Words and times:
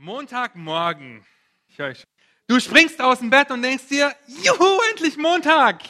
Montagmorgen. 0.00 1.26
Du 2.46 2.58
springst 2.58 3.02
aus 3.02 3.18
dem 3.18 3.28
Bett 3.28 3.50
und 3.50 3.60
denkst 3.60 3.88
dir, 3.88 4.16
juhu, 4.26 4.80
endlich 4.90 5.18
Montag. 5.18 5.82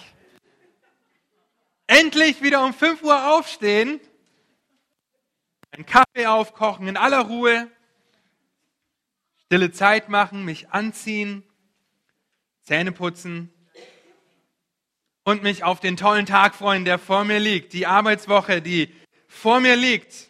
Endlich 1.87 2.43
wieder 2.43 2.65
um 2.65 2.75
5 2.75 3.05
Uhr 3.05 3.33
aufstehen, 3.33 4.01
einen 5.71 5.87
Kaffee 5.87 6.27
aufkochen 6.27 6.89
in 6.89 6.97
aller 6.97 7.21
Ruhe, 7.21 7.71
stille 9.45 9.71
Zeit 9.71 10.09
machen, 10.09 10.45
mich 10.45 10.71
anziehen, 10.71 11.45
Zähne 12.63 12.91
putzen 12.91 13.55
und 15.23 15.45
mich 15.45 15.63
auf 15.63 15.79
den 15.79 15.97
tollen 15.97 16.27
Tag 16.27 16.57
freuen, 16.57 16.85
der 16.85 16.99
vor 16.99 17.23
mir 17.23 17.39
liegt, 17.39 17.75
die 17.75 17.87
Arbeitswoche, 17.87 18.61
die 18.61 18.93
vor 19.29 19.61
mir 19.61 19.77
liegt. 19.77 20.30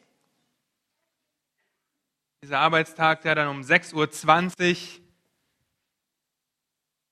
Dieser 2.43 2.61
Arbeitstag, 2.61 3.21
der 3.21 3.35
dann 3.35 3.49
um 3.49 3.61
6.20 3.61 3.95
Uhr 3.95 5.05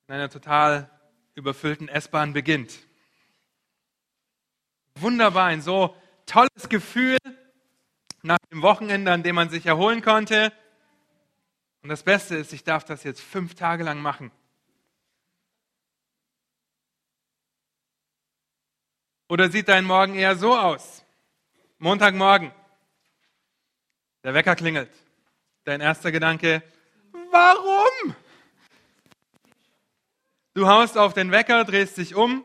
in 0.07 0.15
einer 0.15 0.31
total 0.31 0.91
überfüllten 1.35 1.89
S-Bahn 1.89 2.33
beginnt. 2.33 2.79
Wunderbar, 4.95 5.47
ein 5.47 5.61
so 5.61 5.95
tolles 6.25 6.71
Gefühl 6.71 7.19
nach 8.23 8.39
dem 8.51 8.63
Wochenende, 8.63 9.13
an 9.13 9.23
dem 9.23 9.35
man 9.35 9.51
sich 9.51 9.67
erholen 9.67 10.01
konnte. 10.01 10.51
Und 11.83 11.91
das 11.91 12.03
Beste 12.03 12.37
ist, 12.37 12.55
ich 12.55 12.65
darf 12.65 12.85
das 12.85 13.05
jetzt 13.05 13.21
fünf 13.21 13.55
Tage 13.55 13.85
lang 13.85 14.01
machen. 14.01 14.33
Oder 19.29 19.51
sieht 19.51 19.69
dein 19.69 19.85
Morgen 19.85 20.15
eher 20.15 20.37
so 20.37 20.57
aus? 20.57 21.05
Montagmorgen. 21.79 22.51
Der 24.25 24.33
Wecker 24.33 24.57
klingelt. 24.57 24.91
Dein 25.69 25.83
erster 25.83 26.11
Gedanke, 26.11 26.63
warum? 27.31 28.15
Du 30.55 30.67
haust 30.67 30.97
auf 30.97 31.13
den 31.13 31.31
Wecker, 31.31 31.63
drehst 31.67 31.99
dich 31.99 32.15
um, 32.15 32.43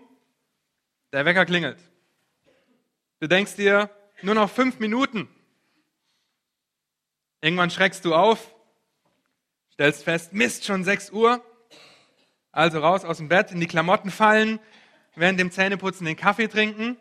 der 1.13 1.23
Wecker 1.23 1.45
klingelt. 1.45 1.77
Du 3.21 3.29
denkst 3.29 3.55
dir, 3.55 3.89
nur 4.23 4.35
noch 4.35 4.49
fünf 4.49 4.79
Minuten. 4.79 5.29
Irgendwann 7.39 7.69
schreckst 7.69 8.03
du 8.03 8.13
auf, 8.13 8.53
stellst 9.71 10.03
fest, 10.03 10.33
Mist, 10.33 10.66
schon 10.66 10.83
sechs 10.83 11.09
Uhr. 11.09 11.41
Also 12.51 12.79
raus 12.79 13.05
aus 13.05 13.19
dem 13.19 13.29
Bett, 13.29 13.53
in 13.53 13.61
die 13.61 13.67
Klamotten 13.67 14.11
fallen, 14.11 14.59
während 15.16 15.39
dem 15.39 15.49
Zähneputzen 15.49 16.05
den 16.05 16.17
Kaffee 16.17 16.49
trinken, 16.49 16.97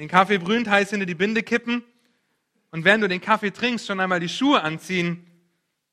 den 0.00 0.08
Kaffee 0.08 0.38
brühend 0.38 0.68
heiß 0.68 0.90
hinter 0.90 1.06
die 1.06 1.14
Binde 1.14 1.44
kippen 1.44 1.84
und 2.72 2.84
während 2.84 3.04
du 3.04 3.08
den 3.08 3.20
Kaffee 3.20 3.52
trinkst, 3.52 3.86
schon 3.86 4.00
einmal 4.00 4.18
die 4.18 4.28
Schuhe 4.28 4.60
anziehen 4.62 5.28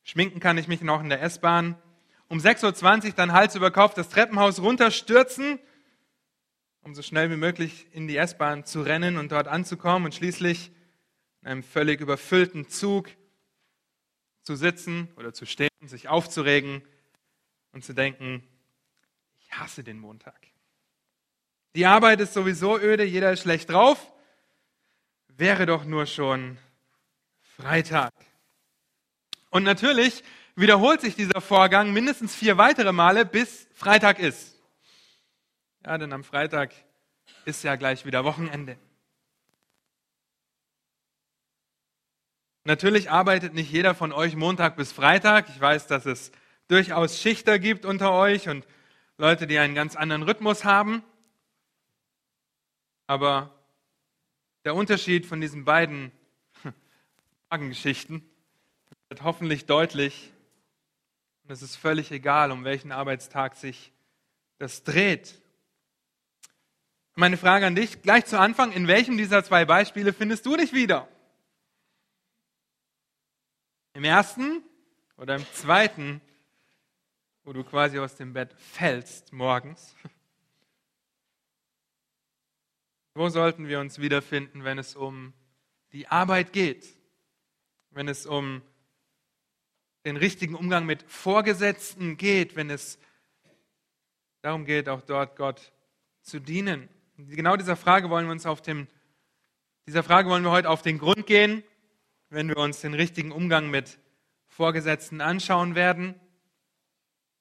Schminken 0.10 0.40
kann 0.40 0.58
ich 0.58 0.68
mich 0.68 0.82
noch 0.82 1.04
in 1.04 1.10
der 1.10 1.22
S-Bahn. 1.22 1.80
Um 2.30 2.40
6.20 2.40 3.06
Uhr 3.06 3.12
dann 3.12 3.32
Hals 3.32 3.54
über 3.54 3.70
Kopf 3.70 3.94
das 3.94 4.10
Treppenhaus 4.10 4.60
runterstürzen, 4.60 5.60
um 6.82 6.96
so 6.96 7.04
schnell 7.04 7.30
wie 7.30 7.36
möglich 7.36 7.86
in 7.92 8.08
die 8.08 8.18
S-Bahn 8.18 8.66
zu 8.66 8.82
rennen 8.82 9.18
und 9.18 9.32
dort 9.32 9.48
anzukommen 9.48 10.06
und 10.06 10.16
schließlich 10.16 10.72
in 11.44 11.48
einem 11.48 11.62
völlig 11.62 12.02
überfüllten 12.02 12.68
Zug 12.68 13.12
zu 14.42 14.56
sitzen 14.56 15.10
oder 15.16 15.32
zu 15.32 15.46
stehen, 15.46 15.70
sich 15.84 16.08
aufzuregen 16.10 16.82
und 17.72 17.86
zu 17.86 17.94
denken, 17.94 18.42
ich 19.38 19.52
hasse 19.52 19.84
den 19.84 20.00
Montag. 20.00 20.40
Die 21.76 21.86
Arbeit 21.86 22.20
ist 22.20 22.34
sowieso 22.34 22.80
öde, 22.80 23.04
jeder 23.04 23.32
ist 23.32 23.42
schlecht 23.42 23.70
drauf. 23.70 24.12
Wäre 25.28 25.68
doch 25.68 25.86
nur 25.86 26.08
schon 26.08 26.58
Freitag. 27.44 28.12
Und 29.50 29.64
natürlich 29.64 30.24
wiederholt 30.56 31.02
sich 31.02 31.16
dieser 31.16 31.42
Vorgang 31.42 31.92
mindestens 31.92 32.36
vier 32.36 32.58
weitere 32.58 32.92
Male, 32.92 33.26
bis 33.26 33.68
Freitag 33.74 34.20
ist. 34.20 34.60
Ja, 35.86 35.98
denn 35.98 36.14
am 36.14 36.24
Freitag 36.24 36.72
ist 37.46 37.64
ja 37.64 37.76
gleich 37.76 38.06
wieder 38.06 38.26
Wochenende. 38.26 38.78
Natürlich 42.66 43.10
arbeitet 43.10 43.54
nicht 43.54 43.72
jeder 43.72 43.96
von 43.96 44.12
euch 44.12 44.36
Montag 44.36 44.76
bis 44.76 44.92
Freitag. 44.92 45.50
Ich 45.50 45.60
weiß, 45.60 45.88
dass 45.88 46.06
es 46.06 46.32
durchaus 46.68 47.20
Schichter 47.20 47.58
gibt 47.58 47.86
unter 47.86 48.12
euch 48.12 48.50
und 48.50 48.68
Leute, 49.18 49.48
die 49.48 49.58
einen 49.58 49.74
ganz 49.74 49.96
anderen 49.96 50.24
Rhythmus 50.24 50.66
haben. 50.66 51.02
Aber 53.08 53.56
der 54.66 54.76
Unterschied 54.76 55.26
von 55.26 55.42
diesen 55.42 55.66
beiden 55.66 56.12
Geschichten 57.50 58.30
wird 59.10 59.24
hoffentlich 59.24 59.66
deutlich, 59.66 60.32
und 61.44 61.52
es 61.52 61.64
ist 61.64 61.76
völlig 61.76 62.12
egal, 62.12 62.52
um 62.52 62.64
welchen 62.64 62.92
Arbeitstag 62.92 63.56
sich 63.56 63.92
das 64.60 64.84
dreht. 64.84 65.42
Meine 67.16 67.38
Frage 67.38 67.66
an 67.66 67.76
dich, 67.76 68.04
gleich 68.04 68.26
zu 68.26 68.40
Anfang, 68.40 68.72
in 68.72 68.88
welchem 68.88 69.18
dieser 69.18 69.44
zwei 69.44 69.66
Beispiele 69.66 70.14
findest 70.14 70.46
du 70.46 70.56
dich 70.56 70.74
wieder? 70.74 71.08
Im 73.94 74.04
ersten 74.04 74.64
oder 75.18 75.36
im 75.36 75.46
zweiten, 75.54 76.22
wo 77.44 77.52
du 77.52 77.64
quasi 77.64 77.98
aus 77.98 78.16
dem 78.16 78.34
Bett 78.34 78.54
fällst 78.54 79.34
morgens? 79.34 79.96
Wo 83.16 83.28
sollten 83.28 83.68
wir 83.68 83.80
uns 83.80 83.98
wiederfinden, 84.00 84.64
wenn 84.64 84.78
es 84.78 84.96
um 84.96 85.34
die 85.94 86.08
Arbeit 86.08 86.54
geht? 86.54 86.88
Wenn 87.90 88.08
es 88.08 88.28
um 88.28 88.62
den 90.06 90.18
richtigen 90.18 90.56
Umgang 90.56 90.86
mit 90.86 91.04
Vorgesetzten 91.04 92.18
geht, 92.18 92.56
wenn 92.56 92.70
es 92.70 93.00
darum 94.42 94.66
geht, 94.66 94.88
auch 94.88 95.02
dort 95.02 95.36
Gott 95.36 95.72
zu 96.22 96.40
dienen. 96.40 96.88
Genau 97.18 97.58
dieser 97.58 97.76
Frage 97.76 98.10
wollen 98.10 98.26
wir 98.26 98.32
uns 98.32 98.46
auf 98.46 98.62
dem, 98.62 98.88
dieser 99.88 100.04
Frage 100.04 100.30
wollen 100.30 100.44
wir 100.44 100.52
heute 100.52 100.70
auf 100.70 100.82
den 100.82 100.98
Grund 100.98 101.26
gehen, 101.26 101.64
wenn 102.30 102.48
wir 102.48 102.58
uns 102.58 102.82
den 102.82 102.94
richtigen 102.94 103.32
Umgang 103.32 103.70
mit 103.70 104.00
Vorgesetzten 104.48 105.20
anschauen 105.20 105.76
werden, 105.76 106.16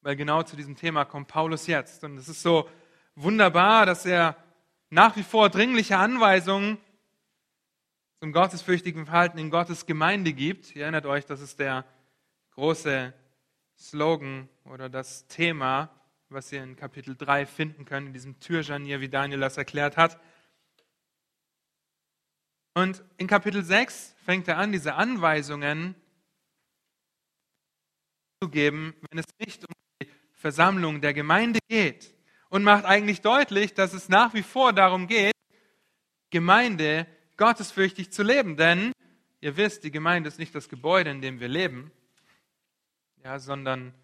weil 0.00 0.16
genau 0.16 0.42
zu 0.42 0.56
diesem 0.56 0.76
Thema 0.76 1.04
kommt 1.04 1.28
Paulus 1.28 1.66
jetzt. 1.66 2.02
Und 2.04 2.16
es 2.16 2.28
ist 2.28 2.42
so 2.42 2.68
wunderbar, 3.14 3.86
dass 3.86 4.06
er 4.06 4.36
nach 4.90 5.16
wie 5.16 5.22
vor 5.22 5.50
dringliche 5.50 5.98
Anweisungen 5.98 6.78
zum 8.20 8.32
gottesfürchtigen 8.32 9.06
Verhalten 9.06 9.38
in 9.38 9.50
Gottes 9.50 9.86
Gemeinde 9.86 10.32
gibt. 10.32 10.74
Ihr 10.74 10.82
erinnert 10.82 11.06
euch, 11.06 11.24
das 11.26 11.40
ist 11.40 11.60
der 11.60 11.84
große 12.58 13.14
Slogan 13.78 14.48
oder 14.64 14.88
das 14.88 15.28
Thema, 15.28 15.94
was 16.28 16.50
ihr 16.50 16.60
in 16.60 16.74
Kapitel 16.74 17.14
3 17.14 17.46
finden 17.46 17.84
könnt, 17.84 18.08
in 18.08 18.12
diesem 18.12 18.40
Türjanier, 18.40 19.00
wie 19.00 19.08
Daniel 19.08 19.38
das 19.38 19.56
erklärt 19.56 19.96
hat. 19.96 20.20
Und 22.74 23.04
in 23.16 23.28
Kapitel 23.28 23.62
6 23.62 24.16
fängt 24.24 24.48
er 24.48 24.58
an, 24.58 24.72
diese 24.72 24.96
Anweisungen 24.96 25.94
zu 28.42 28.48
geben, 28.48 28.92
wenn 29.08 29.20
es 29.20 29.26
nicht 29.38 29.64
um 29.64 29.72
die 30.02 30.08
Versammlung 30.32 31.00
der 31.00 31.14
Gemeinde 31.14 31.60
geht. 31.68 32.12
Und 32.48 32.64
macht 32.64 32.86
eigentlich 32.86 33.20
deutlich, 33.20 33.74
dass 33.74 33.92
es 33.92 34.08
nach 34.08 34.34
wie 34.34 34.42
vor 34.42 34.72
darum 34.72 35.06
geht, 35.06 35.32
Gemeinde 36.30 37.06
gottesfürchtig 37.36 38.10
zu 38.10 38.24
leben. 38.24 38.56
Denn 38.56 38.90
ihr 39.40 39.56
wisst, 39.56 39.84
die 39.84 39.92
Gemeinde 39.92 40.26
ist 40.26 40.40
nicht 40.40 40.56
das 40.56 40.68
Gebäude, 40.68 41.10
in 41.10 41.22
dem 41.22 41.38
wir 41.38 41.46
leben, 41.46 41.92
ja, 43.24 43.38
sondern 43.38 43.94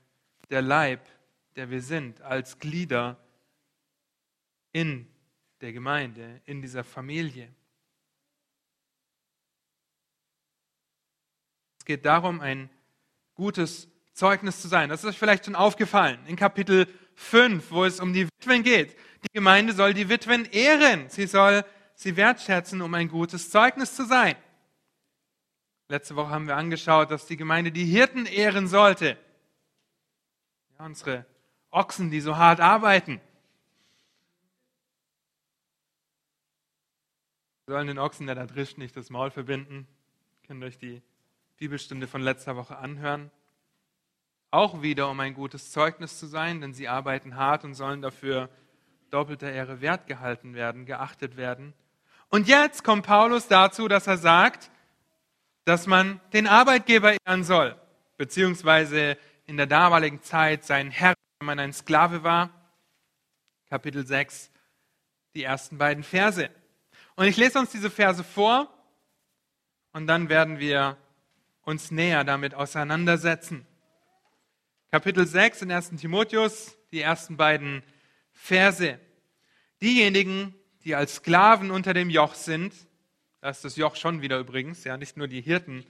der 0.50 0.62
Leib, 0.62 1.00
der 1.56 1.70
wir 1.70 1.82
sind, 1.82 2.20
als 2.20 2.58
Glieder 2.58 3.18
in 4.72 5.08
der 5.60 5.72
Gemeinde, 5.72 6.40
in 6.44 6.60
dieser 6.60 6.84
Familie. 6.84 7.48
Es 11.78 11.84
geht 11.84 12.04
darum, 12.04 12.40
ein 12.40 12.70
gutes 13.34 13.88
Zeugnis 14.12 14.60
zu 14.60 14.68
sein. 14.68 14.88
Das 14.88 15.04
ist 15.04 15.10
euch 15.10 15.18
vielleicht 15.18 15.44
schon 15.44 15.54
aufgefallen. 15.54 16.18
In 16.26 16.36
Kapitel 16.36 16.86
5, 17.14 17.70
wo 17.70 17.84
es 17.84 18.00
um 18.00 18.12
die 18.12 18.26
Witwen 18.26 18.62
geht. 18.62 18.96
Die 19.22 19.32
Gemeinde 19.32 19.72
soll 19.72 19.94
die 19.94 20.08
Witwen 20.08 20.44
ehren. 20.46 21.08
Sie 21.08 21.26
soll 21.26 21.64
sie 21.94 22.16
wertschätzen, 22.16 22.82
um 22.82 22.92
ein 22.94 23.08
gutes 23.08 23.50
Zeugnis 23.50 23.94
zu 23.94 24.04
sein. 24.04 24.36
Letzte 25.88 26.16
Woche 26.16 26.30
haben 26.30 26.46
wir 26.46 26.56
angeschaut, 26.56 27.10
dass 27.10 27.26
die 27.26 27.36
Gemeinde 27.36 27.70
die 27.70 27.84
Hirten 27.84 28.24
ehren 28.26 28.68
sollte. 28.68 29.18
Ja, 30.78 30.86
unsere 30.86 31.26
Ochsen, 31.70 32.10
die 32.10 32.20
so 32.20 32.36
hart 32.36 32.60
arbeiten. 32.60 33.20
Wir 37.66 37.74
sollen 37.74 37.86
den 37.86 37.98
Ochsen, 37.98 38.26
der 38.26 38.34
da 38.34 38.46
drischt, 38.46 38.78
nicht 38.78 38.96
das 38.96 39.10
Maul 39.10 39.30
verbinden. 39.30 39.86
Ihr 40.42 40.48
könnt 40.48 40.64
euch 40.64 40.78
die 40.78 41.02
Bibelstunde 41.58 42.06
von 42.06 42.22
letzter 42.22 42.56
Woche 42.56 42.76
anhören. 42.76 43.30
Auch 44.50 44.82
wieder, 44.82 45.10
um 45.10 45.18
ein 45.20 45.34
gutes 45.34 45.70
Zeugnis 45.70 46.18
zu 46.18 46.26
sein, 46.26 46.60
denn 46.60 46.74
sie 46.74 46.88
arbeiten 46.88 47.36
hart 47.36 47.64
und 47.64 47.74
sollen 47.74 48.02
dafür 48.02 48.48
doppelter 49.10 49.50
Ehre 49.50 49.80
wert 49.80 50.06
gehalten 50.06 50.54
werden, 50.54 50.86
geachtet 50.86 51.36
werden. 51.36 51.74
Und 52.30 52.48
jetzt 52.48 52.84
kommt 52.84 53.06
Paulus 53.06 53.48
dazu, 53.48 53.88
dass 53.88 54.06
er 54.06 54.16
sagt, 54.16 54.70
dass 55.64 55.86
man 55.86 56.20
den 56.32 56.46
Arbeitgeber 56.46 57.16
ehren 57.24 57.44
soll. 57.44 57.76
beziehungsweise 58.16 59.18
in 59.46 59.56
der 59.56 59.66
damaligen 59.66 60.22
Zeit 60.22 60.64
sein 60.64 60.90
Herr, 60.90 61.14
wenn 61.38 61.46
man 61.46 61.58
ein 61.58 61.72
Sklave 61.72 62.22
war. 62.22 62.50
Kapitel 63.68 64.06
6, 64.06 64.50
die 65.34 65.42
ersten 65.42 65.78
beiden 65.78 66.04
Verse. 66.04 66.48
Und 67.16 67.26
ich 67.26 67.36
lese 67.36 67.58
uns 67.58 67.70
diese 67.70 67.90
Verse 67.90 68.22
vor 68.22 68.72
und 69.92 70.06
dann 70.06 70.28
werden 70.28 70.58
wir 70.58 70.96
uns 71.62 71.90
näher 71.90 72.24
damit 72.24 72.54
auseinandersetzen. 72.54 73.66
Kapitel 74.90 75.26
6 75.26 75.62
in 75.62 75.72
1. 75.72 75.90
Timotheus, 75.96 76.76
die 76.92 77.00
ersten 77.00 77.36
beiden 77.36 77.82
Verse. 78.32 78.98
Diejenigen, 79.82 80.54
die 80.84 80.94
als 80.94 81.16
Sklaven 81.16 81.70
unter 81.70 81.94
dem 81.94 82.10
Joch 82.10 82.34
sind, 82.34 82.74
da 83.44 83.50
ist 83.50 83.62
das 83.62 83.76
Joch 83.76 83.94
schon 83.94 84.22
wieder 84.22 84.38
übrigens, 84.38 84.84
ja, 84.84 84.96
nicht 84.96 85.18
nur 85.18 85.28
die 85.28 85.42
Hirten 85.42 85.84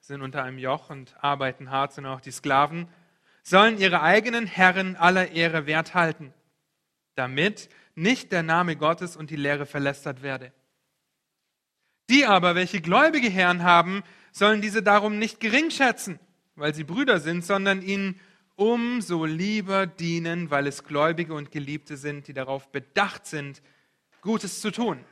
sind 0.00 0.22
unter 0.22 0.42
einem 0.42 0.56
Joch 0.56 0.88
und 0.88 1.14
arbeiten 1.22 1.70
hart, 1.70 1.92
sondern 1.92 2.14
auch 2.14 2.22
die 2.22 2.30
Sklaven, 2.30 2.88
sollen 3.42 3.76
ihre 3.76 4.00
eigenen 4.00 4.46
Herren 4.46 4.96
aller 4.96 5.32
Ehre 5.32 5.66
wert 5.66 5.92
halten, 5.92 6.32
damit 7.14 7.68
nicht 7.94 8.32
der 8.32 8.42
Name 8.42 8.74
Gottes 8.76 9.18
und 9.18 9.28
die 9.28 9.36
Lehre 9.36 9.66
verlästert 9.66 10.22
werde. 10.22 10.50
Die 12.08 12.24
aber, 12.24 12.54
welche 12.54 12.80
gläubige 12.80 13.28
Herren 13.28 13.64
haben, 13.64 14.02
sollen 14.32 14.62
diese 14.62 14.82
darum 14.82 15.18
nicht 15.18 15.40
gering 15.40 15.70
schätzen, 15.70 16.18
weil 16.56 16.74
sie 16.74 16.84
Brüder 16.84 17.20
sind, 17.20 17.44
sondern 17.44 17.82
ihnen 17.82 18.18
umso 18.56 19.26
lieber 19.26 19.86
dienen, 19.86 20.50
weil 20.50 20.66
es 20.66 20.84
Gläubige 20.84 21.34
und 21.34 21.50
Geliebte 21.50 21.98
sind, 21.98 22.28
die 22.28 22.32
darauf 22.32 22.72
bedacht 22.72 23.26
sind, 23.26 23.60
Gutes 24.22 24.62
zu 24.62 24.70
tun. 24.70 25.04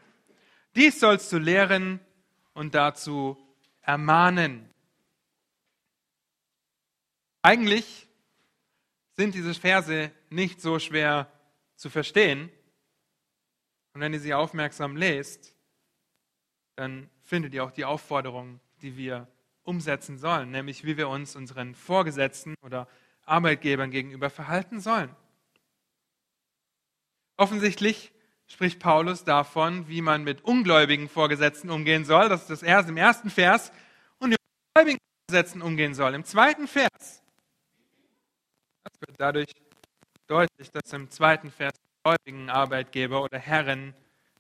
Dies 0.74 1.00
sollst 1.00 1.30
du 1.32 1.38
lehren 1.38 2.00
und 2.54 2.74
dazu 2.74 3.36
ermahnen. 3.82 4.70
Eigentlich 7.42 8.08
sind 9.16 9.34
diese 9.34 9.54
Verse 9.54 10.10
nicht 10.30 10.60
so 10.60 10.78
schwer 10.78 11.30
zu 11.76 11.90
verstehen. 11.90 12.50
Und 13.92 14.00
wenn 14.00 14.12
ihr 14.12 14.20
sie 14.20 14.32
aufmerksam 14.32 14.96
lest, 14.96 15.54
dann 16.76 17.10
findet 17.22 17.52
ihr 17.52 17.64
auch 17.64 17.72
die 17.72 17.84
Aufforderung, 17.84 18.60
die 18.80 18.96
wir 18.96 19.28
umsetzen 19.64 20.18
sollen, 20.18 20.50
nämlich 20.50 20.84
wie 20.84 20.96
wir 20.96 21.08
uns 21.08 21.36
unseren 21.36 21.74
Vorgesetzten 21.74 22.54
oder 22.62 22.88
Arbeitgebern 23.24 23.90
gegenüber 23.90 24.30
verhalten 24.30 24.80
sollen. 24.80 25.14
Offensichtlich 27.36 28.12
spricht 28.46 28.80
Paulus 28.80 29.24
davon, 29.24 29.88
wie 29.88 30.02
man 30.02 30.24
mit 30.24 30.44
ungläubigen 30.44 31.08
Vorgesetzten 31.08 31.70
umgehen 31.70 32.04
soll. 32.04 32.28
Das 32.28 32.42
ist 32.42 32.50
das 32.50 32.62
erste 32.62 32.90
im 32.90 32.96
ersten 32.96 33.30
Vers. 33.30 33.72
Und 34.18 34.30
mit 34.30 34.38
gläubigen 34.74 34.98
Vorgesetzten 35.28 35.62
umgehen 35.62 35.94
soll. 35.94 36.14
Im 36.14 36.24
zweiten 36.24 36.68
Vers. 36.68 37.22
Das 38.84 39.00
wird 39.00 39.18
dadurch 39.18 39.52
deutlich, 40.26 40.70
dass 40.70 40.92
im 40.92 41.10
zweiten 41.10 41.50
Vers 41.50 41.72
gläubigen 42.02 42.50
Arbeitgeber 42.50 43.22
oder 43.22 43.38
Herren 43.38 43.94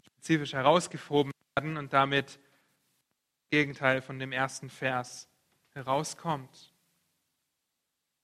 spezifisch 0.04 0.52
herausgehoben 0.52 1.32
werden 1.54 1.76
und 1.76 1.92
damit 1.92 2.38
Gegenteil 3.50 4.02
von 4.02 4.18
dem 4.18 4.32
ersten 4.32 4.70
Vers 4.70 5.28
herauskommt. 5.74 6.72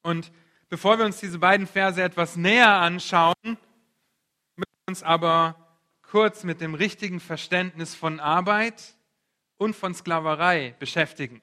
Und 0.02 0.32
bevor 0.68 0.98
wir 0.98 1.04
uns 1.04 1.20
diese 1.20 1.38
beiden 1.38 1.66
Verse 1.66 2.02
etwas 2.02 2.36
näher 2.36 2.70
anschauen, 2.70 3.34
müssen 3.44 3.58
wir 4.56 4.88
uns 4.88 5.02
aber 5.02 5.67
kurz 6.10 6.42
mit 6.42 6.60
dem 6.60 6.74
richtigen 6.74 7.20
Verständnis 7.20 7.94
von 7.94 8.18
Arbeit 8.18 8.94
und 9.58 9.76
von 9.76 9.94
Sklaverei 9.94 10.74
beschäftigen. 10.78 11.42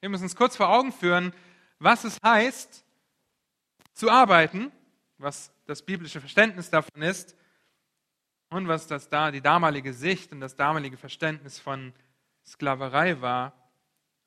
Wir 0.00 0.08
müssen 0.08 0.24
uns 0.24 0.36
kurz 0.36 0.56
vor 0.56 0.70
Augen 0.70 0.92
führen, 0.92 1.32
was 1.78 2.04
es 2.04 2.18
heißt, 2.24 2.84
zu 3.94 4.10
arbeiten, 4.10 4.72
was 5.18 5.52
das 5.66 5.82
biblische 5.82 6.20
Verständnis 6.20 6.70
davon 6.70 7.02
ist 7.02 7.36
und 8.50 8.66
was 8.66 8.86
das 8.86 9.08
da 9.08 9.30
die 9.30 9.40
damalige 9.40 9.92
Sicht 9.92 10.32
und 10.32 10.40
das 10.40 10.56
damalige 10.56 10.96
Verständnis 10.96 11.58
von 11.58 11.92
Sklaverei 12.44 13.20
war, 13.20 13.52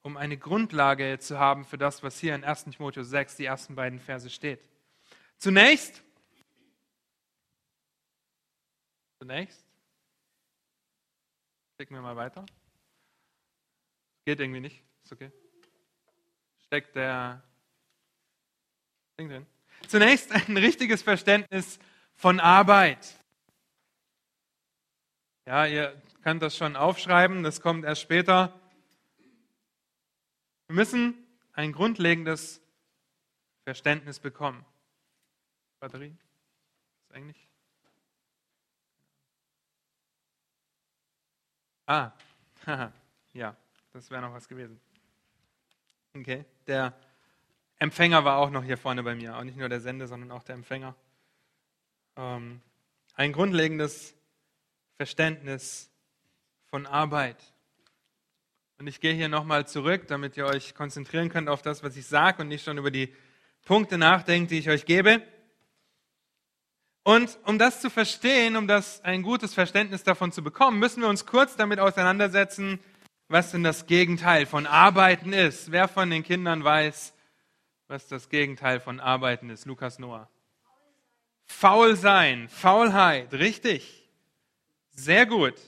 um 0.02 0.16
eine 0.16 0.38
Grundlage 0.38 1.20
zu 1.20 1.38
haben 1.38 1.66
für 1.66 1.78
das, 1.78 2.02
was 2.02 2.20
hier 2.20 2.36
in 2.36 2.44
1. 2.46 2.66
Timotheus 2.66 3.10
6, 3.10 3.36
die 3.36 3.46
ersten 3.46 3.76
beiden 3.76 4.00
Verse 4.00 4.30
steht. 4.30 4.62
Zunächst, 5.38 6.02
zunächst, 9.20 9.65
klicken 11.76 11.96
wir 11.96 12.02
mal 12.02 12.16
weiter. 12.16 12.46
Geht 14.26 14.40
irgendwie 14.40 14.62
nicht, 14.62 14.84
ist 15.04 15.12
okay. 15.12 15.32
Steckt 16.66 16.96
der 16.96 17.44
Ding 19.20 19.30
drin. 19.30 19.46
Zunächst 19.88 20.32
ein 20.32 20.58
richtiges 20.58 21.04
Verständnis 21.04 21.80
von 22.16 22.40
Arbeit. 22.40 23.20
Ja, 25.46 25.66
ihr 25.66 26.02
könnt 26.24 26.42
das 26.42 26.58
schon 26.58 26.76
aufschreiben, 26.76 27.44
das 27.44 27.62
kommt 27.62 27.86
erst 27.86 28.02
später. 28.02 28.60
Wir 30.68 30.76
müssen 30.76 31.14
ein 31.54 31.72
grundlegendes 31.72 32.62
Verständnis 33.64 34.20
bekommen. 34.20 34.66
Batterie? 35.80 36.16
Ist 37.04 37.12
eigentlich? 37.14 37.45
Ah, 41.86 42.12
ja, 43.34 43.56
das 43.94 44.10
wäre 44.10 44.22
noch 44.22 44.34
was 44.34 44.48
gewesen. 44.48 44.80
Okay, 46.16 46.46
der 46.66 46.94
Empfänger 47.78 48.24
war 48.26 48.38
auch 48.38 48.50
noch 48.50 48.64
hier 48.64 48.78
vorne 48.78 49.04
bei 49.04 49.16
mir, 49.16 49.38
auch 49.38 49.44
nicht 49.44 49.58
nur 49.58 49.70
der 49.70 49.82
Sender, 49.82 50.08
sondern 50.08 50.32
auch 50.32 50.44
der 50.44 50.56
Empfänger. 50.56 50.96
Ähm, 52.16 52.62
ein 53.16 53.34
grundlegendes 53.34 54.16
Verständnis 54.98 55.90
von 56.66 56.86
Arbeit. 56.86 57.38
Und 58.78 58.88
ich 58.88 59.00
gehe 59.00 59.14
hier 59.14 59.30
nochmal 59.30 59.68
zurück, 59.68 60.08
damit 60.08 60.38
ihr 60.38 60.46
euch 60.46 60.74
konzentrieren 60.74 61.30
könnt 61.30 61.50
auf 61.50 61.62
das, 61.62 61.84
was 61.84 61.96
ich 61.96 62.08
sage 62.08 62.42
und 62.42 62.48
nicht 62.48 62.64
schon 62.64 62.78
über 62.78 62.92
die 62.92 63.14
Punkte 63.64 63.98
nachdenkt, 63.98 64.52
die 64.52 64.60
ich 64.60 64.70
euch 64.70 64.86
gebe. 64.86 65.22
Und 67.08 67.38
um 67.44 67.60
das 67.60 67.82
zu 67.82 67.92
verstehen, 67.92 68.56
um 68.56 68.68
das 68.68 69.00
ein 69.04 69.22
gutes 69.22 69.54
Verständnis 69.54 70.04
davon 70.04 70.32
zu 70.32 70.44
bekommen, 70.44 70.80
müssen 70.80 71.02
wir 71.02 71.08
uns 71.08 71.28
kurz 71.28 71.56
damit 71.56 71.80
auseinandersetzen, 71.80 72.80
was 73.28 73.52
denn 73.52 73.62
das 73.62 73.86
Gegenteil 73.86 74.48
von 74.48 74.66
Arbeiten 74.66 75.32
ist. 75.32 75.72
Wer 75.72 75.88
von 75.88 76.10
den 76.10 76.24
Kindern 76.24 76.64
weiß, 76.64 77.14
was 77.88 78.08
das 78.08 78.28
Gegenteil 78.30 78.80
von 78.80 79.00
Arbeiten 79.00 79.52
ist? 79.52 79.68
Lukas 79.68 80.00
Noah. 80.00 80.32
Faul 81.46 81.96
sein, 81.96 82.50
Faulheit, 82.50 83.32
richtig. 83.34 84.10
Sehr 84.90 85.28
gut. 85.28 85.62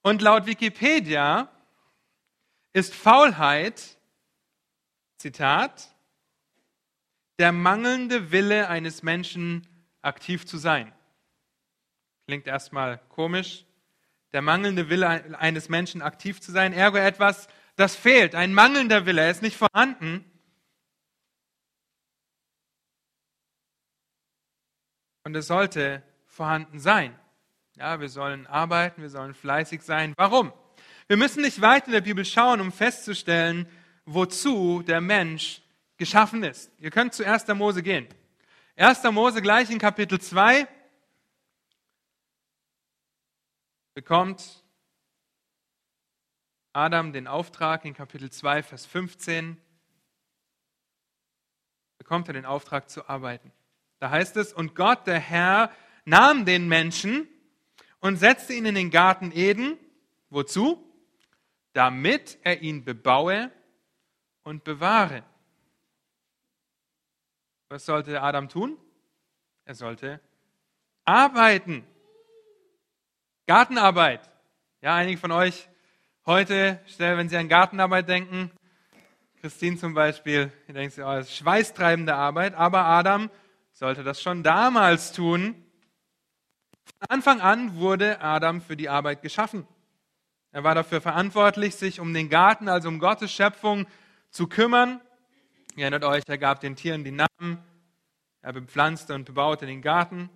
Und 0.00 0.22
laut 0.22 0.46
Wikipedia 0.46 1.50
ist 2.72 2.94
Faulheit, 2.94 3.98
Zitat, 5.18 5.90
der 7.38 7.52
mangelnde 7.52 8.32
Wille 8.32 8.70
eines 8.70 9.02
Menschen, 9.02 9.68
aktiv 10.02 10.46
zu 10.46 10.58
sein. 10.58 10.92
Klingt 12.26 12.46
erstmal 12.46 12.98
komisch. 13.08 13.64
Der 14.32 14.42
mangelnde 14.42 14.88
Wille 14.88 15.38
eines 15.38 15.68
Menschen, 15.68 16.02
aktiv 16.02 16.40
zu 16.40 16.52
sein, 16.52 16.72
ergo 16.72 16.96
etwas, 16.96 17.48
das 17.76 17.96
fehlt, 17.96 18.34
ein 18.34 18.54
mangelnder 18.54 19.06
Wille, 19.06 19.22
er 19.22 19.30
ist 19.30 19.42
nicht 19.42 19.56
vorhanden. 19.56 20.24
Und 25.24 25.36
es 25.36 25.46
sollte 25.46 26.02
vorhanden 26.24 26.80
sein. 26.80 27.18
Ja, 27.76 28.00
wir 28.00 28.08
sollen 28.08 28.46
arbeiten, 28.46 29.02
wir 29.02 29.10
sollen 29.10 29.34
fleißig 29.34 29.82
sein. 29.82 30.14
Warum? 30.16 30.52
Wir 31.06 31.16
müssen 31.16 31.42
nicht 31.42 31.60
weit 31.60 31.86
in 31.86 31.92
der 31.92 32.00
Bibel 32.00 32.24
schauen, 32.24 32.60
um 32.60 32.72
festzustellen, 32.72 33.68
wozu 34.04 34.82
der 34.82 35.00
Mensch 35.00 35.62
geschaffen 35.96 36.42
ist. 36.42 36.70
Ihr 36.78 36.90
könnt 36.90 37.14
zu 37.14 37.24
1. 37.24 37.48
Mose 37.48 37.82
gehen. 37.82 38.08
1. 38.76 39.02
Mose 39.12 39.42
gleich 39.42 39.70
in 39.70 39.78
Kapitel 39.78 40.18
2 40.18 40.66
bekommt 43.92 44.64
Adam 46.72 47.12
den 47.12 47.26
Auftrag 47.26 47.84
in 47.84 47.92
Kapitel 47.92 48.30
2, 48.30 48.62
Vers 48.62 48.86
15, 48.86 49.60
bekommt 51.98 52.28
er 52.28 52.32
den 52.32 52.46
Auftrag 52.46 52.88
zu 52.88 53.06
arbeiten. 53.06 53.52
Da 53.98 54.08
heißt 54.08 54.38
es, 54.38 54.54
und 54.54 54.74
Gott, 54.74 55.06
der 55.06 55.20
Herr, 55.20 55.70
nahm 56.06 56.46
den 56.46 56.66
Menschen 56.66 57.28
und 58.00 58.16
setzte 58.16 58.54
ihn 58.54 58.64
in 58.64 58.74
den 58.74 58.90
Garten 58.90 59.32
Eden. 59.32 59.76
Wozu? 60.30 60.82
Damit 61.74 62.38
er 62.42 62.62
ihn 62.62 62.84
bebaue 62.84 63.52
und 64.44 64.64
bewahre. 64.64 65.24
Was 67.72 67.86
sollte 67.86 68.20
Adam 68.20 68.50
tun? 68.50 68.76
Er 69.64 69.74
sollte 69.74 70.20
arbeiten. 71.06 71.86
Gartenarbeit. 73.46 74.30
Ja, 74.82 74.94
einige 74.94 75.16
von 75.16 75.32
euch 75.32 75.70
heute, 76.26 76.78
wenn 76.98 77.30
sie 77.30 77.36
an 77.38 77.48
Gartenarbeit 77.48 78.10
denken, 78.10 78.50
Christine 79.40 79.78
zum 79.78 79.94
Beispiel, 79.94 80.52
ihr 80.68 80.74
denkt, 80.74 80.98
oh, 80.98 81.02
das 81.02 81.28
ist 81.28 81.36
schweißtreibende 81.38 82.14
Arbeit, 82.14 82.52
aber 82.52 82.84
Adam 82.84 83.30
sollte 83.72 84.04
das 84.04 84.20
schon 84.20 84.42
damals 84.42 85.12
tun. 85.12 85.54
Von 86.98 87.08
Anfang 87.08 87.40
an 87.40 87.76
wurde 87.76 88.20
Adam 88.20 88.60
für 88.60 88.76
die 88.76 88.90
Arbeit 88.90 89.22
geschaffen. 89.22 89.66
Er 90.50 90.62
war 90.62 90.74
dafür 90.74 91.00
verantwortlich, 91.00 91.74
sich 91.76 92.00
um 92.00 92.12
den 92.12 92.28
Garten, 92.28 92.68
also 92.68 92.90
um 92.90 92.98
Gottes 92.98 93.32
Schöpfung 93.32 93.86
zu 94.28 94.46
kümmern. 94.46 95.00
Ihr 95.74 95.84
erinnert 95.84 96.04
euch, 96.04 96.24
er 96.26 96.36
gab 96.36 96.60
den 96.60 96.76
Tieren 96.76 97.02
die 97.02 97.12
Namen, 97.12 97.64
er 98.42 98.52
bepflanzte 98.52 99.14
und 99.14 99.24
bebaute 99.24 99.64
den 99.64 99.80
Garten. 99.80 100.28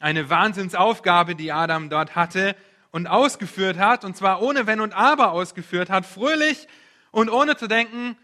Eine 0.00 0.30
Wahnsinnsaufgabe, 0.30 1.36
die 1.36 1.52
Adam 1.52 1.90
dort 1.90 2.16
hatte 2.16 2.56
und 2.90 3.06
ausgeführt 3.06 3.78
hat, 3.78 4.04
und 4.04 4.16
zwar 4.16 4.42
ohne 4.42 4.66
Wenn 4.66 4.80
und 4.80 4.92
Aber 4.92 5.30
ausgeführt 5.30 5.90
hat, 5.90 6.06
fröhlich 6.06 6.66
und 7.12 7.28
ohne 7.28 7.56
zu 7.56 7.68
denken, 7.68 8.16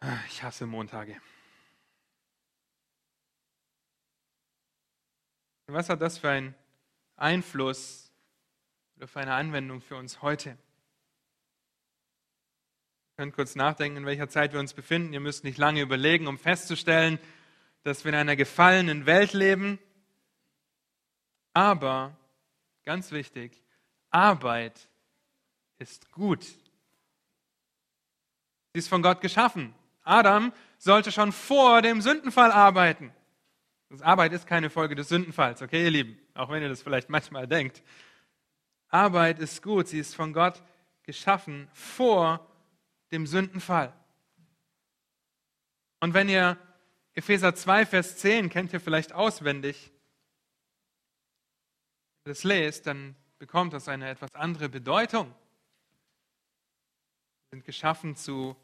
ah, 0.00 0.18
ich 0.28 0.42
hasse 0.42 0.66
Montage. 0.66 1.16
Was 5.66 5.88
hat 5.88 6.02
das 6.02 6.18
für 6.18 6.28
einen 6.28 6.54
Einfluss 7.16 8.12
oder 8.96 9.08
für 9.08 9.20
eine 9.20 9.32
Anwendung 9.32 9.80
für 9.80 9.96
uns 9.96 10.20
heute? 10.20 10.58
Ihr 13.14 13.22
könnt 13.22 13.36
kurz 13.36 13.54
nachdenken, 13.54 13.98
in 13.98 14.06
welcher 14.06 14.28
Zeit 14.28 14.52
wir 14.52 14.58
uns 14.58 14.74
befinden. 14.74 15.12
Ihr 15.12 15.20
müsst 15.20 15.44
nicht 15.44 15.56
lange 15.56 15.80
überlegen, 15.80 16.26
um 16.26 16.36
festzustellen, 16.36 17.20
dass 17.84 18.04
wir 18.04 18.08
in 18.08 18.18
einer 18.18 18.34
gefallenen 18.34 19.06
Welt 19.06 19.34
leben. 19.34 19.78
Aber, 21.52 22.16
ganz 22.84 23.12
wichtig, 23.12 23.62
Arbeit 24.10 24.88
ist 25.78 26.10
gut. 26.10 26.42
Sie 26.42 26.58
ist 28.80 28.88
von 28.88 29.00
Gott 29.00 29.20
geschaffen. 29.20 29.76
Adam 30.02 30.52
sollte 30.78 31.12
schon 31.12 31.30
vor 31.30 31.82
dem 31.82 32.00
Sündenfall 32.00 32.50
arbeiten. 32.50 33.14
Das 33.90 34.02
Arbeit 34.02 34.32
ist 34.32 34.48
keine 34.48 34.70
Folge 34.70 34.96
des 34.96 35.08
Sündenfalls, 35.08 35.62
okay, 35.62 35.84
ihr 35.84 35.90
Lieben? 35.92 36.18
Auch 36.34 36.50
wenn 36.50 36.64
ihr 36.64 36.68
das 36.68 36.82
vielleicht 36.82 37.10
manchmal 37.10 37.46
denkt. 37.46 37.80
Arbeit 38.88 39.38
ist 39.38 39.62
gut, 39.62 39.86
sie 39.86 40.00
ist 40.00 40.16
von 40.16 40.32
Gott 40.32 40.60
geschaffen 41.04 41.68
vor 41.72 42.44
dem 43.14 43.26
Sündenfall. 43.26 43.94
Und 46.00 46.14
wenn 46.14 46.28
ihr 46.28 46.58
Epheser 47.14 47.54
2, 47.54 47.86
Vers 47.86 48.16
10 48.18 48.50
kennt 48.50 48.72
ihr 48.72 48.80
vielleicht 48.80 49.12
auswendig, 49.12 49.92
wenn 52.24 52.30
ihr 52.30 52.34
das 52.34 52.44
lest, 52.44 52.86
dann 52.88 53.14
bekommt 53.38 53.72
das 53.72 53.88
eine 53.88 54.10
etwas 54.10 54.34
andere 54.34 54.68
Bedeutung. 54.68 55.28
Wir 57.50 57.58
sind 57.58 57.64
geschaffen 57.64 58.16
zu 58.16 58.56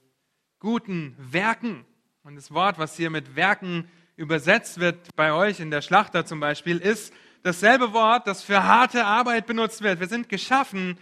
guten 0.58 1.14
Werken. 1.18 1.86
Und 2.24 2.34
das 2.34 2.50
Wort, 2.50 2.78
was 2.78 2.96
hier 2.96 3.10
mit 3.10 3.36
Werken 3.36 3.88
übersetzt 4.16 4.80
wird 4.80 5.14
bei 5.14 5.32
euch 5.32 5.60
in 5.60 5.70
der 5.70 5.80
Schlachter 5.80 6.26
zum 6.26 6.40
Beispiel, 6.40 6.78
ist 6.78 7.14
dasselbe 7.44 7.92
Wort, 7.92 8.26
das 8.26 8.42
für 8.42 8.64
harte 8.64 9.06
Arbeit 9.06 9.46
benutzt 9.46 9.82
wird. 9.82 10.00
Wir 10.00 10.08
sind 10.08 10.28
geschaffen 10.28 10.98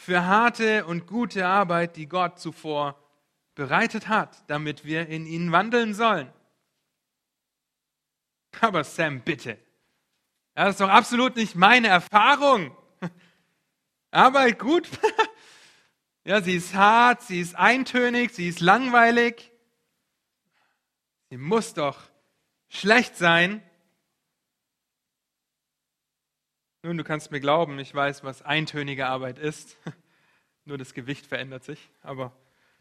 für 0.00 0.24
harte 0.24 0.86
und 0.86 1.06
gute 1.06 1.46
Arbeit, 1.46 1.96
die 1.96 2.06
Gott 2.06 2.38
zuvor 2.40 2.98
bereitet 3.54 4.08
hat, 4.08 4.42
damit 4.48 4.86
wir 4.86 5.08
in 5.08 5.26
ihnen 5.26 5.52
wandeln 5.52 5.92
sollen. 5.92 6.32
Aber 8.62 8.82
Sam, 8.82 9.20
bitte. 9.20 9.58
Das 10.54 10.70
ist 10.70 10.80
doch 10.80 10.88
absolut 10.88 11.36
nicht 11.36 11.54
meine 11.54 11.88
Erfahrung. 11.88 12.74
Arbeit 14.10 14.58
gut. 14.58 14.88
ja, 16.24 16.40
sie 16.40 16.54
ist 16.54 16.72
hart, 16.72 17.20
sie 17.20 17.38
ist 17.38 17.54
eintönig, 17.54 18.30
sie 18.30 18.48
ist 18.48 18.60
langweilig. 18.60 19.52
Sie 21.28 21.36
muss 21.36 21.74
doch 21.74 22.00
schlecht 22.70 23.18
sein. 23.18 23.62
Nun, 26.82 26.96
du 26.96 27.04
kannst 27.04 27.30
mir 27.30 27.40
glauben, 27.40 27.78
ich 27.78 27.94
weiß, 27.94 28.24
was 28.24 28.42
eintönige 28.42 29.06
Arbeit 29.06 29.38
ist. 29.38 29.76
Nur 30.64 30.78
das 30.78 30.94
Gewicht 30.94 31.26
verändert 31.26 31.64
sich. 31.64 31.90
Aber 32.02 32.32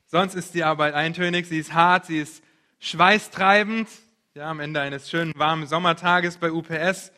sonst 0.06 0.36
ist 0.36 0.53
die 0.53 0.63
Arbeit 0.63 0.94
eintönig, 0.94 1.48
sie 1.48 1.60
ist 1.60 1.74
hart, 1.74 2.06
sie 2.06 2.20
ist 2.20 2.44
schweißtreibend. 2.79 3.89
Ja, 4.36 4.50
am 4.50 4.60
Ende 4.60 4.82
eines 4.82 5.10
schönen 5.10 5.34
warmen 5.36 5.68
Sommertages 5.68 6.38
bei 6.38 6.51
UPS 6.51 7.12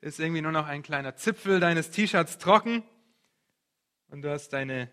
ist 0.00 0.20
irgendwie 0.20 0.42
nur 0.42 0.52
noch 0.52 0.66
ein 0.66 0.82
kleiner 0.82 1.16
Zipfel 1.16 1.60
deines 1.60 1.90
T-Shirts 1.90 2.38
trocken 2.38 2.82
und 4.08 4.22
du 4.22 4.30
hast 4.30 4.50
deine 4.50 4.88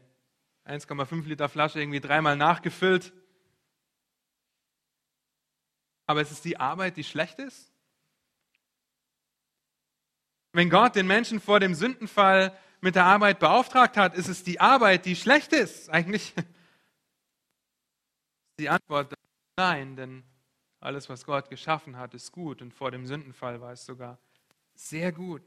1,5 0.65 1.25
Liter 1.27 1.49
Flasche 1.49 1.79
irgendwie 1.79 1.99
dreimal 1.99 2.35
nachgefüllt 2.35 3.13
aber 6.07 6.21
es 6.21 6.31
ist 6.31 6.45
die 6.45 6.57
Arbeit, 6.57 6.97
die 6.97 7.03
schlecht 7.03 7.37
ist? 7.37 7.71
Wenn 10.57 10.71
Gott 10.71 10.95
den 10.95 11.05
Menschen 11.05 11.39
vor 11.39 11.59
dem 11.59 11.75
Sündenfall 11.75 12.51
mit 12.81 12.95
der 12.95 13.05
Arbeit 13.05 13.37
beauftragt 13.37 13.95
hat, 13.95 14.15
ist 14.15 14.27
es 14.27 14.43
die 14.43 14.59
Arbeit, 14.59 15.05
die 15.05 15.15
schlecht 15.15 15.53
ist. 15.53 15.87
Eigentlich 15.91 16.33
die 18.59 18.67
Antwort 18.67 19.13
nein, 19.55 19.95
denn 19.95 20.23
alles, 20.79 21.09
was 21.09 21.25
Gott 21.25 21.51
geschaffen 21.51 21.97
hat, 21.97 22.15
ist 22.15 22.31
gut 22.31 22.63
und 22.63 22.73
vor 22.73 22.89
dem 22.89 23.05
Sündenfall 23.05 23.61
war 23.61 23.73
es 23.73 23.85
sogar 23.85 24.17
sehr 24.73 25.11
gut. 25.11 25.43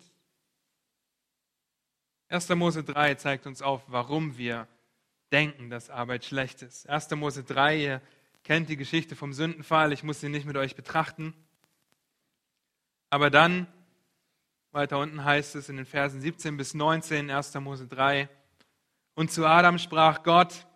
1. 2.28 2.48
Mose 2.50 2.84
3 2.84 3.16
zeigt 3.16 3.48
uns 3.48 3.62
auf, 3.62 3.82
warum 3.88 4.38
wir 4.38 4.68
denken, 5.32 5.70
dass 5.70 5.90
Arbeit 5.90 6.24
schlecht 6.24 6.62
ist. 6.62 6.88
1. 6.88 7.10
Mose 7.16 7.42
3, 7.42 7.76
ihr 7.76 8.02
kennt 8.44 8.68
die 8.68 8.76
Geschichte 8.76 9.16
vom 9.16 9.32
Sündenfall, 9.32 9.92
ich 9.92 10.04
muss 10.04 10.20
sie 10.20 10.28
nicht 10.28 10.46
mit 10.46 10.56
euch 10.56 10.76
betrachten. 10.76 11.34
Aber 13.10 13.28
dann, 13.28 13.66
weiter 14.72 14.98
unten 14.98 15.24
heißt 15.24 15.56
es 15.56 15.68
in 15.68 15.76
den 15.76 15.86
Versen 15.86 16.20
17 16.20 16.56
bis 16.56 16.74
19, 16.74 17.30
1. 17.30 17.54
Mose 17.54 17.86
3, 17.86 18.28
und 19.14 19.32
zu 19.32 19.44
Adam 19.44 19.78
sprach 19.78 20.22
Gott, 20.22 20.66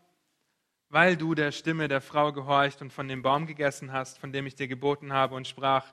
weil 0.88 1.16
du 1.16 1.34
der 1.34 1.52
Stimme 1.52 1.88
der 1.88 2.00
Frau 2.00 2.32
gehorcht 2.32 2.82
und 2.82 2.92
von 2.92 3.08
dem 3.08 3.22
Baum 3.22 3.46
gegessen 3.46 3.92
hast, 3.92 4.18
von 4.18 4.32
dem 4.32 4.46
ich 4.46 4.54
dir 4.54 4.68
geboten 4.68 5.12
habe, 5.12 5.34
und 5.34 5.46
sprach, 5.46 5.92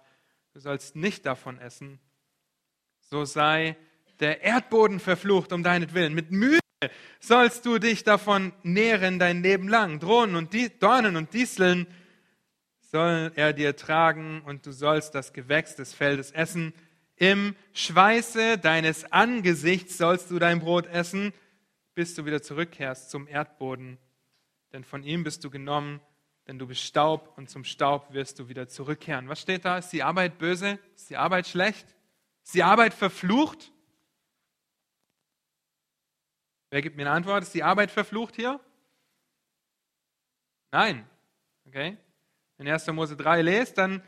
du 0.54 0.60
sollst 0.60 0.96
nicht 0.96 1.26
davon 1.26 1.60
essen, 1.60 2.00
so 3.00 3.26
sei 3.26 3.78
der 4.20 4.42
Erdboden 4.42 5.00
verflucht 5.00 5.54
um 5.54 5.64
deinetwillen. 5.64 6.14
Mit 6.14 6.32
Mühe 6.32 6.60
sollst 7.20 7.66
du 7.66 7.80
dich 7.80 8.04
davon 8.04 8.54
nähren 8.64 9.20
dein 9.20 9.44
Leben 9.44 9.68
lang. 9.68 10.00
Drohnen 10.00 10.36
und 10.36 10.54
die, 10.54 10.70
Dornen 10.80 11.16
und 11.16 11.34
Disteln 11.34 11.88
soll 12.80 13.32
er 13.36 13.54
dir 13.54 13.76
tragen 13.76 14.42
und 14.42 14.66
du 14.66 14.72
sollst 14.72 15.16
das 15.16 15.34
Gewächs 15.34 15.76
des 15.76 15.94
Feldes 15.94 16.32
essen. 16.32 16.74
Im 17.22 17.56
Schweiße 17.74 18.58
deines 18.58 19.12
Angesichts 19.12 20.00
sollst 20.00 20.32
du 20.32 20.40
dein 20.40 20.60
Brot 20.60 20.88
essen, 20.88 21.34
bis 21.94 22.16
du 22.16 22.26
wieder 22.26 22.42
zurückkehrst 22.42 23.12
zum 23.12 23.28
Erdboden. 23.28 24.00
Denn 24.74 24.84
von 24.84 25.04
ihm 25.04 25.24
bist 25.24 25.44
du 25.44 25.52
genommen, 25.52 26.02
denn 26.48 26.58
du 26.58 26.66
bist 26.66 26.82
Staub 26.82 27.38
und 27.38 27.48
zum 27.48 27.64
Staub 27.64 28.12
wirst 28.12 28.40
du 28.40 28.50
wieder 28.50 28.68
zurückkehren. 28.68 29.30
Was 29.30 29.40
steht 29.40 29.66
da? 29.66 29.78
Ist 29.78 29.90
die 29.90 30.02
Arbeit 30.02 30.40
böse? 30.40 30.80
Ist 30.96 31.12
die 31.12 31.16
Arbeit 31.16 31.46
schlecht? 31.46 31.86
Ist 32.44 32.56
die 32.56 32.64
Arbeit 32.64 32.92
verflucht? 32.92 33.72
Wer 36.72 36.82
gibt 36.82 36.96
mir 36.98 37.04
eine 37.04 37.12
Antwort? 37.12 37.44
Ist 37.44 37.54
die 37.54 37.62
Arbeit 37.62 37.92
verflucht 37.92 38.36
hier? 38.36 38.60
Nein. 40.72 41.08
Okay? 41.68 41.98
Wenn 42.58 42.68
1. 42.68 42.88
Mose 42.88 43.16
3 43.16 43.44
lest, 43.44 43.78
dann 43.78 44.02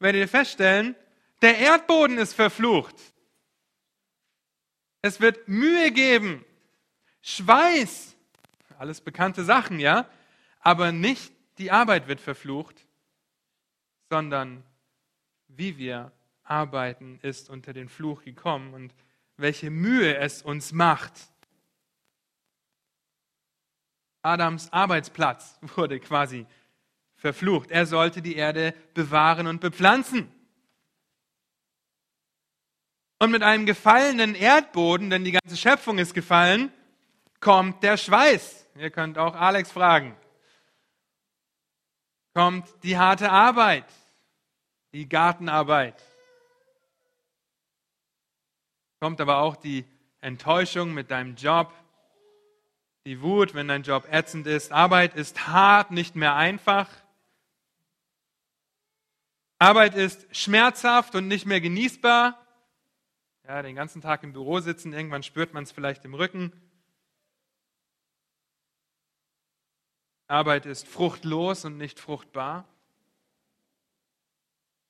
werdet 0.00 0.22
ihr 0.22 0.28
feststellen, 0.28 0.96
der 1.42 1.58
Erdboden 1.58 2.18
ist 2.18 2.34
verflucht. 2.34 2.94
Es 5.02 5.20
wird 5.20 5.48
Mühe 5.48 5.92
geben, 5.92 6.44
Schweiß, 7.22 8.16
alles 8.78 9.00
bekannte 9.00 9.44
Sachen, 9.44 9.78
ja? 9.80 10.08
Aber 10.60 10.92
nicht 10.92 11.32
die 11.58 11.70
Arbeit 11.70 12.08
wird 12.08 12.20
verflucht, 12.20 12.86
sondern 14.10 14.62
wie 15.48 15.76
wir 15.76 16.12
arbeiten, 16.44 17.18
ist 17.22 17.50
unter 17.50 17.72
den 17.72 17.88
Fluch 17.88 18.22
gekommen 18.22 18.74
und 18.74 18.94
welche 19.36 19.70
Mühe 19.70 20.16
es 20.16 20.42
uns 20.42 20.72
macht. 20.72 21.12
Adams 24.22 24.72
Arbeitsplatz 24.72 25.58
wurde 25.76 26.00
quasi 26.00 26.46
verflucht. 27.16 27.70
Er 27.70 27.86
sollte 27.86 28.22
die 28.22 28.36
Erde 28.36 28.74
bewahren 28.94 29.46
und 29.46 29.60
bepflanzen. 29.60 30.32
Und 33.18 33.32
mit 33.32 33.42
einem 33.42 33.66
gefallenen 33.66 34.34
Erdboden, 34.34 35.10
denn 35.10 35.24
die 35.24 35.32
ganze 35.32 35.56
Schöpfung 35.56 35.98
ist 35.98 36.14
gefallen, 36.14 36.72
kommt 37.40 37.82
der 37.82 37.96
Schweiß. 37.96 38.66
Ihr 38.76 38.90
könnt 38.90 39.18
auch 39.18 39.34
Alex 39.34 39.72
fragen. 39.72 40.16
Kommt 42.34 42.68
die 42.84 42.96
harte 42.96 43.30
Arbeit, 43.30 43.86
die 44.92 45.08
Gartenarbeit. 45.08 46.00
Kommt 49.00 49.20
aber 49.20 49.38
auch 49.38 49.56
die 49.56 49.84
Enttäuschung 50.20 50.94
mit 50.94 51.10
deinem 51.10 51.34
Job, 51.34 51.72
die 53.04 53.20
Wut, 53.20 53.54
wenn 53.54 53.66
dein 53.66 53.82
Job 53.82 54.06
ätzend 54.10 54.46
ist. 54.46 54.70
Arbeit 54.70 55.14
ist 55.14 55.48
hart, 55.48 55.90
nicht 55.90 56.14
mehr 56.14 56.36
einfach. 56.36 56.88
Arbeit 59.58 59.96
ist 59.96 60.26
schmerzhaft 60.36 61.16
und 61.16 61.26
nicht 61.26 61.46
mehr 61.46 61.60
genießbar. 61.60 62.38
Ja, 63.48 63.62
den 63.62 63.76
ganzen 63.76 64.02
Tag 64.02 64.24
im 64.24 64.34
Büro 64.34 64.60
sitzen, 64.60 64.92
irgendwann 64.92 65.22
spürt 65.22 65.54
man 65.54 65.62
es 65.62 65.72
vielleicht 65.72 66.04
im 66.04 66.12
Rücken. 66.12 66.52
Arbeit 70.26 70.66
ist 70.66 70.86
fruchtlos 70.86 71.64
und 71.64 71.78
nicht 71.78 71.98
fruchtbar. 71.98 72.68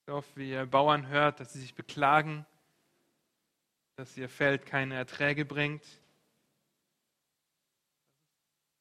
So 0.07 0.15
oft 0.15 0.37
wie 0.37 0.51
ihr 0.51 0.67
Bauern 0.67 1.07
hört, 1.07 1.39
dass 1.39 1.53
sie 1.53 1.61
sich 1.61 1.77
beklagen, 1.77 2.45
dass 3.95 4.17
ihr 4.17 4.29
Feld 4.29 4.67
keine 4.67 4.97
Erträge 4.97 5.45
bringt. 5.45 5.85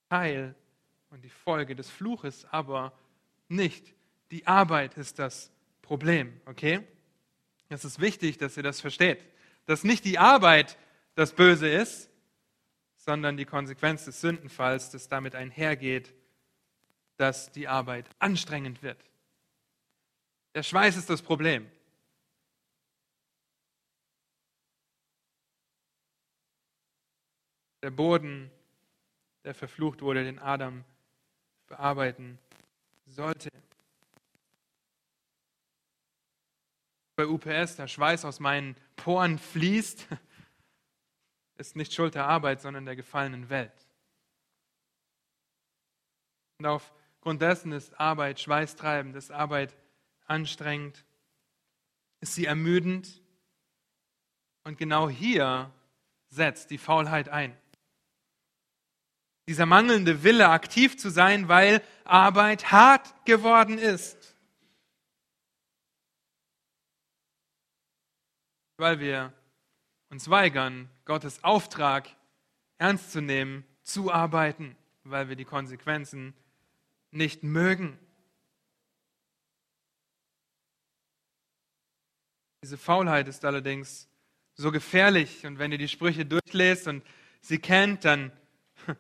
Teil 0.10 0.56
und 1.12 1.24
die 1.24 1.30
Folge 1.30 1.76
des 1.76 1.88
Fluches, 1.88 2.46
aber 2.46 2.98
nicht 3.48 3.94
die 4.32 4.48
Arbeit 4.48 4.98
ist 4.98 5.20
das 5.20 5.52
Problem, 5.84 6.42
okay? 6.48 6.82
Es 7.70 7.86
ist 7.86 8.02
wichtig, 8.02 8.40
dass 8.40 8.58
ihr 8.58 8.64
das 8.64 8.82
versteht, 8.82 9.24
dass 9.68 9.84
nicht 9.84 10.06
die 10.06 10.18
Arbeit 10.18 10.78
das 11.16 11.34
Böse 11.34 11.68
ist, 11.68 12.10
sondern 12.96 13.38
die 13.38 13.46
Konsequenz 13.46 14.06
des 14.06 14.20
Sündenfalls, 14.22 14.90
das 14.90 15.10
damit 15.10 15.36
einhergeht, 15.36 16.14
dass 17.18 17.52
die 17.52 17.68
Arbeit 17.68 18.10
anstrengend 18.20 18.82
wird. 18.82 18.98
Der 20.56 20.64
Schweiß 20.64 20.96
ist 20.98 21.10
das 21.10 21.22
Problem. 21.22 21.70
Der 27.84 27.92
Boden, 27.92 28.50
der 29.44 29.54
verflucht 29.54 30.02
wurde, 30.02 30.24
den 30.24 30.40
Adam 30.40 30.84
bearbeiten 31.68 32.40
sollte. 33.06 33.50
Bei 37.18 37.28
UPS 37.28 37.76
der 37.76 37.88
Schweiß 37.88 38.26
aus 38.26 38.40
meinen 38.40 38.78
Poren 38.96 39.40
fließt, 39.40 40.08
ist 41.58 41.76
nicht 41.76 41.94
Schuld 41.94 42.14
der 42.14 42.28
Arbeit, 42.28 42.62
sondern 42.62 42.86
der 42.86 42.96
gefallenen 42.96 43.50
Welt. 43.50 43.74
Und 46.60 46.68
aufgrund 46.68 47.42
dessen 47.42 47.72
ist 47.72 48.00
Arbeit 48.00 48.40
schweißtreibend, 48.40 49.16
ist 49.16 49.32
Arbeit 49.32 49.76
anstrengend, 50.28 51.04
ist 52.20 52.36
sie 52.36 52.46
ermüdend. 52.46 53.22
Und 54.64 54.78
genau 54.78 55.10
hier 55.10 55.72
setzt 56.30 56.70
die 56.70 56.78
Faulheit 56.78 57.30
ein. 57.30 57.58
Dieser 59.48 59.66
mangelnde 59.66 60.24
Wille, 60.24 60.50
aktiv 60.50 60.98
zu 60.98 61.10
sein, 61.10 61.48
weil 61.48 61.82
Arbeit 62.04 62.72
hart 62.72 63.26
geworden 63.26 63.80
ist. 63.80 64.27
Weil 68.78 69.00
wir 69.00 69.34
uns 70.10 70.30
weigern, 70.30 70.90
Gottes 71.06 71.44
Auftrag 71.44 72.08
ernst 72.78 73.12
zu 73.12 73.22
nehmen, 73.22 73.66
zu 73.84 74.12
arbeiten, 74.12 74.76
weil 75.04 75.30
wir 75.30 75.36
die 75.36 75.46
Konsequenzen 75.46 76.34
nicht 77.12 77.44
mögen. 77.44 77.98
Diese 82.64 82.78
Faulheit 82.78 83.28
ist 83.28 83.46
allerdings 83.46 84.08
so 84.56 84.72
gefährlich 84.72 85.46
und 85.46 85.60
wenn 85.60 85.72
ihr 85.72 85.78
die 85.78 85.88
Sprüche 85.88 86.26
durchlest 86.26 86.88
und 86.88 87.04
sie 87.42 87.60
kennt, 87.60 88.06
dann 88.06 88.32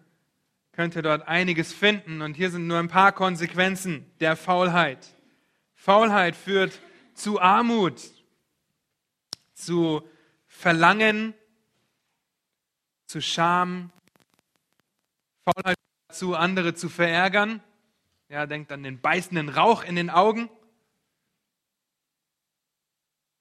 könnt 0.71 0.95
ihr 0.95 1.01
dort 1.01 1.27
einiges 1.27 1.73
finden 1.73 2.21
und 2.21 2.35
hier 2.35 2.49
sind 2.49 2.67
nur 2.67 2.79
ein 2.79 2.87
paar 2.87 3.11
Konsequenzen 3.11 4.05
der 4.19 4.35
Faulheit. 4.35 5.07
Faulheit 5.75 6.35
führt 6.35 6.79
zu 7.13 7.41
Armut, 7.41 8.01
zu 9.57 10.07
Verlangen, 10.45 11.33
zu 13.07 13.21
Scham, 13.21 13.91
Faulheit 15.43 15.77
dazu, 16.07 16.35
andere 16.35 16.75
zu 16.75 16.89
verärgern. 16.89 17.61
Ja, 18.29 18.45
denkt 18.45 18.71
an 18.71 18.83
den 18.83 19.01
beißenden 19.01 19.49
Rauch 19.49 19.83
in 19.83 19.95
den 19.95 20.09
Augen. 20.09 20.49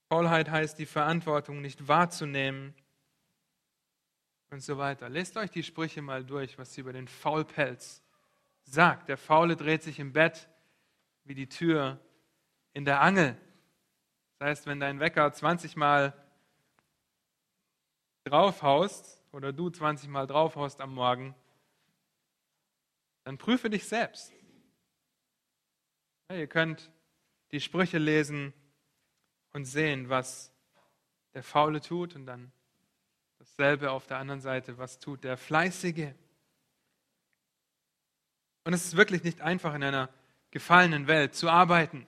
Faulheit 0.09 0.50
heißt, 0.50 0.79
die 0.79 0.87
Verantwortung 0.87 1.61
nicht 1.61 1.88
wahrzunehmen 1.88 2.74
und 4.50 4.62
so 4.62 4.79
weiter. 4.79 5.09
Lest 5.09 5.37
euch 5.37 5.50
die 5.50 5.64
Sprüche 5.64 6.00
mal 6.00 6.24
durch, 6.24 6.59
was 6.59 6.72
sie 6.72 6.81
über 6.81 6.92
den 6.92 7.09
Faulpelz 7.09 8.02
sagt. 8.62 9.09
Der 9.09 9.16
Faule 9.16 9.57
dreht 9.57 9.83
sich 9.83 9.98
im 9.98 10.12
Bett 10.12 10.48
wie 11.24 11.35
die 11.35 11.48
Tür 11.48 12.00
in 12.72 12.85
der 12.85 13.00
Angel. 13.00 13.37
Das 14.38 14.49
heißt, 14.49 14.66
wenn 14.66 14.81
dein 14.81 15.01
Wecker 15.01 15.33
20 15.33 15.77
Mal 15.77 16.12
draufhaust 18.25 19.22
oder 19.33 19.53
du 19.53 19.70
20 19.70 20.09
Mal 20.09 20.27
draufhaust 20.27 20.81
am 20.81 20.94
Morgen, 20.94 21.35
dann 23.25 23.38
prüfe 23.38 23.70
dich 23.70 23.87
selbst. 23.87 24.33
Ja, 26.29 26.37
ihr 26.37 26.46
könnt 26.46 26.90
die 27.53 27.61
Sprüche 27.61 27.99
lesen 27.99 28.53
und 29.53 29.64
sehen, 29.64 30.09
was 30.09 30.53
der 31.35 31.42
Faule 31.42 31.81
tut 31.81 32.14
und 32.14 32.27
dann 32.27 32.53
dasselbe 33.38 33.90
auf 33.90 34.07
der 34.07 34.18
anderen 34.18 34.40
Seite, 34.40 34.77
was 34.77 34.99
tut 34.99 35.25
der 35.25 35.37
Fleißige. 35.37 36.12
Und 38.64 38.72
es 38.72 38.85
ist 38.85 38.96
wirklich 38.96 39.22
nicht 39.22 39.40
einfach 39.40 39.75
in 39.75 39.85
einer 39.85 40.09
gefallenen 40.51 41.07
Welt 41.07 41.35
zu 41.35 41.49
arbeiten. 41.49 42.07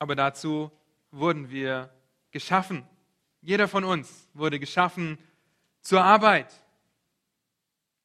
Aber 0.00 0.16
dazu 0.16 0.72
wurden 1.10 1.50
wir 1.50 1.94
geschaffen. 2.30 2.88
Jeder 3.42 3.68
von 3.68 3.84
uns 3.84 4.28
wurde 4.32 4.58
geschaffen 4.58 5.18
zur 5.82 6.02
Arbeit. 6.02 6.52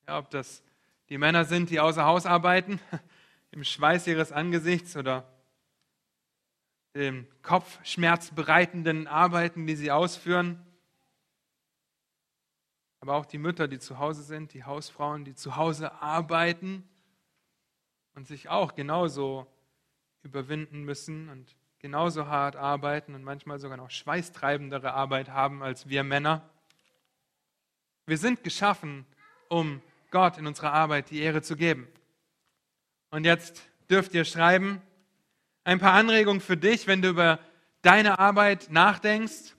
Ja, 0.05 0.19
ob 0.19 0.29
das 0.29 0.61
die 1.09 1.17
Männer 1.17 1.45
sind, 1.45 1.69
die 1.69 1.79
außer 1.79 2.05
Haus 2.05 2.25
arbeiten, 2.25 2.79
im 3.51 3.63
Schweiß 3.63 4.07
ihres 4.07 4.33
Angesichts 4.33 4.97
oder 4.97 5.31
dem 6.95 7.27
Kopfschmerz 7.41 8.31
bereitenden 8.31 9.07
Arbeiten, 9.07 9.65
die 9.65 9.75
sie 9.75 9.91
ausführen. 9.91 10.65
Aber 12.99 13.15
auch 13.15 13.25
die 13.25 13.37
Mütter, 13.37 13.69
die 13.69 13.79
zu 13.79 13.99
Hause 13.99 14.23
sind, 14.23 14.53
die 14.53 14.65
Hausfrauen, 14.65 15.23
die 15.23 15.35
zu 15.35 15.55
Hause 15.55 15.93
arbeiten 16.01 16.83
und 18.15 18.27
sich 18.27 18.49
auch 18.49 18.75
genauso 18.75 19.47
überwinden 20.23 20.83
müssen 20.83 21.29
und 21.29 21.55
genauso 21.85 22.25
hart 22.25 22.55
arbeiten 22.55 23.13
und 23.13 23.23
manchmal 23.23 23.59
sogar 23.59 23.77
noch 23.77 23.91
schweißtreibendere 23.91 24.95
Arbeit 24.95 25.29
haben 25.29 25.61
als 25.61 25.87
wir 25.87 26.03
Männer. 26.03 26.41
Wir 28.07 28.17
sind 28.17 28.43
geschaffen, 28.43 29.05
um 29.49 29.83
Gott 30.09 30.39
in 30.39 30.47
unserer 30.47 30.73
Arbeit 30.73 31.11
die 31.11 31.21
Ehre 31.21 31.43
zu 31.43 31.55
geben. 31.55 31.87
Und 33.11 33.23
jetzt 33.23 33.61
dürft 33.87 34.15
ihr 34.15 34.25
schreiben, 34.25 34.81
ein 35.63 35.77
paar 35.77 35.93
Anregungen 35.93 36.41
für 36.41 36.57
dich, 36.57 36.87
wenn 36.87 37.03
du 37.03 37.09
über 37.09 37.37
deine 37.83 38.17
Arbeit 38.17 38.71
nachdenkst, 38.71 39.53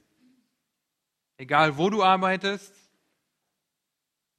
egal 1.36 1.76
wo 1.76 1.90
du 1.90 2.02
arbeitest. 2.02 2.74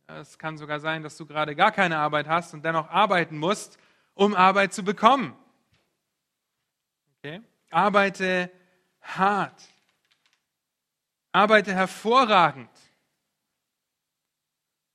Es 0.08 0.38
kann 0.38 0.58
sogar 0.58 0.82
sein, 0.82 1.04
dass 1.04 1.16
du 1.16 1.26
gerade 1.26 1.56
gar 1.56 1.72
keine 1.72 2.00
Arbeit 2.00 2.28
hast 2.28 2.54
und 2.54 2.66
dennoch 2.66 2.90
arbeiten 2.90 3.38
musst, 3.38 3.80
um 4.14 4.36
Arbeit 4.36 4.74
zu 4.74 4.84
bekommen. 4.84 5.34
Okay? 7.20 7.42
Arbeite 7.70 8.52
hart. 9.02 9.62
Arbeite 11.32 11.74
hervorragend. 11.74 12.70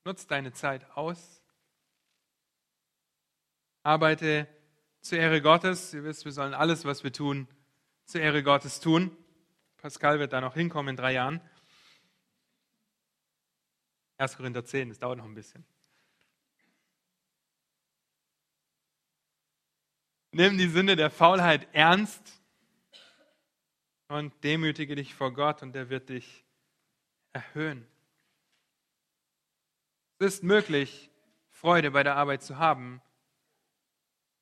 Nutz 0.05 0.27
deine 0.27 0.53
Zeit 0.53 0.91
aus. 0.97 1.43
Arbeite 3.83 4.49
zur 5.01 5.19
Ehre 5.19 5.41
Gottes. 5.43 5.95
Ihr 5.95 6.05
wisst, 6.05 6.25
wir 6.25 6.33
sollen 6.33 6.55
alles, 6.55 6.85
was 6.85 7.05
wir 7.05 7.13
tun, 7.13 7.49
zur 8.05 8.21
Ehre 8.21 8.43
Gottes 8.43 8.81
tun. 8.81 9.17
Pascal 9.77 10.19
wird 10.19 10.33
da 10.33 10.41
noch 10.41 10.55
hinkommen 10.55 10.91
in 10.91 10.97
drei 10.97 11.13
Jahren. 11.13 11.41
1. 14.19 14.37
Korinther 14.37 14.65
10, 14.65 14.89
das 14.89 14.99
dauert 14.99 15.19
noch 15.19 15.25
ein 15.25 15.35
bisschen. 15.35 15.65
Nimm 20.31 20.57
die 20.57 20.69
Sünde 20.69 20.97
der 20.97 21.11
Faulheit 21.11 21.69
ernst 21.73 22.42
und 24.13 24.33
demütige 24.45 24.95
dich 24.95 25.15
vor 25.15 25.33
Gott 25.33 25.63
und 25.63 25.75
er 25.75 25.89
wird 25.91 26.09
dich 26.09 26.45
erhöhen. 27.33 27.87
Es 30.19 30.35
ist 30.35 30.43
möglich, 30.45 31.11
Freude 31.51 31.91
bei 31.91 32.03
der 32.03 32.17
Arbeit 32.17 32.43
zu 32.43 32.59
haben, 32.59 33.03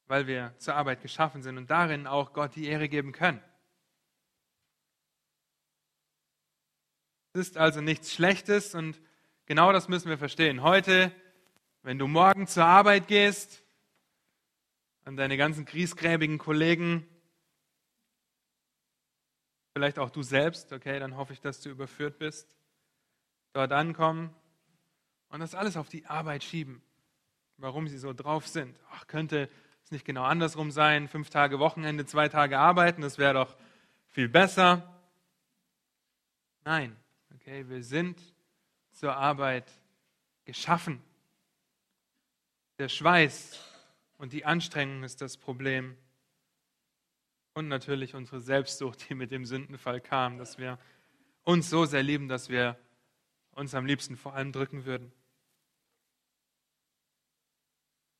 weil 0.07 0.27
wir 0.27 0.55
zur 0.59 0.75
Arbeit 0.75 1.03
geschaffen 1.03 1.43
sind 1.43 1.57
und 1.57 1.71
darin 1.71 2.07
auch 2.07 2.33
Gott 2.33 2.55
die 2.57 2.67
Ehre 2.67 2.89
geben 2.89 3.13
können. 3.13 3.43
Es 7.33 7.49
ist 7.49 7.57
also 7.57 7.81
nichts 7.81 8.13
Schlechtes 8.13 8.75
und 8.75 9.01
genau 9.47 9.73
das 9.73 9.89
müssen 9.89 10.09
wir 10.09 10.19
verstehen. 10.19 10.63
Heute 10.63 11.13
wenn 11.83 11.99
du 11.99 12.07
morgen 12.07 12.47
zur 12.47 12.67
Arbeit 12.67 13.09
gehst, 13.09 13.63
an 15.05 15.17
deine 15.17 15.39
ganzen 15.39 15.65
griesgräbigen 15.65 16.37
Kollegen, 16.37 17.07
vielleicht 19.73 19.99
auch 19.99 20.11
du 20.11 20.23
selbst, 20.23 20.73
okay, 20.73 20.99
dann 20.99 21.17
hoffe 21.17 21.33
ich, 21.33 21.41
dass 21.41 21.61
du 21.61 21.71
überführt 21.71 22.19
bist, 22.19 22.57
dort 23.53 23.73
ankommen 23.73 24.35
und 25.29 25.41
das 25.41 25.55
alles 25.55 25.77
auf 25.77 25.89
die 25.89 26.07
Arbeit 26.07 26.45
schieben, 26.45 26.83
warum 27.57 27.89
sie 27.89 27.99
so 27.99 28.13
drauf 28.13 28.47
sind. 28.49 28.79
Ach, 28.93 29.07
könnte 29.07 29.49
es 29.85 29.91
nicht 29.91 30.05
genau 30.05 30.25
andersrum 30.25 30.71
sein, 30.71 31.09
fünf 31.09 31.31
Tage 31.31 31.59
Wochenende, 31.59 32.07
zwei 32.07 32.29
Tage 32.29 32.59
arbeiten, 32.59 33.03
das 33.03 33.19
wäre 33.19 33.35
doch 33.35 33.57
viel 34.09 34.29
besser. 34.29 34.87
Nein, 36.65 36.97
okay, 37.35 37.69
wir 37.69 37.83
sind 37.83 38.21
zur 38.93 39.17
Arbeit 39.17 39.71
geschaffen. 40.45 41.03
Der 42.79 42.89
Schweiß 42.89 43.59
und 44.19 44.33
die 44.33 44.45
Anstrengung 44.45 45.05
ist 45.05 45.21
das 45.21 45.37
Problem. 45.37 45.97
Und 47.55 47.69
natürlich 47.69 48.15
unsere 48.15 48.41
Selbstsucht, 48.41 49.09
die 49.09 49.15
mit 49.15 49.31
dem 49.31 49.45
Sündenfall 49.45 50.01
kam, 50.01 50.39
dass 50.39 50.59
wir 50.59 50.79
uns 51.43 51.69
so 51.69 51.85
sehr 51.85 52.03
lieben, 52.03 52.29
dass 52.29 52.49
wir 52.49 52.79
uns 53.53 53.75
am 53.75 53.87
liebsten 53.87 54.17
vor 54.17 54.35
allem 54.35 54.53
drücken 54.53 54.85
würden. 54.85 55.13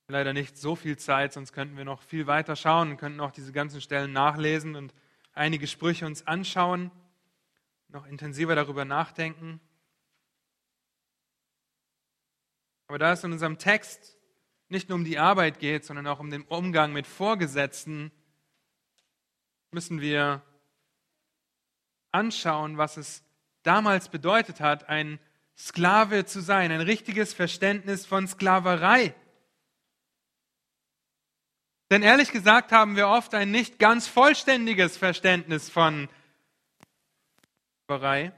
Leider 0.09 0.33
nicht 0.33 0.57
so 0.57 0.75
viel 0.75 0.99
Zeit, 0.99 1.33
sonst 1.33 1.53
könnten 1.53 1.77
wir 1.77 1.85
noch 1.85 2.03
viel 2.03 2.27
weiter 2.27 2.57
schauen 2.57 2.91
und 2.91 2.97
könnten 2.97 3.21
auch 3.21 3.31
diese 3.31 3.53
ganzen 3.53 3.81
Stellen 3.81 4.13
nachlesen 4.13 4.75
und 4.75 4.93
einige 5.33 5.69
Sprüche 5.69 6.07
uns 6.07 6.27
anschauen, 6.27 6.91
noch 7.89 8.07
intensiver 8.07 8.57
darüber 8.57 8.85
nachdenken. 8.85 9.61
Aber 12.89 12.99
da 12.99 13.13
es 13.13 13.23
in 13.23 13.31
unserem 13.31 13.59
Text 13.59 14.19
nicht 14.69 14.89
nur 14.89 14.97
um 14.97 15.05
die 15.05 15.19
Arbeit 15.19 15.61
geht, 15.61 15.85
sondern 15.85 16.09
auch 16.09 16.19
um 16.19 16.31
den 16.31 16.43
Umgang 16.43 16.93
mit 16.93 17.07
Vorgesetzten, 17.07 18.11
müssen 19.73 20.01
wir 20.01 20.43
anschauen, 22.13 22.77
was 22.77 22.97
es 22.97 23.23
damals 23.63 24.09
bedeutet 24.09 24.61
hat, 24.61 24.89
ein 24.89 25.21
Sklave 25.57 26.25
zu 26.25 26.41
sein, 26.41 26.73
ein 26.73 26.81
richtiges 26.81 27.35
Verständnis 27.35 28.07
von 28.07 28.27
Sklaverei. 28.27 29.15
Denn 31.91 32.03
ehrlich 32.03 32.31
gesagt 32.33 32.73
haben 32.73 32.97
wir 32.97 33.09
oft 33.09 33.35
ein 33.35 33.51
nicht 33.51 33.79
ganz 33.79 34.07
vollständiges 34.07 34.97
Verständnis 34.97 35.69
von 35.69 36.09
Sklaverei, 37.85 38.33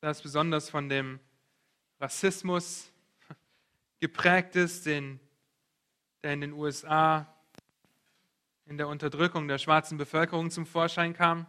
das 0.00 0.22
besonders 0.22 0.68
von 0.68 0.88
dem 0.88 1.20
Rassismus 2.00 2.92
geprägt 4.00 4.56
ist, 4.56 4.86
den, 4.86 5.20
der 6.22 6.34
in 6.34 6.40
den 6.40 6.52
USA 6.52 7.31
in 8.72 8.78
der 8.78 8.88
Unterdrückung 8.88 9.48
der 9.48 9.58
schwarzen 9.58 9.98
Bevölkerung 9.98 10.50
zum 10.50 10.64
Vorschein 10.64 11.12
kam, 11.12 11.46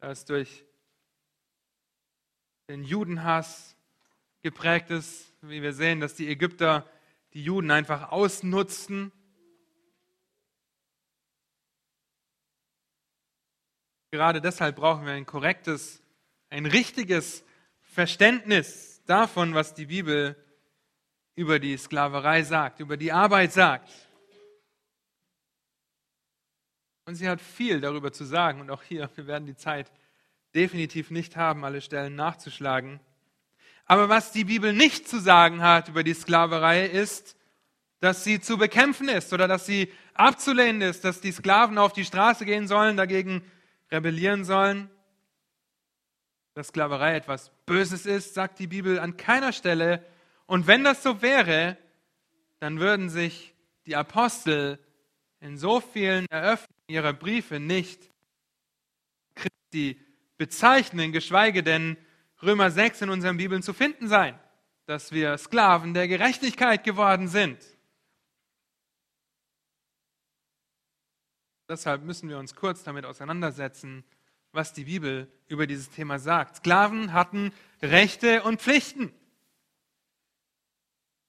das 0.00 0.24
durch 0.24 0.64
den 2.68 2.82
Judenhass 2.82 3.76
geprägt 4.42 4.90
ist, 4.90 5.32
wie 5.42 5.62
wir 5.62 5.72
sehen, 5.72 6.00
dass 6.00 6.16
die 6.16 6.28
Ägypter 6.28 6.90
die 7.34 7.44
Juden 7.44 7.70
einfach 7.70 8.10
ausnutzten. 8.10 9.12
Gerade 14.10 14.40
deshalb 14.40 14.74
brauchen 14.74 15.06
wir 15.06 15.12
ein 15.12 15.24
korrektes, 15.24 16.02
ein 16.48 16.66
richtiges 16.66 17.44
Verständnis 17.80 19.04
davon, 19.04 19.54
was 19.54 19.72
die 19.72 19.86
Bibel 19.86 20.34
über 21.36 21.60
die 21.60 21.76
Sklaverei 21.76 22.42
sagt, 22.42 22.80
über 22.80 22.96
die 22.96 23.12
Arbeit 23.12 23.52
sagt. 23.52 24.09
Und 27.04 27.14
sie 27.14 27.28
hat 27.28 27.40
viel 27.40 27.80
darüber 27.80 28.12
zu 28.12 28.24
sagen. 28.24 28.60
Und 28.60 28.70
auch 28.70 28.82
hier, 28.82 29.10
wir 29.14 29.26
werden 29.26 29.46
die 29.46 29.56
Zeit 29.56 29.90
definitiv 30.54 31.10
nicht 31.10 31.36
haben, 31.36 31.64
alle 31.64 31.80
Stellen 31.80 32.14
nachzuschlagen. 32.14 33.00
Aber 33.86 34.08
was 34.08 34.32
die 34.32 34.44
Bibel 34.44 34.72
nicht 34.72 35.08
zu 35.08 35.18
sagen 35.18 35.62
hat 35.62 35.88
über 35.88 36.04
die 36.04 36.14
Sklaverei 36.14 36.86
ist, 36.86 37.36
dass 38.00 38.24
sie 38.24 38.40
zu 38.40 38.56
bekämpfen 38.56 39.08
ist 39.08 39.32
oder 39.32 39.46
dass 39.46 39.66
sie 39.66 39.92
abzulehnen 40.14 40.82
ist, 40.82 41.04
dass 41.04 41.20
die 41.20 41.32
Sklaven 41.32 41.76
auf 41.78 41.92
die 41.92 42.04
Straße 42.04 42.44
gehen 42.44 42.66
sollen, 42.66 42.96
dagegen 42.96 43.42
rebellieren 43.90 44.44
sollen. 44.44 44.88
Dass 46.54 46.68
Sklaverei 46.68 47.16
etwas 47.16 47.50
Böses 47.66 48.06
ist, 48.06 48.34
sagt 48.34 48.58
die 48.58 48.66
Bibel 48.66 48.98
an 48.98 49.16
keiner 49.16 49.52
Stelle. 49.52 50.04
Und 50.46 50.66
wenn 50.66 50.84
das 50.84 51.02
so 51.02 51.22
wäre, 51.22 51.76
dann 52.58 52.80
würden 52.80 53.08
sich 53.08 53.54
die 53.86 53.96
Apostel 53.96 54.78
in 55.40 55.58
so 55.58 55.80
vielen 55.80 56.26
Eröffnungen 56.30 56.79
ihrer 56.90 57.12
Briefe 57.12 57.60
nicht 57.60 58.10
Christi 59.34 60.00
bezeichnen, 60.36 61.12
geschweige 61.12 61.62
denn 61.62 61.96
Römer 62.42 62.70
6 62.70 63.02
in 63.02 63.10
unseren 63.10 63.36
Bibeln 63.36 63.62
zu 63.62 63.72
finden 63.72 64.08
sein, 64.08 64.38
dass 64.86 65.12
wir 65.12 65.36
Sklaven 65.38 65.94
der 65.94 66.08
Gerechtigkeit 66.08 66.84
geworden 66.84 67.28
sind. 67.28 67.58
Deshalb 71.68 72.02
müssen 72.02 72.28
wir 72.28 72.38
uns 72.38 72.54
kurz 72.56 72.82
damit 72.82 73.04
auseinandersetzen, 73.04 74.04
was 74.52 74.72
die 74.72 74.84
Bibel 74.84 75.30
über 75.46 75.66
dieses 75.66 75.90
Thema 75.90 76.18
sagt. 76.18 76.56
Sklaven 76.56 77.12
hatten 77.12 77.52
Rechte 77.80 78.42
und 78.42 78.60
Pflichten. 78.60 79.12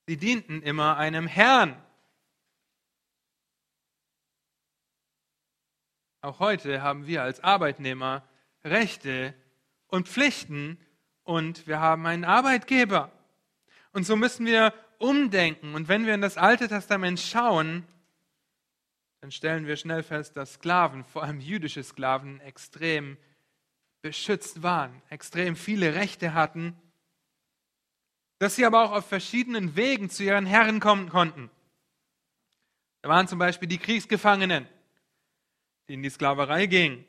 Sie 0.07 0.17
dienten 0.17 0.61
immer 0.63 0.97
einem 0.97 1.27
Herrn. 1.27 1.81
Auch 6.21 6.39
heute 6.39 6.81
haben 6.81 7.07
wir 7.07 7.23
als 7.23 7.43
Arbeitnehmer 7.43 8.23
Rechte 8.63 9.33
und 9.87 10.07
Pflichten 10.07 10.77
und 11.23 11.67
wir 11.67 11.79
haben 11.79 12.05
einen 12.05 12.25
Arbeitgeber. 12.25 13.11
Und 13.91 14.05
so 14.05 14.15
müssen 14.15 14.45
wir 14.45 14.73
umdenken. 14.99 15.75
Und 15.75 15.87
wenn 15.87 16.05
wir 16.05 16.13
in 16.13 16.21
das 16.21 16.37
Alte 16.37 16.67
Testament 16.67 17.19
schauen, 17.19 17.85
dann 19.19 19.31
stellen 19.31 19.67
wir 19.67 19.75
schnell 19.75 20.03
fest, 20.03 20.37
dass 20.37 20.53
Sklaven, 20.53 21.03
vor 21.03 21.23
allem 21.23 21.39
jüdische 21.39 21.83
Sklaven, 21.83 22.39
extrem 22.41 23.17
beschützt 24.01 24.63
waren, 24.63 25.01
extrem 25.09 25.55
viele 25.55 25.93
Rechte 25.95 26.33
hatten 26.33 26.75
dass 28.41 28.55
sie 28.55 28.65
aber 28.65 28.83
auch 28.83 28.91
auf 28.91 29.05
verschiedenen 29.05 29.75
Wegen 29.75 30.09
zu 30.09 30.23
ihren 30.23 30.47
Herren 30.47 30.79
kommen 30.79 31.09
konnten. 31.09 31.51
Da 33.03 33.09
waren 33.09 33.27
zum 33.27 33.37
Beispiel 33.37 33.67
die 33.67 33.77
Kriegsgefangenen, 33.77 34.67
die 35.91 35.95
in 35.95 36.03
die 36.03 36.09
Sklaverei 36.09 36.67
gingen. 36.67 37.03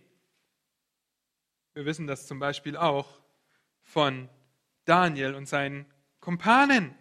Wir 1.72 1.84
wissen 1.84 2.08
das 2.08 2.26
zum 2.26 2.40
Beispiel 2.40 2.76
auch 2.76 3.20
von 3.80 4.28
Daniel 4.86 5.36
und 5.36 5.46
seinen 5.46 5.86
Kumpanen. 6.18 6.92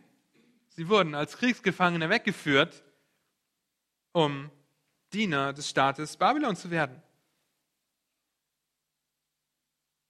Sie 0.69 0.89
wurden 0.89 1.15
als 1.15 1.37
Kriegsgefangene 1.37 2.07
weggeführt, 2.07 2.83
um 4.11 4.51
Diener 5.11 5.53
des 5.53 5.71
Staates 5.71 6.17
Babylon 6.17 6.55
zu 6.55 6.69
werden. 6.69 7.01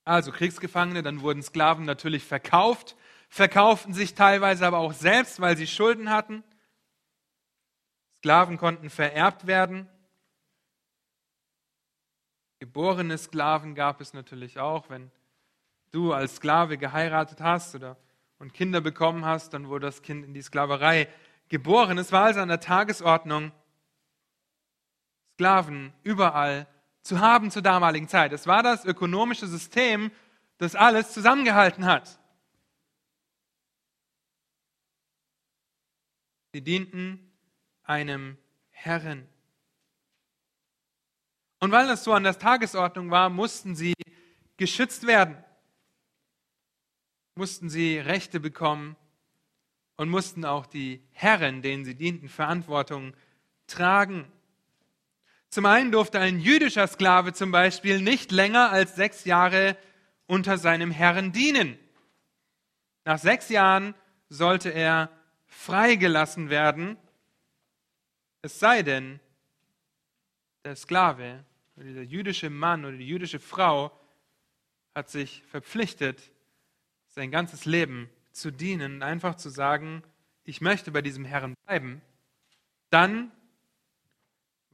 Also 0.04 0.34
Kriegsgefangene, 0.34 1.04
dann 1.04 1.22
wurden 1.22 1.42
Sklaven 1.42 1.86
natürlich 1.86 2.26
verkauft 2.26 2.98
verkauften 3.30 3.94
sich 3.94 4.14
teilweise 4.14 4.68
aber 4.68 4.80
auch 4.80 4.92
selbst, 4.92 5.40
weil 5.40 5.56
sie 5.56 5.66
Schulden 5.66 6.10
hatten. 6.10 6.44
Sklaven 8.18 8.58
konnten 8.58 8.90
vererbt 8.90 9.48
werden. 9.48 9.88
Geborene 12.62 13.18
Sklaven 13.18 13.74
gab 13.74 14.02
es 14.02 14.14
natürlich 14.14 14.60
auch. 14.60 14.88
Wenn 14.88 15.10
du 15.90 16.14
als 16.14 16.36
Sklave 16.36 16.78
geheiratet 16.78 17.42
hast 17.42 17.74
oder 17.74 17.98
und 18.38 18.54
Kinder 18.54 18.82
bekommen 18.82 19.26
hast, 19.26 19.56
dann 19.56 19.68
wurde 19.68 19.88
das 19.88 20.04
Kind 20.04 20.24
in 20.24 20.36
die 20.36 20.44
Sklaverei 20.44 21.08
geboren. 21.50 21.98
Es 21.98 22.12
war 22.12 22.26
also 22.26 22.40
an 22.40 22.50
der 22.50 22.60
Tagesordnung, 22.60 23.52
Sklaven 25.34 25.92
überall 26.04 26.68
zu 27.02 27.20
haben 27.20 27.50
zur 27.50 27.64
damaligen 27.64 28.08
Zeit. 28.08 28.32
Es 28.32 28.46
war 28.46 28.62
das 28.62 28.86
ökonomische 28.86 29.48
System, 29.48 30.12
das 30.60 30.76
alles 30.76 31.14
zusammengehalten 31.14 31.86
hat. 31.86 32.20
Sie 36.54 36.62
dienten 36.62 37.32
einem 37.82 38.38
Herren. 38.70 39.28
Und 41.62 41.72
weil 41.72 41.88
das 41.88 42.04
so 42.04 42.12
an 42.14 42.24
der 42.24 42.38
Tagesordnung 42.38 43.12
war, 43.12 43.30
mussten 43.30 43.76
sie 43.76 43.94
geschützt 44.58 45.06
werden, 45.06 45.38
mussten 47.36 47.70
sie 47.70 48.00
Rechte 48.00 48.40
bekommen 48.40 48.96
und 49.96 50.10
mussten 50.10 50.44
auch 50.44 50.66
die 50.66 51.04
Herren, 51.12 51.62
denen 51.62 51.86
sie 51.86 51.94
dienten, 51.94 52.30
Verantwortung 52.30 53.14
tragen. 53.68 54.32
Zum 55.50 55.68
einen 55.68 55.92
durfte 55.92 56.20
ein 56.20 56.40
jüdischer 56.40 56.88
Sklave 56.88 57.32
zum 57.34 57.52
Beispiel 57.52 58.02
nicht 58.02 58.32
länger 58.32 58.72
als 58.72 58.96
sechs 58.96 59.26
Jahre 59.26 59.78
unter 60.26 60.58
seinem 60.58 60.90
Herren 60.90 61.32
dienen. 61.32 61.78
Nach 63.06 63.20
sechs 63.20 63.50
Jahren 63.50 63.94
sollte 64.30 64.70
er 64.70 65.12
freigelassen 65.46 66.50
werden, 66.50 66.98
es 68.42 68.58
sei 68.58 68.82
denn, 68.82 69.20
der 70.64 70.76
Sklave 70.76 71.46
oder 71.82 71.94
der 71.94 72.06
jüdische 72.06 72.50
Mann 72.50 72.86
oder 72.86 72.96
die 72.96 73.08
jüdische 73.08 73.40
Frau 73.40 73.92
hat 74.94 75.10
sich 75.10 75.44
verpflichtet, 75.48 76.32
sein 77.08 77.32
ganzes 77.32 77.66
Leben 77.66 78.10
zu 78.32 78.52
dienen, 78.52 79.04
einfach 79.04 79.36
zu 79.36 79.50
sagen, 79.50 80.04
ich 80.44 80.62
möchte 80.62 80.92
bei 80.92 81.02
diesem 81.02 81.26
Herrn 81.26 81.56
bleiben, 81.66 82.02
dann 82.90 83.32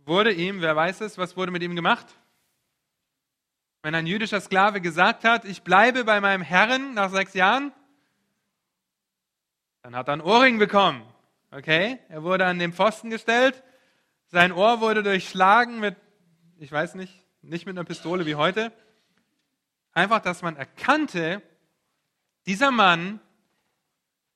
wurde 0.06 0.32
ihm, 0.34 0.62
wer 0.62 0.76
weiß 0.76 1.02
es, 1.02 1.18
was 1.18 1.38
wurde 1.38 1.52
mit 1.52 1.64
ihm 1.64 1.76
gemacht? 1.76 2.08
Wenn 3.84 3.96
ein 3.96 4.08
jüdischer 4.08 4.42
Sklave 4.42 4.82
gesagt 4.82 5.24
hat, 5.24 5.46
ich 5.46 5.62
bleibe 5.62 6.04
bei 6.04 6.20
meinem 6.20 6.42
Herrn 6.42 6.94
nach 6.94 7.12
sechs 7.12 7.34
Jahren, 7.34 7.72
dann 9.82 9.96
hat 9.96 10.10
er 10.10 10.14
einen 10.14 10.22
Ohrring 10.22 10.60
bekommen. 10.60 11.04
Okay? 11.52 12.00
Er 12.10 12.24
wurde 12.24 12.46
an 12.46 12.60
den 12.60 12.74
Pfosten 12.74 13.10
gestellt, 13.10 13.64
sein 14.28 14.52
Ohr 14.52 14.82
wurde 14.82 15.04
durchschlagen 15.04 15.80
mit, 15.80 15.96
ich 16.60 16.72
weiß 16.72 16.96
nicht, 16.96 17.14
nicht 17.42 17.66
mit 17.66 17.78
einer 17.78 17.86
Pistole 17.86 18.26
wie 18.26 18.36
heute. 18.36 18.72
Einfach, 19.94 20.22
dass 20.22 20.42
man 20.42 20.56
erkannte, 20.56 21.42
dieser 22.46 22.72
Mann 22.72 23.20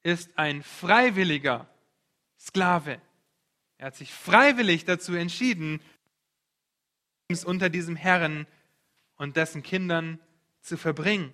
ist 0.04 0.38
ein 0.38 0.64
freiwilliger 0.64 1.68
Sklave. 2.40 3.02
Er 3.78 3.88
hat 3.88 3.96
sich 3.96 4.14
freiwillig 4.14 4.86
dazu 4.86 5.14
entschieden, 5.14 5.82
unter 7.46 7.70
diesem 7.70 7.96
Herrn 7.96 8.46
und 9.16 9.38
dessen 9.38 9.64
Kindern 9.64 10.20
zu 10.60 10.78
verbringen. 10.78 11.34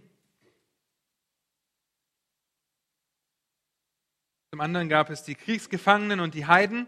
Zum 4.51 4.61
anderen 4.61 4.89
gab 4.89 5.09
es 5.09 5.23
die 5.23 5.35
Kriegsgefangenen 5.35 6.19
und 6.19 6.35
die 6.35 6.45
Heiden. 6.45 6.87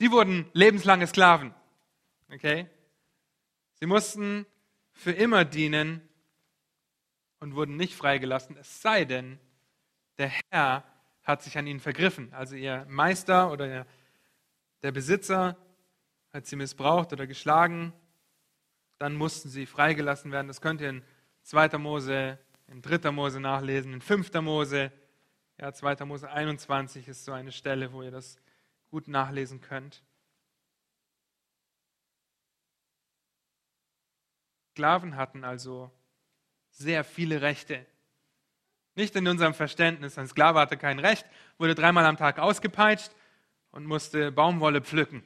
Die 0.00 0.10
wurden 0.10 0.48
lebenslange 0.54 1.06
Sklaven. 1.06 1.54
Okay? 2.32 2.66
Sie 3.80 3.86
mussten 3.86 4.46
für 4.92 5.12
immer 5.12 5.44
dienen 5.44 6.02
und 7.40 7.54
wurden 7.54 7.76
nicht 7.76 7.94
freigelassen, 7.94 8.56
es 8.56 8.82
sei 8.82 9.04
denn, 9.04 9.38
der 10.18 10.32
Herr 10.50 10.84
hat 11.22 11.42
sich 11.42 11.56
an 11.56 11.66
ihnen 11.66 11.78
vergriffen. 11.78 12.32
Also 12.32 12.56
ihr 12.56 12.84
Meister 12.88 13.52
oder 13.52 13.86
der 14.82 14.92
Besitzer 14.92 15.56
hat 16.32 16.46
sie 16.46 16.56
missbraucht 16.56 17.12
oder 17.12 17.26
geschlagen. 17.26 17.92
Dann 18.98 19.14
mussten 19.14 19.48
sie 19.48 19.66
freigelassen 19.66 20.32
werden. 20.32 20.48
Das 20.48 20.60
könnt 20.60 20.80
ihr 20.80 20.90
in 20.90 21.04
2. 21.42 21.78
Mose, 21.78 22.38
in 22.66 22.82
3. 22.82 23.12
Mose 23.12 23.40
nachlesen, 23.40 23.92
in 23.92 24.00
5. 24.00 24.32
Mose. 24.40 24.90
Ja, 25.58 25.72
2. 25.72 26.04
Mose 26.04 26.30
21 26.30 27.06
ist 27.06 27.24
so 27.24 27.32
eine 27.32 27.52
Stelle, 27.52 27.92
wo 27.92 28.02
ihr 28.02 28.10
das 28.10 28.38
gut 28.90 29.06
nachlesen 29.06 29.60
könnt. 29.60 30.02
Sklaven 34.78 35.16
hatten 35.16 35.42
also 35.42 35.90
sehr 36.70 37.02
viele 37.02 37.42
Rechte. 37.42 37.84
Nicht 38.94 39.16
in 39.16 39.26
unserem 39.26 39.52
Verständnis. 39.52 40.16
Ein 40.18 40.28
Sklave 40.28 40.60
hatte 40.60 40.76
kein 40.76 41.00
Recht, 41.00 41.26
wurde 41.58 41.74
dreimal 41.74 42.06
am 42.06 42.16
Tag 42.16 42.38
ausgepeitscht 42.38 43.10
und 43.72 43.86
musste 43.86 44.30
Baumwolle 44.30 44.80
pflücken. 44.80 45.24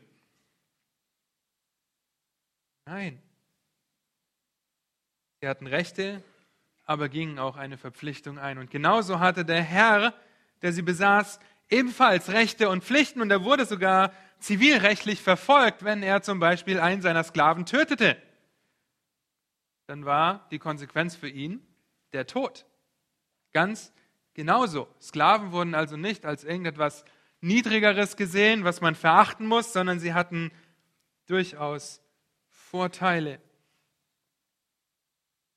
Nein. 2.86 3.20
Sie 5.42 5.48
hatten 5.48 5.66
Rechte, 5.66 6.22
aber 6.84 7.10
gingen 7.10 7.38
auch 7.38 7.56
eine 7.56 7.76
Verpflichtung 7.76 8.38
ein. 8.38 8.56
Und 8.56 8.70
genauso 8.70 9.20
hatte 9.20 9.44
der 9.44 9.62
Herr, 9.62 10.14
der 10.62 10.72
sie 10.72 10.80
besaß, 10.80 11.40
ebenfalls 11.68 12.30
Rechte 12.30 12.70
und 12.70 12.84
Pflichten 12.84 13.20
und 13.20 13.30
er 13.30 13.44
wurde 13.44 13.66
sogar 13.66 14.14
zivilrechtlich 14.38 15.20
verfolgt, 15.20 15.84
wenn 15.84 16.02
er 16.02 16.22
zum 16.22 16.40
Beispiel 16.40 16.80
einen 16.80 17.02
seiner 17.02 17.22
Sklaven 17.22 17.66
tötete. 17.66 18.16
Dann 19.87 20.05
war 20.05 20.47
die 20.51 20.59
Konsequenz 20.59 21.16
für 21.16 21.29
ihn 21.29 21.66
der 22.12 22.27
Tod. 22.27 22.66
Ganz 23.53 23.92
genauso. 24.35 24.88
Sklaven 25.01 25.53
wurden 25.53 25.75
also 25.75 25.97
nicht 25.97 26.25
als 26.25 26.45
irgendetwas 26.45 27.05
Niedrigeres 27.40 28.16
gesehen, 28.16 28.64
was 28.64 28.81
man 28.81 28.95
verachten 28.95 29.47
muss, 29.47 29.73
sondern 29.73 29.99
sie 29.99 30.14
hatten 30.14 30.53
durchaus 31.27 32.01
Vorteile. 32.49 33.40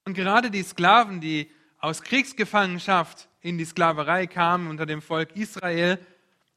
Und 0.03 0.13
gerade 0.13 0.51
die 0.51 0.63
Sklaven, 0.63 1.21
die 1.21 1.51
aus 1.77 2.01
Kriegsgefangenschaft 2.01 3.29
in 3.41 3.57
die 3.57 3.65
Sklaverei 3.65 4.27
kamen 4.27 4.67
unter 4.67 4.85
dem 4.85 5.01
Volk 5.01 5.35
Israel, 5.35 5.99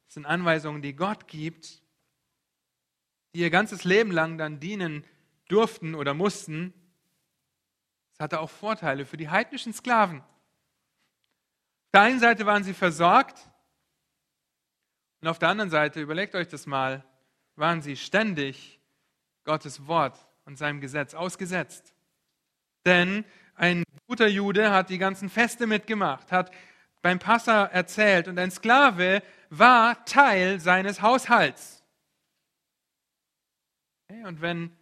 sind 0.07 0.25
Anweisungen, 0.25 0.81
die 0.81 0.95
Gott 0.95 1.27
gibt, 1.27 1.81
die 3.33 3.41
ihr 3.41 3.51
ganzes 3.51 3.83
Leben 3.83 4.11
lang 4.11 4.37
dann 4.37 4.59
dienen 4.59 5.03
durften 5.47 5.93
oder 5.93 6.13
mussten. 6.13 6.73
Hatte 8.19 8.39
auch 8.39 8.49
Vorteile 8.49 9.05
für 9.05 9.17
die 9.17 9.29
heidnischen 9.29 9.73
Sklaven. 9.73 10.19
Auf 10.19 11.91
der 11.93 12.01
einen 12.01 12.19
Seite 12.19 12.45
waren 12.45 12.63
sie 12.63 12.73
versorgt 12.73 13.49
und 15.21 15.27
auf 15.27 15.39
der 15.39 15.49
anderen 15.49 15.69
Seite, 15.69 16.01
überlegt 16.01 16.35
euch 16.35 16.47
das 16.47 16.65
mal, 16.65 17.03
waren 17.55 17.81
sie 17.81 17.97
ständig 17.97 18.79
Gottes 19.43 19.87
Wort 19.87 20.17
und 20.45 20.57
seinem 20.57 20.81
Gesetz 20.81 21.13
ausgesetzt. 21.13 21.93
Denn 22.85 23.25
ein 23.55 23.83
guter 24.07 24.27
Jude 24.27 24.71
hat 24.71 24.89
die 24.89 24.97
ganzen 24.97 25.29
Feste 25.29 25.67
mitgemacht, 25.67 26.31
hat 26.31 26.51
beim 27.01 27.19
Passa 27.19 27.65
erzählt 27.65 28.27
und 28.27 28.37
ein 28.39 28.51
Sklave 28.51 29.21
war 29.49 30.05
Teil 30.05 30.59
seines 30.59 31.01
Haushalts. 31.01 31.83
Und 34.09 34.41
wenn 34.41 34.75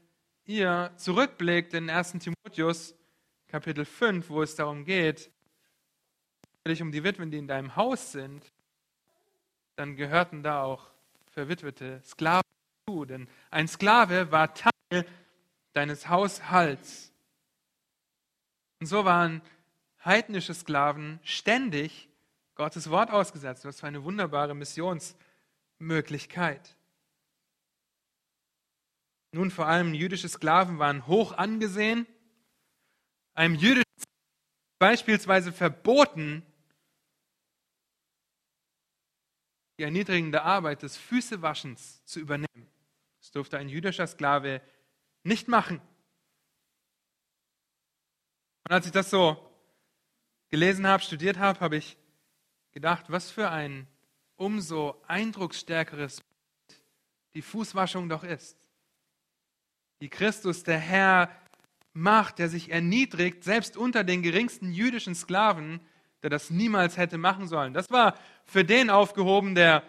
ihr 0.46 0.92
zurückblickt 0.98 1.74
in 1.74 1.90
1 1.90 2.14
Timotheus 2.20 2.97
Kapitel 3.48 3.86
5, 3.86 4.30
wo 4.30 4.42
es 4.42 4.56
darum 4.56 4.84
geht, 4.84 5.32
um 6.82 6.92
die 6.92 7.06
Witwen, 7.06 7.32
die 7.32 7.38
in 7.38 7.48
deinem 7.48 7.78
Haus 7.78 8.12
sind, 8.12 8.52
dann 9.78 9.96
gehörten 9.96 10.44
da 10.44 10.64
auch 10.64 10.90
verwitwete 11.32 12.02
Sklaven 12.04 12.44
zu. 12.86 13.06
Denn 13.06 13.30
ein 13.52 13.70
Sklave 13.70 14.34
war 14.34 14.54
Teil 14.54 15.06
deines 15.72 16.10
Haushalts. 16.10 17.14
Und 18.82 18.88
so 18.88 19.06
waren 19.06 19.42
heidnische 20.04 20.54
Sklaven 20.54 21.22
ständig 21.24 22.10
Gottes 22.56 22.90
Wort 22.90 23.12
ausgesetzt. 23.12 23.64
Was 23.64 23.80
für 23.80 23.88
eine 23.88 24.04
wunderbare 24.04 24.54
Missionsmöglichkeit. 24.54 26.76
Nun, 29.32 29.52
vor 29.52 29.68
allem 29.68 29.94
jüdische 29.94 30.28
Sklaven 30.28 30.80
waren 30.80 31.08
hoch 31.08 31.32
angesehen. 31.32 32.06
Einem 33.38 33.54
jüdischen 33.54 33.84
beispielsweise 34.80 35.54
verboten, 35.54 36.44
die 39.78 39.84
erniedrigende 39.84 40.42
Arbeit 40.42 40.82
des 40.82 40.98
Füßewaschens 40.98 42.04
zu 42.04 42.20
übernehmen. 42.20 42.68
Das 43.20 43.30
durfte 43.30 43.60
ein 43.60 43.70
jüdischer 43.70 44.08
Sklave 44.08 44.60
nicht 45.22 45.48
machen. 45.48 45.80
Und 48.64 48.72
als 48.72 48.88
ich 48.88 48.92
das 48.92 49.12
so 49.12 49.38
gelesen 50.50 50.88
habe, 50.88 51.04
studiert 51.04 51.38
habe, 51.38 51.60
habe 51.60 51.78
ich 51.78 51.96
gedacht, 52.72 53.06
was 53.10 53.30
für 53.30 53.52
ein 53.52 53.88
umso 54.36 55.00
eindrucksstärkeres 55.06 56.22
Bild 56.22 56.82
die 57.36 57.44
Fußwaschung 57.44 58.10
doch 58.10 58.24
ist. 58.24 58.58
Wie 60.00 60.10
Christus, 60.10 60.64
der 60.64 60.80
Herr, 60.80 61.47
macht, 61.98 62.38
der 62.38 62.48
sich 62.48 62.72
erniedrigt, 62.72 63.44
selbst 63.44 63.76
unter 63.76 64.04
den 64.04 64.22
geringsten 64.22 64.72
jüdischen 64.72 65.16
Sklaven, 65.16 65.80
der 66.22 66.30
das 66.30 66.50
niemals 66.52 66.96
hätte 66.98 67.18
machen 67.18 67.48
sollen. 67.48 67.74
Das 67.74 67.90
war 67.90 68.16
für 68.46 68.64
den 68.64 68.90
aufgehoben, 68.90 69.56
der 69.56 69.84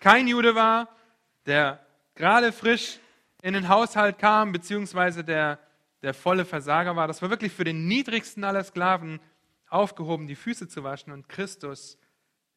kein 0.00 0.28
Jude 0.28 0.54
war, 0.54 0.88
der 1.46 1.84
gerade 2.14 2.52
frisch 2.52 2.98
in 3.42 3.54
den 3.54 3.68
Haushalt 3.68 4.18
kam, 4.18 4.52
beziehungsweise 4.52 5.24
der, 5.24 5.58
der 6.02 6.12
volle 6.12 6.44
Versager 6.44 6.94
war. 6.94 7.08
Das 7.08 7.22
war 7.22 7.30
wirklich 7.30 7.52
für 7.52 7.64
den 7.64 7.88
niedrigsten 7.88 8.44
aller 8.44 8.62
Sklaven 8.62 9.18
aufgehoben, 9.68 10.26
die 10.26 10.36
Füße 10.36 10.68
zu 10.68 10.84
waschen. 10.84 11.12
Und 11.12 11.28
Christus 11.28 11.98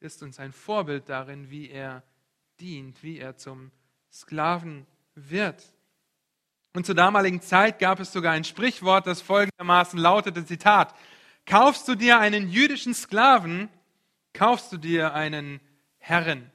ist 0.02 0.22
uns 0.24 0.40
ein 0.40 0.52
Vorbild 0.52 1.08
darin, 1.08 1.50
wie 1.50 1.70
er 1.70 2.04
dient, 2.60 3.02
wie 3.02 3.18
er 3.20 3.38
zum 3.38 3.72
Sklaven 4.12 4.86
wird. 5.16 5.64
Und 6.80 6.86
zur 6.86 6.96
damaligen 6.96 7.42
Zeit 7.42 7.78
gab 7.78 8.00
es 8.00 8.14
sogar 8.14 8.32
ein 8.32 8.46
Sprichwort, 8.46 9.06
das 9.06 9.20
folgendermaßen 9.20 10.00
lautete, 10.00 10.46
Zitat, 10.46 10.96
Kaufst 11.46 11.86
du 11.90 11.96
dir 11.96 12.20
einen 12.20 12.50
jüdischen 12.50 12.94
Sklaven, 12.94 13.68
kaufst 14.32 14.72
du 14.72 14.78
dir 14.78 15.14
einen 15.14 15.60
Herren, 15.98 16.50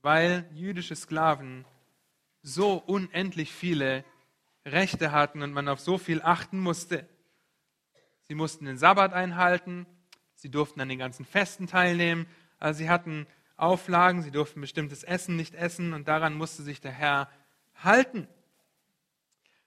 weil 0.00 0.48
jüdische 0.54 0.96
Sklaven 0.96 1.66
so 2.40 2.76
unendlich 2.78 3.52
viele 3.52 4.06
Rechte 4.64 5.12
hatten 5.12 5.42
und 5.42 5.52
man 5.52 5.68
auf 5.68 5.80
so 5.80 5.98
viel 5.98 6.22
achten 6.22 6.60
musste. 6.60 7.06
Sie 8.22 8.34
mussten 8.34 8.64
den 8.64 8.78
Sabbat 8.78 9.12
einhalten, 9.12 9.84
Sie 10.34 10.50
durften 10.50 10.80
an 10.80 10.88
den 10.88 10.98
ganzen 10.98 11.26
Festen 11.26 11.66
teilnehmen. 11.66 12.26
Also 12.58 12.78
sie 12.78 12.88
hatten 12.88 13.26
Auflagen, 13.58 14.22
sie 14.22 14.30
durften 14.30 14.62
bestimmtes 14.62 15.04
Essen 15.04 15.36
nicht 15.36 15.54
essen 15.54 15.92
und 15.92 16.08
daran 16.08 16.32
musste 16.32 16.62
sich 16.62 16.80
der 16.80 16.92
Herr 16.92 17.28
halten. 17.84 18.28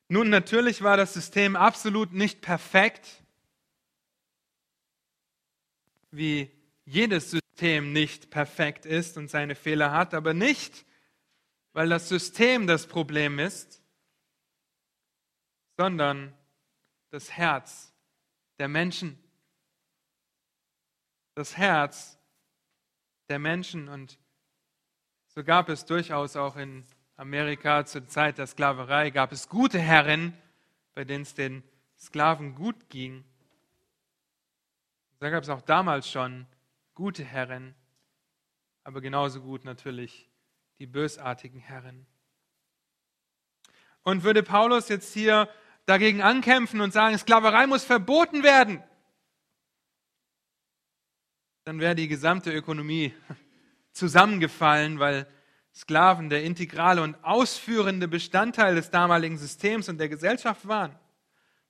Nun, 0.08 0.30
natürlich 0.30 0.82
war 0.82 0.98
das 0.98 1.14
System 1.14 1.56
absolut 1.56 2.14
nicht 2.14 2.42
perfekt, 2.42 3.24
wie 6.12 6.52
jedes 6.86 7.32
System 7.32 7.94
nicht 7.94 8.30
perfekt 8.30 8.86
ist 8.86 9.18
und 9.18 9.30
seine 9.30 9.56
Fehler 9.56 9.92
hat, 9.92 10.14
aber 10.14 10.34
nicht, 10.34 10.86
weil 11.72 11.90
das 11.90 12.10
System 12.10 12.68
das 12.68 12.86
Problem 12.88 13.40
ist, 13.40 13.82
sondern 15.78 16.38
das 17.10 17.32
Herz 17.32 17.94
der 18.60 18.68
Menschen. 18.68 19.18
Das 21.36 21.58
Herz 21.58 22.20
der 23.30 23.40
Menschen. 23.40 23.88
Und 23.88 24.20
so 25.28 25.44
gab 25.44 25.70
es 25.70 25.86
durchaus 25.86 26.36
auch 26.36 26.56
in 26.58 26.86
Amerika 27.16 27.86
zur 27.86 28.08
Zeit 28.08 28.38
der 28.38 28.48
Sklaverei, 28.48 29.12
gab 29.12 29.32
es 29.32 29.50
gute 29.50 29.80
Herren, 29.80 30.38
bei 30.96 31.04
denen 31.04 31.24
es 31.24 31.34
den 31.34 31.64
Sklaven 31.98 32.56
gut 32.56 32.90
ging. 32.90 33.24
Da 35.20 35.30
gab 35.30 35.44
es 35.44 35.50
auch 35.50 35.62
damals 35.62 36.10
schon 36.10 36.48
gute 36.96 37.24
Herren, 37.24 37.76
aber 38.84 39.00
genauso 39.00 39.42
gut 39.42 39.64
natürlich 39.64 40.30
die 40.80 40.88
bösartigen 40.88 41.60
Herren. 41.60 42.06
Und 44.04 44.24
würde 44.24 44.44
Paulus 44.44 44.90
jetzt 44.90 45.14
hier 45.14 45.48
dagegen 45.86 46.22
ankämpfen 46.22 46.82
und 46.82 46.92
sagen, 46.92 47.18
Sklaverei 47.18 47.68
muss 47.68 47.84
verboten 47.84 48.44
werden, 48.44 48.84
dann 51.64 51.80
wäre 51.80 51.96
die 51.96 52.10
gesamte 52.10 52.52
Ökonomie 52.52 53.14
zusammengefallen, 53.94 55.00
weil 55.00 55.28
Sklaven 55.76 56.30
der 56.30 56.44
integrale 56.44 57.02
und 57.02 57.16
ausführende 57.24 58.08
Bestandteil 58.08 58.76
des 58.76 58.92
damaligen 58.92 59.38
Systems 59.38 59.90
und 59.90 59.98
der 59.98 60.10
Gesellschaft 60.10 60.68
waren. 60.68 60.96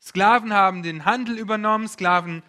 Sklaven 0.02 0.54
haben 0.54 0.84
den 0.84 1.06
Handel 1.06 1.38
übernommen, 1.38 1.88
Sklaven 1.88 2.44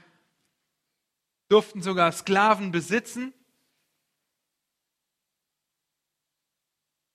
durften 1.48 1.82
sogar 1.82 2.10
Sklaven 2.10 2.72
besitzen. 2.72 3.32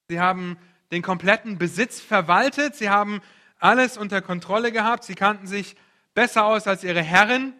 Sie 0.08 0.20
haben 0.20 0.58
den 0.92 1.02
kompletten 1.02 1.58
Besitz 1.58 2.00
verwaltet, 2.00 2.76
sie 2.76 2.90
haben 2.90 3.22
alles 3.60 3.98
unter 3.98 4.22
Kontrolle 4.22 4.72
gehabt, 4.72 5.04
sie 5.04 5.16
kannten 5.16 5.46
sich 5.46 5.76
besser 6.14 6.46
aus 6.46 6.66
als 6.66 6.84
ihre 6.84 7.04
Herren 7.04 7.54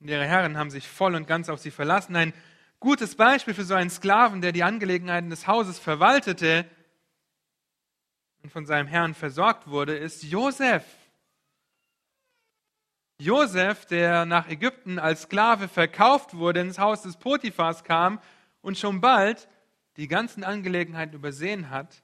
und 0.00 0.08
ihre 0.08 0.26
Herren 0.26 0.58
haben 0.58 0.70
sich 0.70 0.88
voll 0.88 1.14
und 1.14 1.28
ganz 1.28 1.48
auf 1.48 1.60
sie 1.60 1.70
verlassen. 1.70 2.16
Ein 2.16 2.34
gutes 2.82 3.14
Beispiel 3.14 3.54
für 3.54 3.64
so 3.64 3.74
einen 3.74 3.90
Sklaven, 3.90 4.40
der 4.40 4.52
die 4.52 4.64
Angelegenheiten 4.64 5.30
des 5.30 5.46
Hauses 5.46 5.78
verwaltete 5.78 6.68
und 8.42 8.50
von 8.50 8.66
seinem 8.66 8.88
Herrn 8.88 9.14
versorgt 9.14 9.68
wurde, 9.68 9.96
ist 9.96 10.24
Josef. 10.24 10.84
Josef, 13.18 13.86
der 13.86 14.26
nach 14.26 14.48
Ägypten 14.48 14.98
als 14.98 15.22
Sklave 15.22 15.68
verkauft 15.68 16.34
wurde, 16.34 16.60
ins 16.60 16.80
Haus 16.80 17.02
des 17.02 17.16
Potiphars 17.16 17.84
kam 17.84 18.20
und 18.62 18.76
schon 18.76 19.00
bald 19.00 19.48
die 19.96 20.08
ganzen 20.08 20.42
Angelegenheiten 20.42 21.14
übersehen 21.14 21.70
hat, 21.70 22.02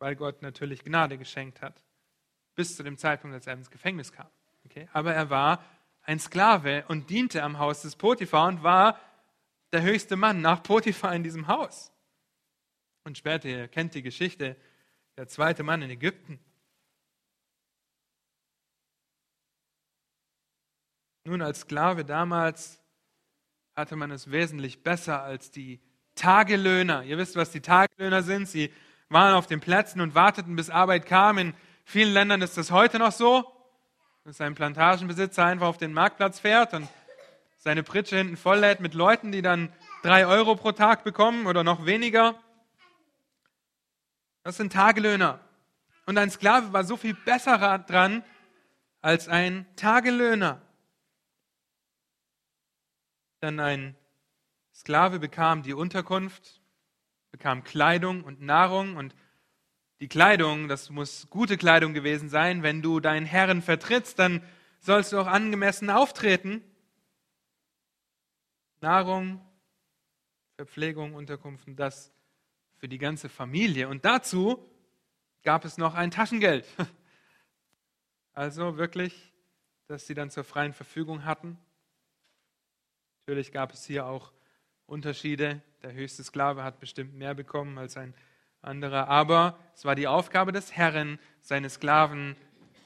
weil 0.00 0.16
Gott 0.16 0.42
natürlich 0.42 0.82
Gnade 0.82 1.16
geschenkt 1.16 1.62
hat, 1.62 1.84
bis 2.56 2.76
zu 2.76 2.82
dem 2.82 2.98
Zeitpunkt, 2.98 3.34
als 3.34 3.46
er 3.46 3.52
ins 3.52 3.70
Gefängnis 3.70 4.12
kam. 4.12 4.28
Okay? 4.64 4.88
Aber 4.92 5.14
er 5.14 5.30
war 5.30 5.62
ein 6.08 6.18
Sklave 6.18 6.86
und 6.88 7.10
diente 7.10 7.42
am 7.42 7.58
Haus 7.58 7.82
des 7.82 7.94
Potiphar 7.94 8.48
und 8.48 8.62
war 8.62 8.98
der 9.72 9.82
höchste 9.82 10.16
Mann 10.16 10.40
nach 10.40 10.62
Potiphar 10.62 11.14
in 11.14 11.22
diesem 11.22 11.48
Haus. 11.48 11.92
Und 13.04 13.18
später, 13.18 13.46
ihr 13.46 13.68
kennt 13.68 13.94
die 13.94 14.00
Geschichte, 14.00 14.56
der 15.18 15.28
zweite 15.28 15.64
Mann 15.64 15.82
in 15.82 15.90
Ägypten. 15.90 16.40
Nun, 21.24 21.42
als 21.42 21.60
Sklave 21.60 22.06
damals 22.06 22.82
hatte 23.76 23.94
man 23.94 24.10
es 24.10 24.30
wesentlich 24.30 24.82
besser 24.82 25.22
als 25.22 25.50
die 25.50 25.78
Tagelöhner. 26.14 27.04
Ihr 27.04 27.18
wisst, 27.18 27.36
was 27.36 27.50
die 27.50 27.60
Tagelöhner 27.60 28.22
sind. 28.22 28.48
Sie 28.48 28.72
waren 29.10 29.34
auf 29.34 29.46
den 29.46 29.60
Plätzen 29.60 30.00
und 30.00 30.14
warteten, 30.14 30.56
bis 30.56 30.70
Arbeit 30.70 31.04
kam. 31.04 31.36
In 31.36 31.54
vielen 31.84 32.14
Ländern 32.14 32.40
ist 32.40 32.56
das 32.56 32.70
heute 32.70 32.98
noch 32.98 33.12
so, 33.12 33.57
dass 34.28 34.42
ein 34.42 34.54
Plantagenbesitzer 34.54 35.42
einfach 35.42 35.68
auf 35.68 35.78
den 35.78 35.94
Marktplatz 35.94 36.38
fährt 36.38 36.74
und 36.74 36.86
seine 37.56 37.82
Pritsche 37.82 38.18
hinten 38.18 38.36
voll 38.36 38.58
lädt 38.58 38.78
mit 38.78 38.92
Leuten, 38.92 39.32
die 39.32 39.40
dann 39.40 39.72
drei 40.02 40.26
Euro 40.26 40.54
pro 40.54 40.72
Tag 40.72 41.02
bekommen 41.02 41.46
oder 41.46 41.64
noch 41.64 41.86
weniger. 41.86 42.38
Das 44.42 44.58
sind 44.58 44.70
Tagelöhner. 44.70 45.40
Und 46.04 46.18
ein 46.18 46.30
Sklave 46.30 46.74
war 46.74 46.84
so 46.84 46.98
viel 46.98 47.14
besser 47.14 47.78
dran 47.78 48.22
als 49.00 49.28
ein 49.28 49.64
Tagelöhner. 49.76 50.60
Denn 53.40 53.60
ein 53.60 53.96
Sklave 54.74 55.20
bekam 55.20 55.62
die 55.62 55.72
Unterkunft, 55.72 56.60
bekam 57.30 57.64
Kleidung 57.64 58.24
und 58.24 58.42
Nahrung 58.42 58.96
und 58.96 59.14
die 60.00 60.08
Kleidung, 60.08 60.68
das 60.68 60.90
muss 60.90 61.28
gute 61.28 61.56
Kleidung 61.56 61.92
gewesen 61.92 62.28
sein. 62.28 62.62
Wenn 62.62 62.82
du 62.82 63.00
deinen 63.00 63.26
Herren 63.26 63.62
vertrittst, 63.62 64.18
dann 64.18 64.42
sollst 64.78 65.12
du 65.12 65.18
auch 65.18 65.26
angemessen 65.26 65.90
auftreten. 65.90 66.62
Nahrung, 68.80 69.40
Verpflegung, 70.56 71.14
Unterkunft 71.14 71.66
das 71.76 72.12
für 72.76 72.88
die 72.88 72.98
ganze 72.98 73.28
Familie. 73.28 73.88
Und 73.88 74.04
dazu 74.04 74.64
gab 75.42 75.64
es 75.64 75.78
noch 75.78 75.94
ein 75.94 76.10
Taschengeld. 76.10 76.66
Also 78.34 78.76
wirklich, 78.76 79.32
dass 79.88 80.06
sie 80.06 80.14
dann 80.14 80.30
zur 80.30 80.44
freien 80.44 80.72
Verfügung 80.72 81.24
hatten. 81.24 81.58
Natürlich 83.26 83.50
gab 83.50 83.72
es 83.72 83.84
hier 83.84 84.06
auch 84.06 84.32
Unterschiede. 84.86 85.60
Der 85.82 85.92
höchste 85.92 86.22
Sklave 86.22 86.62
hat 86.62 86.78
bestimmt 86.78 87.14
mehr 87.14 87.34
bekommen 87.34 87.78
als 87.78 87.96
ein 87.96 88.14
anderer. 88.62 89.08
Aber 89.08 89.58
es 89.74 89.84
war 89.84 89.94
die 89.94 90.06
Aufgabe 90.06 90.52
des 90.52 90.72
Herrn, 90.76 91.18
seine 91.40 91.70
Sklaven 91.70 92.36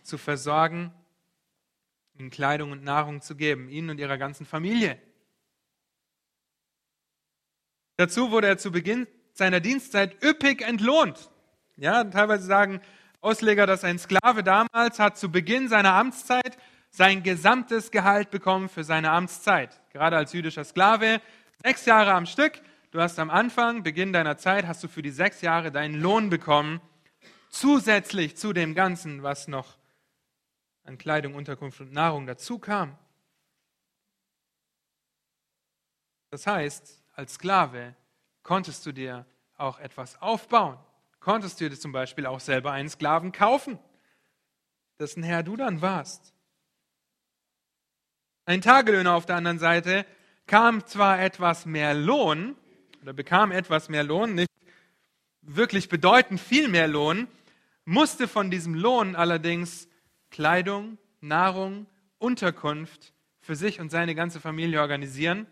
zu 0.03 0.19
versorgen, 0.19 0.93
ihnen 2.15 2.31
Kleidung 2.31 2.73
und 2.73 2.85
Nahrung 2.85 3.21
zu 3.21 3.37
geben, 3.37 3.69
ihnen 3.69 3.91
und 3.91 3.99
ihrer 3.99 4.19
ganzen 4.19 4.47
Familie. 4.47 5.01
Dazu 7.97 8.31
wurde 8.31 8.49
er 8.49 8.59
zu 8.59 8.73
Beginn 8.73 9.07
seiner 9.33 9.61
Dienstzeit 9.61 10.23
üppig 10.23 10.63
entlohnt. 10.63 11.31
Ja, 11.77 12.05
teilweise 12.05 12.45
sagen 12.45 12.81
Ausleger, 13.21 13.67
dass 13.67 13.85
ein 13.85 13.99
Sklave 13.99 14.43
damals 14.43 14.99
hat 14.99 15.17
zu 15.17 15.31
Beginn 15.31 15.69
seiner 15.69 15.95
Amtszeit 15.95 16.59
sein 16.91 17.23
gesamtes 17.23 17.91
Gehalt 17.91 18.31
bekommen 18.31 18.69
für 18.69 18.85
seine 18.85 19.11
Amtszeit. 19.13 19.81
Gerade 19.93 20.17
als 20.17 20.33
jüdischer 20.33 20.65
Sklave, 20.65 21.21
sechs 21.65 21.87
Jahre 21.87 22.13
am 22.13 22.27
Stück. 22.27 22.61
Du 22.93 23.01
hast 23.01 23.19
am 23.19 23.31
Anfang, 23.31 23.83
Beginn 23.83 24.13
deiner 24.13 24.37
Zeit, 24.37 24.67
hast 24.67 24.85
du 24.85 24.89
für 24.89 25.01
die 25.01 25.11
sechs 25.11 25.41
Jahre 25.41 25.73
deinen 25.73 25.99
Lohn 25.99 26.29
bekommen, 26.29 26.83
zusätzlich 27.49 28.37
zu 28.37 28.53
dem 28.53 28.75
Ganzen, 28.75 29.23
was 29.23 29.49
noch 29.49 29.79
an 30.85 30.99
Kleidung, 30.99 31.35
Unterkunft 31.35 31.81
und 31.81 31.91
Nahrung 31.95 32.27
dazu 32.27 32.59
kam. 32.59 32.99
Das 36.29 36.47
heißt, 36.47 37.03
als 37.15 37.33
Sklave 37.35 37.97
konntest 38.43 38.85
du 38.85 38.93
dir 38.93 39.25
auch 39.57 39.79
etwas 39.79 40.21
aufbauen. 40.21 40.79
Konntest 41.19 41.63
du 41.63 41.71
dir 41.71 41.81
zum 41.81 41.93
Beispiel 41.93 42.27
auch 42.27 42.41
selber 42.41 42.73
einen 42.73 42.91
Sklaven 42.91 43.33
kaufen, 43.33 43.79
dessen 44.99 45.23
Herr 45.23 45.43
du 45.43 45.57
dann 45.57 45.81
warst. 45.81 46.35
Ein 48.45 48.61
Tagelöhner 48.61 49.15
auf 49.15 49.25
der 49.25 49.37
anderen 49.37 49.59
Seite 49.59 50.05
kam 50.47 50.85
zwar 50.87 51.23
etwas 51.23 51.65
mehr 51.65 51.95
Lohn 51.95 52.55
oder 53.03 53.13
bekam 53.13 53.53
etwas 53.53 53.89
mehr 53.89 54.05
Lohn, 54.05 54.35
nicht 54.35 54.51
wirklich 55.43 55.89
bedeutend 55.89 56.41
viel 56.41 56.69
mehr 56.69 56.89
Lohn, 56.89 57.27
musste 57.85 58.29
von 58.29 58.51
diesem 58.51 58.75
Lohn 58.75 59.17
allerdings 59.17 59.89
Kleidung, 60.31 60.99
Nahrung, 61.21 61.87
Unterkunft 62.19 63.13
für 63.41 63.57
sich 63.57 63.81
und 63.81 63.91
seine 63.91 64.15
ganze 64.15 64.41
Familie 64.41 64.81
organisieren 64.81 65.47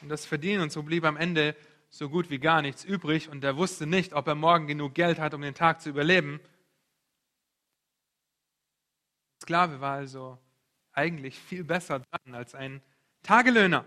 und 0.00 0.08
das 0.08 0.24
verdienen. 0.24 0.62
Und 0.62 0.72
so 0.72 0.84
blieb 0.84 1.04
am 1.04 1.16
Ende 1.16 1.56
so 1.90 2.08
gut 2.08 2.30
wie 2.30 2.38
gar 2.38 2.62
nichts 2.62 2.84
übrig 2.84 3.28
und 3.28 3.42
er 3.42 3.56
wusste 3.56 3.86
nicht, 3.86 4.12
ob 4.12 4.28
er 4.28 4.36
morgen 4.36 4.66
genug 4.66 4.94
Geld 4.94 5.18
hat, 5.18 5.34
um 5.34 5.42
den 5.42 5.54
Tag 5.54 5.82
zu 5.82 5.90
überleben. 5.90 6.40
Sklave 9.42 9.80
war 9.80 9.94
also 9.94 10.38
eigentlich 10.92 11.38
viel 11.38 11.64
besser 11.64 11.98
dran 11.98 12.34
als 12.34 12.54
ein 12.54 12.80
Tagelöhner. 13.22 13.84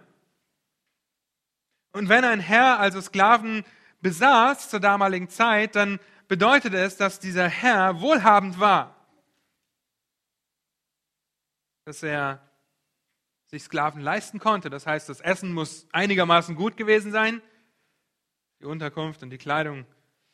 Und 1.95 2.09
wenn 2.09 2.25
ein 2.25 2.41
Herr 2.41 2.77
also 2.81 2.99
Sklaven 2.99 3.63
besaß 4.01 4.69
zur 4.69 4.81
damaligen 4.81 5.29
Zeit, 5.29 5.77
dann 5.77 5.97
bedeutete 6.27 6.77
es, 6.77 6.97
dass 6.97 7.21
dieser 7.21 7.47
Herr 7.47 8.01
wohlhabend 8.01 8.59
war. 8.59 9.07
Dass 11.85 12.03
er 12.03 12.41
sich 13.45 13.63
Sklaven 13.63 14.01
leisten 14.01 14.39
konnte. 14.39 14.69
Das 14.69 14.85
heißt, 14.85 15.07
das 15.07 15.21
Essen 15.21 15.53
muss 15.53 15.87
einigermaßen 15.93 16.57
gut 16.57 16.75
gewesen 16.75 17.13
sein, 17.13 17.41
die 18.59 18.65
Unterkunft 18.65 19.23
und 19.23 19.29
die 19.29 19.37
Kleidung 19.37 19.85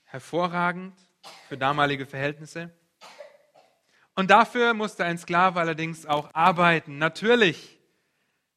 hervorragend 0.05 0.97
für 1.47 1.59
damalige 1.59 2.07
Verhältnisse. 2.07 2.72
Und 4.16 4.32
dafür 4.32 4.74
musste 4.74 5.05
ein 5.05 5.20
Sklave 5.20 5.59
allerdings 5.59 6.07
auch 6.07 6.34
arbeiten. 6.34 6.97
Natürlich 6.97 7.80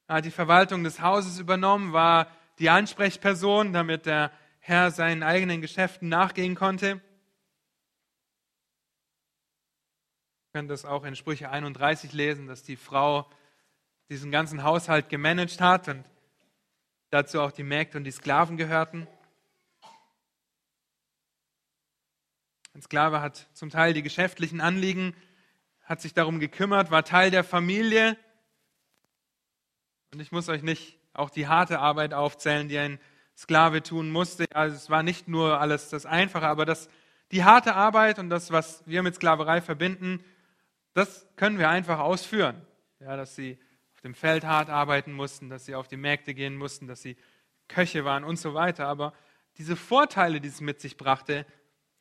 hat 0.07 0.25
die 0.25 0.31
Verwaltung 0.31 0.83
des 0.83 1.01
Hauses 1.01 1.37
übernommen, 1.37 1.93
war 1.93 2.31
die 2.59 2.69
Ansprechperson, 2.69 3.73
damit 3.73 4.05
der 4.05 4.31
Herr 4.59 4.91
seinen 4.91 5.23
eigenen 5.23 5.61
Geschäften 5.61 6.09
nachgehen 6.09 6.55
konnte. 6.55 7.01
Wir 10.45 10.53
können 10.53 10.67
das 10.67 10.85
auch 10.85 11.03
in 11.03 11.15
Sprüche 11.15 11.49
31 11.49 12.13
lesen, 12.13 12.47
dass 12.47 12.63
die 12.63 12.77
Frau 12.77 13.29
diesen 14.09 14.31
ganzen 14.31 14.63
Haushalt 14.63 15.09
gemanagt 15.09 15.59
hat 15.59 15.87
und 15.87 16.05
dazu 17.09 17.41
auch 17.41 17.51
die 17.51 17.63
Mägde 17.63 17.97
und 17.97 18.03
die 18.05 18.11
Sklaven 18.11 18.55
gehörten. 18.57 19.07
Ein 22.73 22.81
Sklave 22.81 23.21
hat 23.21 23.47
zum 23.53 23.69
Teil 23.69 23.93
die 23.93 24.03
geschäftlichen 24.03 24.61
Anliegen, 24.61 25.15
hat 25.83 26.01
sich 26.01 26.13
darum 26.13 26.39
gekümmert, 26.39 26.91
war 26.91 27.05
Teil 27.05 27.31
der 27.31 27.43
Familie. 27.43 28.17
Und 30.11 30.19
ich 30.19 30.31
muss 30.31 30.49
euch 30.49 30.61
nicht 30.61 30.97
auch 31.15 31.29
die 31.29 31.47
harte 31.47 31.79
Arbeit 31.79 32.13
aufzählen, 32.13 32.67
die 32.67 32.77
ein 32.77 32.99
Sklave 33.37 33.83
tun 33.83 34.11
musste. 34.11 34.45
Also 34.53 34.75
es 34.75 34.89
war 34.89 35.03
nicht 35.03 35.27
nur 35.27 35.59
alles 35.59 35.89
das 35.89 36.05
Einfache, 36.05 36.47
aber 36.47 36.65
das, 36.65 36.89
die 37.31 37.43
harte 37.43 37.75
Arbeit 37.75 38.19
und 38.19 38.29
das, 38.29 38.51
was 38.51 38.83
wir 38.85 39.03
mit 39.03 39.15
Sklaverei 39.15 39.61
verbinden, 39.61 40.23
das 40.93 41.27
können 41.35 41.59
wir 41.59 41.69
einfach 41.69 41.99
ausführen. 41.99 42.61
Ja, 42.99 43.17
dass 43.17 43.35
sie 43.35 43.57
auf 43.93 44.01
dem 44.01 44.15
Feld 44.15 44.45
hart 44.45 44.69
arbeiten 44.69 45.11
mussten, 45.11 45.49
dass 45.49 45.65
sie 45.65 45.75
auf 45.75 45.87
die 45.87 45.97
Märkte 45.97 46.33
gehen 46.33 46.55
mussten, 46.55 46.87
dass 46.87 47.01
sie 47.01 47.17
Köche 47.67 48.05
waren 48.05 48.23
und 48.23 48.37
so 48.37 48.53
weiter. 48.53 48.87
Aber 48.87 49.13
diese 49.57 49.75
Vorteile, 49.75 50.39
die 50.39 50.47
es 50.47 50.61
mit 50.61 50.79
sich 50.79 50.97
brachte, 50.97 51.45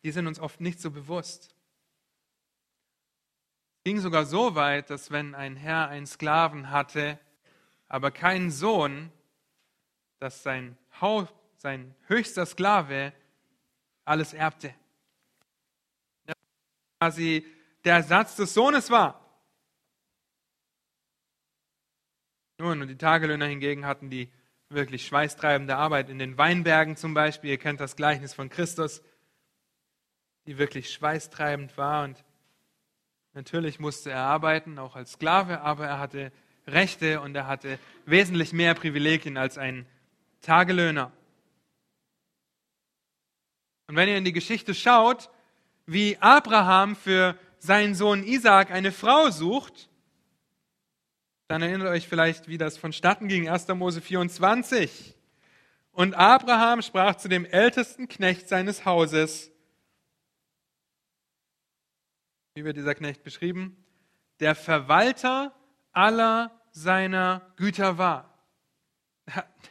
die 0.05 0.13
sind 0.13 0.27
uns 0.27 0.39
oft 0.39 0.61
nicht 0.61 0.81
so 0.81 0.91
bewusst. 0.91 1.55
Es 3.79 3.85
ging 3.85 3.99
sogar 3.99 4.25
so 4.25 4.55
weit, 4.55 4.91
dass 4.91 5.11
wenn 5.11 5.35
ein 5.35 5.57
Herr 5.57 5.89
einen 5.89 6.07
Sklaven 6.07 6.71
hatte, 6.71 7.19
aber 7.95 8.11
keinen 8.11 8.51
Sohn, 8.51 9.13
dass 10.19 10.43
sein, 10.43 10.77
Haupt, 11.01 11.33
sein 11.57 11.95
höchster 12.09 12.45
Sklave 12.45 13.13
alles 14.05 14.35
erbte. 14.35 14.75
Quasi 16.99 17.47
der 17.85 17.97
Ersatz 17.97 18.37
des 18.37 18.55
Sohnes 18.55 18.91
war. 18.91 19.21
Nun, 22.59 22.83
und 22.83 22.89
die 22.89 22.99
Tagelöhner 22.99 23.47
hingegen 23.47 23.87
hatten 23.87 24.11
die 24.11 24.31
wirklich 24.69 25.07
schweißtreibende 25.07 25.77
Arbeit 25.77 26.09
in 26.09 26.19
den 26.19 26.37
Weinbergen 26.39 26.97
zum 26.97 27.15
Beispiel. 27.15 27.51
Ihr 27.51 27.59
kennt 27.59 27.81
das 27.81 27.97
Gleichnis 27.97 28.35
von 28.35 28.49
Christus 28.49 29.03
die 30.47 30.59
wirklich 30.59 30.93
schweißtreibend 30.93 31.77
war. 31.77 32.05
Und 32.05 32.25
natürlich 33.33 33.81
musste 33.81 34.11
er 34.11 34.21
arbeiten, 34.21 34.79
auch 34.79 34.97
als 34.97 35.13
Sklave, 35.13 35.61
aber 35.61 35.87
er 35.87 35.99
hatte 35.99 36.33
Rechte 36.67 37.21
und 37.21 37.35
er 37.35 37.47
hatte 37.47 37.79
wesentlich 38.07 38.53
mehr 38.53 38.75
Privilegien 38.75 39.37
als 39.37 39.59
ein 39.59 39.87
Tagelöhner. 40.41 41.13
Und 43.87 43.97
wenn 43.97 44.09
ihr 44.09 44.17
in 44.17 44.25
die 44.25 44.33
Geschichte 44.33 44.75
schaut, 44.75 45.31
wie 45.87 46.17
Abraham 46.19 46.97
für 46.97 47.39
seinen 47.59 47.95
Sohn 47.95 48.25
Isaac 48.25 48.71
eine 48.71 48.93
Frau 48.93 49.31
sucht, 49.31 49.91
dann 51.49 51.63
erinnert 51.63 51.89
euch 51.89 52.09
vielleicht, 52.09 52.49
wie 52.49 52.59
das 52.59 52.79
vonstatten 52.79 53.29
ging, 53.29 53.49
1. 53.49 53.69
Mose 53.69 54.01
24. 54.01 55.15
Und 55.93 56.15
Abraham 56.15 56.83
sprach 56.83 57.17
zu 57.17 57.29
dem 57.29 57.45
ältesten 57.45 58.09
Knecht 58.09 58.49
seines 58.49 58.85
Hauses, 58.85 59.51
wie 62.55 62.65
wird 62.65 62.77
dieser 62.77 62.95
Knecht 62.95 63.23
beschrieben? 63.23 63.77
Der 64.41 64.55
Verwalter 64.55 65.55
aller 65.95 66.51
seiner 66.71 67.43
Güter 67.57 67.99
war. 67.99 68.39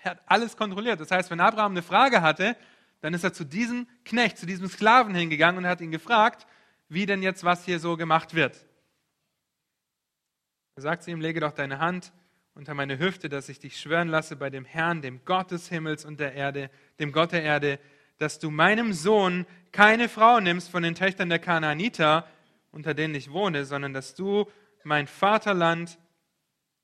Er 0.03 0.11
hat 0.11 0.21
alles 0.25 0.57
kontrolliert. 0.57 0.99
Das 0.99 1.11
heißt, 1.11 1.31
wenn 1.31 1.39
Abraham 1.39 1.73
eine 1.73 1.81
Frage 1.81 2.21
hatte, 2.21 2.57
dann 2.99 3.13
ist 3.13 3.23
er 3.23 3.31
zu 3.31 3.45
diesem 3.45 3.87
Knecht, 4.03 4.37
zu 4.37 4.45
diesem 4.45 4.67
Sklaven 4.67 5.15
hingegangen 5.15 5.63
und 5.63 5.69
hat 5.69 5.79
ihn 5.79 5.91
gefragt, 5.91 6.47
wie 6.89 7.05
denn 7.05 7.23
jetzt 7.23 7.43
was 7.43 7.63
hier 7.63 7.79
so 7.79 7.95
gemacht 7.95 8.33
wird. 8.33 8.65
Er 10.75 10.81
sagt 10.81 11.03
zu 11.03 11.11
ihm, 11.11 11.21
lege 11.21 11.39
doch 11.39 11.51
deine 11.51 11.79
Hand 11.79 12.11
unter 12.55 12.73
meine 12.73 12.99
Hüfte, 12.99 13.29
dass 13.29 13.49
ich 13.49 13.59
dich 13.59 13.79
schwören 13.79 14.07
lasse 14.07 14.35
bei 14.35 14.49
dem 14.49 14.65
Herrn, 14.65 15.01
dem 15.01 15.23
Gott 15.25 15.51
des 15.51 15.69
Himmels 15.69 16.05
und 16.05 16.19
der 16.19 16.33
Erde, 16.33 16.69
dem 16.99 17.11
Gott 17.11 17.31
der 17.31 17.43
Erde, 17.43 17.79
dass 18.17 18.39
du 18.39 18.51
meinem 18.51 18.93
Sohn 18.93 19.45
keine 19.71 20.07
Frau 20.07 20.39
nimmst 20.39 20.69
von 20.69 20.83
den 20.83 20.95
Töchtern 20.95 21.29
der 21.29 21.39
Kanaaniter, 21.39 22.27
unter 22.71 22.93
denen 22.93 23.15
ich 23.15 23.31
wohne, 23.31 23.65
sondern 23.65 23.93
dass 23.93 24.15
du 24.15 24.49
mein 24.83 25.07
Vaterland, 25.07 25.97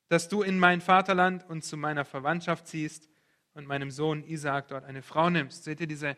dass 0.10 0.28
du 0.28 0.42
in 0.42 0.60
mein 0.60 0.82
Vaterland 0.82 1.48
und 1.50 1.64
zu 1.64 1.78
meiner 1.78 2.04
Verwandtschaft 2.04 2.68
ziehst 2.68 3.10
und 3.54 3.68
meinem 3.68 3.92
Sohn 3.92 4.24
Isaak 4.24 4.68
dort 4.68 4.84
eine 4.84 5.02
Frau 5.02 5.30
nimmst. 5.30 5.64
Seht 5.64 5.80
ihr 5.80 5.88
diese 5.88 6.18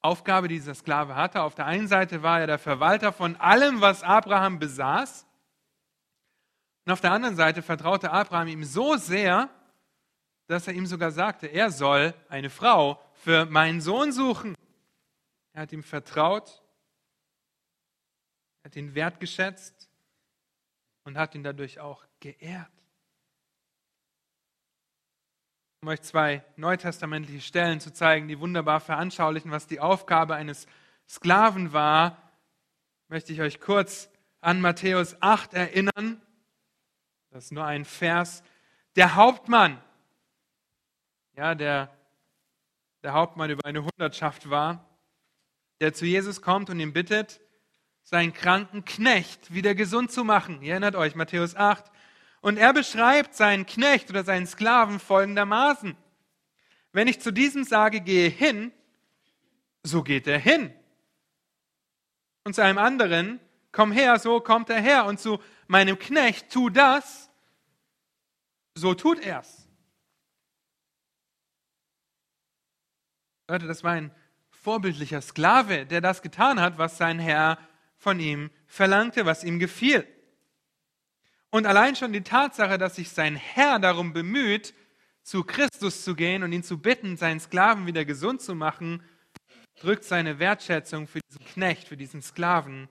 Aufgabe, 0.00 0.48
die 0.48 0.54
dieser 0.54 0.74
Sklave 0.74 1.16
hatte? 1.16 1.42
Auf 1.42 1.54
der 1.54 1.66
einen 1.66 1.88
Seite 1.88 2.22
war 2.22 2.40
er 2.40 2.46
der 2.46 2.58
Verwalter 2.58 3.12
von 3.12 3.36
allem, 3.36 3.80
was 3.80 4.02
Abraham 4.02 4.58
besaß. 4.58 5.26
Und 6.86 6.92
auf 6.92 7.00
der 7.00 7.12
anderen 7.12 7.36
Seite 7.36 7.62
vertraute 7.62 8.10
Abraham 8.10 8.48
ihm 8.48 8.64
so 8.64 8.96
sehr, 8.96 9.50
dass 10.46 10.66
er 10.66 10.74
ihm 10.74 10.86
sogar 10.86 11.10
sagte, 11.10 11.46
er 11.46 11.70
soll 11.70 12.14
eine 12.28 12.50
Frau 12.50 13.00
für 13.14 13.46
meinen 13.46 13.80
Sohn 13.80 14.12
suchen. 14.12 14.54
Er 15.52 15.62
hat 15.62 15.72
ihm 15.72 15.82
vertraut 15.82 16.62
hat 18.64 18.76
ihn 18.76 18.94
wertgeschätzt 18.94 19.79
und 21.04 21.16
hat 21.16 21.34
ihn 21.34 21.42
dadurch 21.42 21.80
auch 21.80 22.04
geehrt. 22.20 22.70
Um 25.82 25.88
euch 25.88 26.02
zwei 26.02 26.44
neutestamentliche 26.56 27.40
Stellen 27.40 27.80
zu 27.80 27.92
zeigen, 27.92 28.28
die 28.28 28.38
wunderbar 28.38 28.80
veranschaulichen, 28.80 29.50
was 29.50 29.66
die 29.66 29.80
Aufgabe 29.80 30.34
eines 30.34 30.66
Sklaven 31.08 31.72
war, 31.72 32.30
möchte 33.08 33.32
ich 33.32 33.40
euch 33.40 33.60
kurz 33.60 34.10
an 34.40 34.60
Matthäus 34.60 35.20
8 35.20 35.54
erinnern. 35.54 36.20
Das 37.30 37.46
ist 37.46 37.52
nur 37.52 37.64
ein 37.64 37.84
Vers. 37.84 38.42
Der 38.96 39.14
Hauptmann, 39.14 39.82
ja, 41.34 41.54
der, 41.54 41.96
der 43.02 43.12
Hauptmann 43.12 43.50
über 43.50 43.64
eine 43.64 43.82
Hundertschaft 43.82 44.50
war, 44.50 44.86
der 45.80 45.94
zu 45.94 46.04
Jesus 46.04 46.42
kommt 46.42 46.68
und 46.70 46.78
ihn 46.78 46.92
bittet, 46.92 47.40
seinen 48.02 48.32
kranken 48.32 48.84
Knecht 48.84 49.52
wieder 49.52 49.74
gesund 49.74 50.10
zu 50.10 50.24
machen. 50.24 50.62
Ihr 50.62 50.72
erinnert 50.72 50.96
euch, 50.96 51.14
Matthäus 51.14 51.54
8. 51.54 51.90
Und 52.40 52.56
er 52.56 52.72
beschreibt 52.72 53.34
seinen 53.34 53.66
Knecht 53.66 54.10
oder 54.10 54.24
seinen 54.24 54.46
Sklaven 54.46 54.98
folgendermaßen. 54.98 55.96
Wenn 56.92 57.08
ich 57.08 57.20
zu 57.20 57.32
diesem 57.32 57.64
sage, 57.64 58.00
gehe 58.00 58.28
hin, 58.28 58.72
so 59.82 60.02
geht 60.02 60.26
er 60.26 60.38
hin. 60.38 60.72
Und 62.44 62.54
zu 62.54 62.62
einem 62.62 62.78
anderen, 62.78 63.40
komm 63.72 63.92
her, 63.92 64.18
so 64.18 64.40
kommt 64.40 64.70
er 64.70 64.80
her. 64.80 65.04
Und 65.04 65.20
zu 65.20 65.40
meinem 65.68 65.98
Knecht, 65.98 66.50
tu 66.50 66.70
das, 66.70 67.30
so 68.74 68.94
tut 68.94 69.20
er's. 69.20 69.68
Leute, 73.48 73.66
das 73.66 73.84
war 73.84 73.92
ein 73.92 74.14
vorbildlicher 74.50 75.20
Sklave, 75.20 75.86
der 75.86 76.00
das 76.00 76.22
getan 76.22 76.60
hat, 76.60 76.78
was 76.78 76.96
sein 76.96 77.18
Herr 77.18 77.58
von 78.00 78.18
ihm 78.18 78.50
verlangte, 78.66 79.26
was 79.26 79.44
ihm 79.44 79.58
gefiel. 79.58 80.06
Und 81.50 81.66
allein 81.66 81.94
schon 81.94 82.12
die 82.12 82.22
Tatsache, 82.22 82.78
dass 82.78 82.96
sich 82.96 83.10
sein 83.10 83.36
Herr 83.36 83.78
darum 83.78 84.12
bemüht, 84.12 84.74
zu 85.22 85.44
Christus 85.44 86.02
zu 86.02 86.16
gehen 86.16 86.42
und 86.42 86.52
ihn 86.52 86.62
zu 86.62 86.78
bitten, 86.78 87.16
seinen 87.16 87.40
Sklaven 87.40 87.86
wieder 87.86 88.04
gesund 88.04 88.40
zu 88.40 88.54
machen, 88.54 89.04
drückt 89.80 90.04
seine 90.04 90.38
Wertschätzung 90.38 91.06
für 91.06 91.20
diesen 91.28 91.44
Knecht, 91.44 91.88
für 91.88 91.96
diesen 91.96 92.22
Sklaven 92.22 92.88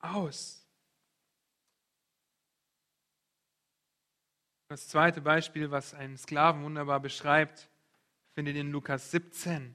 aus. 0.00 0.66
Das 4.68 4.88
zweite 4.88 5.22
Beispiel, 5.22 5.70
was 5.70 5.94
einen 5.94 6.18
Sklaven 6.18 6.62
wunderbar 6.62 7.00
beschreibt, 7.00 7.70
findet 8.34 8.56
in 8.56 8.70
Lukas 8.70 9.10
17. 9.12 9.74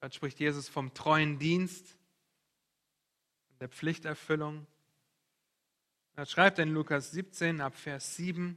Dort 0.00 0.14
spricht 0.14 0.40
Jesus 0.40 0.68
vom 0.68 0.92
treuen 0.92 1.38
Dienst 1.38 1.96
der 3.62 3.68
Pflichterfüllung. 3.68 4.66
Da 6.16 6.26
schreibt 6.26 6.58
er 6.58 6.64
in 6.64 6.74
Lukas 6.74 7.12
17 7.12 7.60
ab 7.60 7.76
Vers 7.76 8.16
7, 8.16 8.56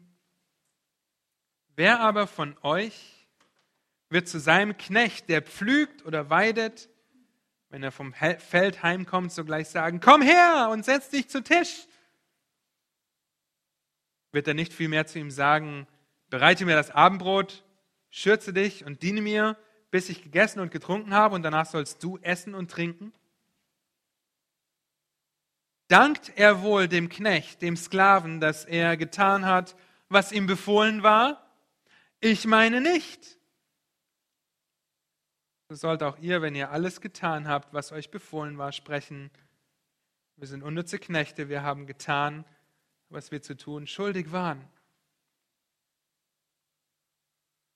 Wer 1.75 1.99
aber 1.99 2.25
von 2.25 2.57
euch 2.63 3.27
wird 4.09 4.27
zu 4.27 4.39
seinem 4.39 4.77
Knecht, 4.77 5.29
der 5.29 5.43
pflügt 5.43 6.03
oder 6.07 6.31
weidet, 6.31 6.89
wenn 7.69 7.83
er 7.83 7.91
vom 7.91 8.15
Feld 8.15 8.81
heimkommt, 8.81 9.31
sogleich 9.31 9.69
sagen, 9.69 9.99
komm 9.99 10.23
her 10.23 10.69
und 10.71 10.83
setz 10.85 11.09
dich 11.09 11.29
zu 11.29 11.43
Tisch. 11.43 11.85
wird 14.31 14.47
er 14.47 14.55
nicht 14.55 14.73
vielmehr 14.73 15.05
zu 15.05 15.19
ihm 15.19 15.29
sagen, 15.29 15.85
bereite 16.31 16.65
mir 16.65 16.75
das 16.75 16.89
Abendbrot, 16.89 17.63
schürze 18.09 18.53
dich 18.53 18.83
und 18.83 19.03
diene 19.03 19.21
mir, 19.21 19.55
bis 19.91 20.09
ich 20.09 20.23
gegessen 20.23 20.61
und 20.61 20.71
getrunken 20.71 21.13
habe 21.13 21.35
und 21.35 21.43
danach 21.43 21.67
sollst 21.67 22.03
du 22.03 22.17
essen 22.23 22.55
und 22.55 22.71
trinken? 22.71 23.13
Dankt 25.87 26.33
er 26.35 26.61
wohl 26.61 26.87
dem 26.87 27.09
Knecht, 27.09 27.61
dem 27.61 27.77
Sklaven, 27.77 28.39
dass 28.39 28.65
er 28.65 28.97
getan 28.97 29.45
hat, 29.45 29.75
was 30.09 30.31
ihm 30.31 30.47
befohlen 30.47 31.03
war? 31.03 31.45
Ich 32.19 32.45
meine 32.45 32.81
nicht. 32.81 33.37
So 35.69 35.75
sollt 35.75 36.03
auch 36.03 36.17
ihr, 36.19 36.41
wenn 36.41 36.55
ihr 36.55 36.71
alles 36.71 37.01
getan 37.01 37.47
habt, 37.47 37.73
was 37.73 37.91
euch 37.91 38.09
befohlen 38.09 38.57
war, 38.57 38.71
sprechen. 38.71 39.31
Wir 40.37 40.47
sind 40.47 40.63
unnütze 40.63 40.99
Knechte, 40.99 41.49
wir 41.49 41.63
haben 41.63 41.85
getan, 41.85 42.45
was 43.09 43.31
wir 43.31 43.41
zu 43.41 43.55
tun 43.55 43.87
schuldig 43.87 44.31
waren. 44.31 44.67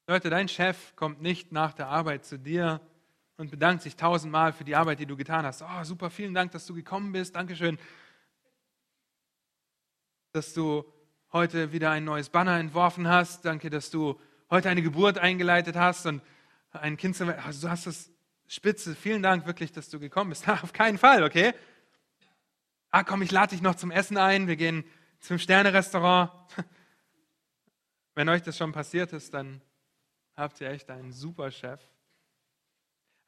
Leute, 0.07 0.31
dein 0.31 0.47
Chef 0.47 0.95
kommt 0.95 1.21
nicht 1.21 1.51
nach 1.51 1.73
der 1.73 1.87
Arbeit 1.87 2.25
zu 2.25 2.39
dir 2.39 2.81
und 3.39 3.49
bedankt 3.49 3.83
sich 3.83 3.95
tausendmal 3.95 4.51
für 4.51 4.65
die 4.65 4.75
Arbeit, 4.75 4.99
die 4.99 5.05
du 5.05 5.15
getan 5.15 5.45
hast. 5.45 5.61
Oh, 5.61 5.83
super, 5.83 6.09
vielen 6.09 6.33
Dank, 6.33 6.51
dass 6.51 6.65
du 6.65 6.73
gekommen 6.73 7.13
bist. 7.13 7.37
Dankeschön, 7.37 7.79
dass 10.33 10.53
du 10.53 10.83
heute 11.31 11.71
wieder 11.71 11.89
ein 11.89 12.03
neues 12.03 12.29
Banner 12.29 12.59
entworfen 12.59 13.07
hast. 13.07 13.45
Danke, 13.45 13.69
dass 13.69 13.91
du 13.91 14.19
heute 14.49 14.69
eine 14.69 14.81
Geburt 14.81 15.19
eingeleitet 15.19 15.77
hast 15.77 16.05
und 16.05 16.21
ein 16.71 16.97
Kind 16.97 17.19
also 17.21 17.67
du 17.67 17.71
hast 17.71 17.87
das 17.87 18.11
spitze. 18.45 18.93
Vielen 18.93 19.23
Dank 19.23 19.45
wirklich, 19.45 19.71
dass 19.71 19.89
du 19.89 20.01
gekommen 20.01 20.31
bist. 20.31 20.47
Auf 20.49 20.73
keinen 20.73 20.97
Fall, 20.97 21.23
okay? 21.23 21.53
Ah, 22.91 23.05
komm, 23.05 23.21
ich 23.21 23.31
lade 23.31 23.51
dich 23.51 23.61
noch 23.61 23.75
zum 23.75 23.89
Essen 23.89 24.17
ein. 24.17 24.47
Wir 24.47 24.57
gehen 24.57 24.83
zum 25.21 25.39
Sterne-Restaurant. 25.39 26.29
Wenn 28.15 28.27
euch 28.27 28.41
das 28.41 28.57
schon 28.57 28.73
passiert 28.73 29.13
ist, 29.13 29.33
dann 29.33 29.61
habt 30.35 30.59
ihr 30.59 30.69
echt 30.69 30.89
einen 30.89 31.13
super 31.13 31.51
Chef. 31.51 31.79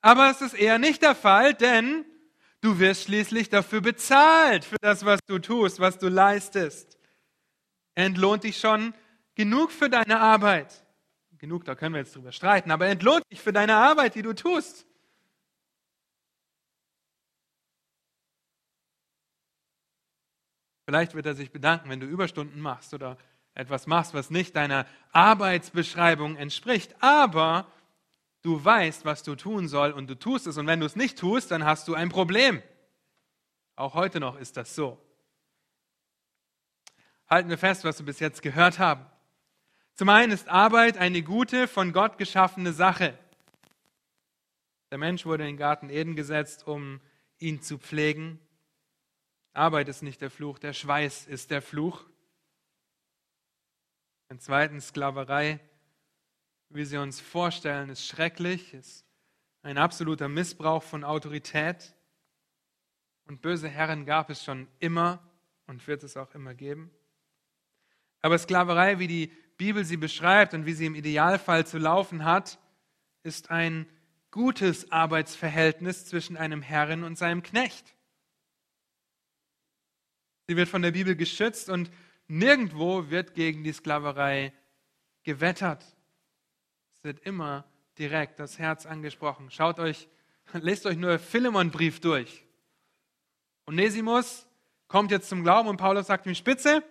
Aber 0.01 0.31
es 0.31 0.41
ist 0.41 0.53
eher 0.53 0.79
nicht 0.79 1.01
der 1.01 1.15
Fall, 1.15 1.53
denn 1.53 2.05
du 2.61 2.79
wirst 2.79 3.03
schließlich 3.03 3.49
dafür 3.49 3.81
bezahlt, 3.81 4.65
für 4.65 4.77
das, 4.81 5.05
was 5.05 5.19
du 5.27 5.39
tust, 5.39 5.79
was 5.79 5.99
du 5.99 6.09
leistest. 6.09 6.97
Entlohnt 7.95 8.43
dich 8.43 8.57
schon 8.57 8.93
genug 9.35 9.71
für 9.71 9.89
deine 9.89 10.19
Arbeit. 10.19 10.83
Genug, 11.37 11.65
da 11.65 11.75
können 11.75 11.95
wir 11.95 12.01
jetzt 12.01 12.15
drüber 12.15 12.31
streiten, 12.31 12.69
aber 12.71 12.85
er 12.85 12.91
entlohnt 12.91 13.23
dich 13.31 13.41
für 13.41 13.53
deine 13.53 13.75
Arbeit, 13.75 14.15
die 14.15 14.21
du 14.21 14.33
tust. 14.33 14.85
Vielleicht 20.85 21.15
wird 21.15 21.25
er 21.25 21.35
sich 21.35 21.51
bedanken, 21.51 21.89
wenn 21.89 21.99
du 21.99 22.05
Überstunden 22.05 22.59
machst 22.59 22.93
oder 22.93 23.17
etwas 23.53 23.87
machst, 23.87 24.13
was 24.13 24.29
nicht 24.29 24.55
deiner 24.55 24.85
Arbeitsbeschreibung 25.11 26.35
entspricht. 26.35 26.95
Aber 27.01 27.71
du 28.41 28.63
weißt, 28.63 29.05
was 29.05 29.23
du 29.23 29.35
tun 29.35 29.67
soll 29.67 29.91
und 29.91 30.09
du 30.09 30.17
tust 30.17 30.47
es. 30.47 30.57
Und 30.57 30.67
wenn 30.67 30.79
du 30.79 30.85
es 30.85 30.95
nicht 30.95 31.17
tust, 31.17 31.51
dann 31.51 31.65
hast 31.65 31.87
du 31.87 31.93
ein 31.93 32.09
Problem. 32.09 32.61
Auch 33.75 33.93
heute 33.93 34.19
noch 34.19 34.37
ist 34.37 34.57
das 34.57 34.75
so. 34.75 34.99
Halten 37.29 37.49
wir 37.49 37.57
fest, 37.57 37.83
was 37.83 37.99
wir 37.99 38.05
bis 38.05 38.19
jetzt 38.19 38.41
gehört 38.41 38.79
haben. 38.79 39.05
Zum 39.93 40.09
einen 40.09 40.31
ist 40.31 40.49
Arbeit 40.49 40.97
eine 40.97 41.21
gute, 41.21 41.67
von 41.67 41.93
Gott 41.93 42.17
geschaffene 42.17 42.73
Sache. 42.73 43.17
Der 44.89 44.97
Mensch 44.97 45.25
wurde 45.25 45.43
in 45.43 45.51
den 45.51 45.57
Garten 45.57 45.89
Eden 45.89 46.15
gesetzt, 46.15 46.67
um 46.67 46.99
ihn 47.39 47.61
zu 47.61 47.77
pflegen. 47.77 48.39
Arbeit 49.53 49.87
ist 49.87 50.01
nicht 50.01 50.21
der 50.21 50.29
Fluch, 50.29 50.59
der 50.59 50.73
Schweiß 50.73 51.27
ist 51.27 51.51
der 51.51 51.61
Fluch. 51.61 52.03
Und 54.29 54.41
zweitens 54.41 54.87
Sklaverei, 54.87 55.59
wie 56.73 56.85
sie 56.85 56.97
uns 56.97 57.19
vorstellen, 57.19 57.89
ist 57.89 58.05
schrecklich, 58.05 58.73
ist 58.73 59.05
ein 59.61 59.77
absoluter 59.77 60.27
Missbrauch 60.27 60.83
von 60.83 61.03
Autorität. 61.03 61.93
Und 63.25 63.41
böse 63.41 63.69
Herren 63.69 64.05
gab 64.05 64.29
es 64.29 64.43
schon 64.43 64.67
immer 64.79 65.21
und 65.67 65.85
wird 65.87 66.03
es 66.03 66.17
auch 66.17 66.33
immer 66.33 66.53
geben. 66.53 66.91
Aber 68.21 68.37
Sklaverei, 68.37 68.99
wie 68.99 69.07
die 69.07 69.31
Bibel 69.57 69.85
sie 69.85 69.97
beschreibt 69.97 70.53
und 70.53 70.65
wie 70.65 70.73
sie 70.73 70.85
im 70.85 70.95
Idealfall 70.95 71.65
zu 71.65 71.77
laufen 71.77 72.25
hat, 72.25 72.59
ist 73.23 73.51
ein 73.51 73.87
gutes 74.31 74.91
Arbeitsverhältnis 74.91 76.05
zwischen 76.05 76.37
einem 76.37 76.61
Herren 76.61 77.03
und 77.03 77.17
seinem 77.17 77.43
Knecht. 77.43 77.95
Sie 80.47 80.55
wird 80.55 80.69
von 80.69 80.81
der 80.81 80.91
Bibel 80.91 81.15
geschützt 81.15 81.69
und 81.69 81.91
Nirgendwo 82.27 83.09
wird 83.09 83.33
gegen 83.33 83.65
die 83.65 83.73
Sklaverei 83.73 84.53
gewettert. 85.23 85.85
Es 87.01 87.05
wird 87.05 87.25
immer 87.25 87.65
direkt 87.97 88.39
das 88.39 88.59
Herz 88.59 88.85
angesprochen. 88.85 89.49
Schaut 89.49 89.79
euch, 89.79 90.07
lest 90.53 90.85
euch 90.85 90.97
nur 90.97 91.17
Philemon-Brief 91.17 91.99
durch. 91.99 92.45
Onesimus 93.65 94.47
kommt 94.87 95.09
jetzt 95.09 95.27
zum 95.27 95.41
Glauben 95.41 95.67
und 95.67 95.77
Paulus 95.77 96.05
sagt 96.05 96.27
ihm 96.27 96.35
Spitze, 96.35 96.83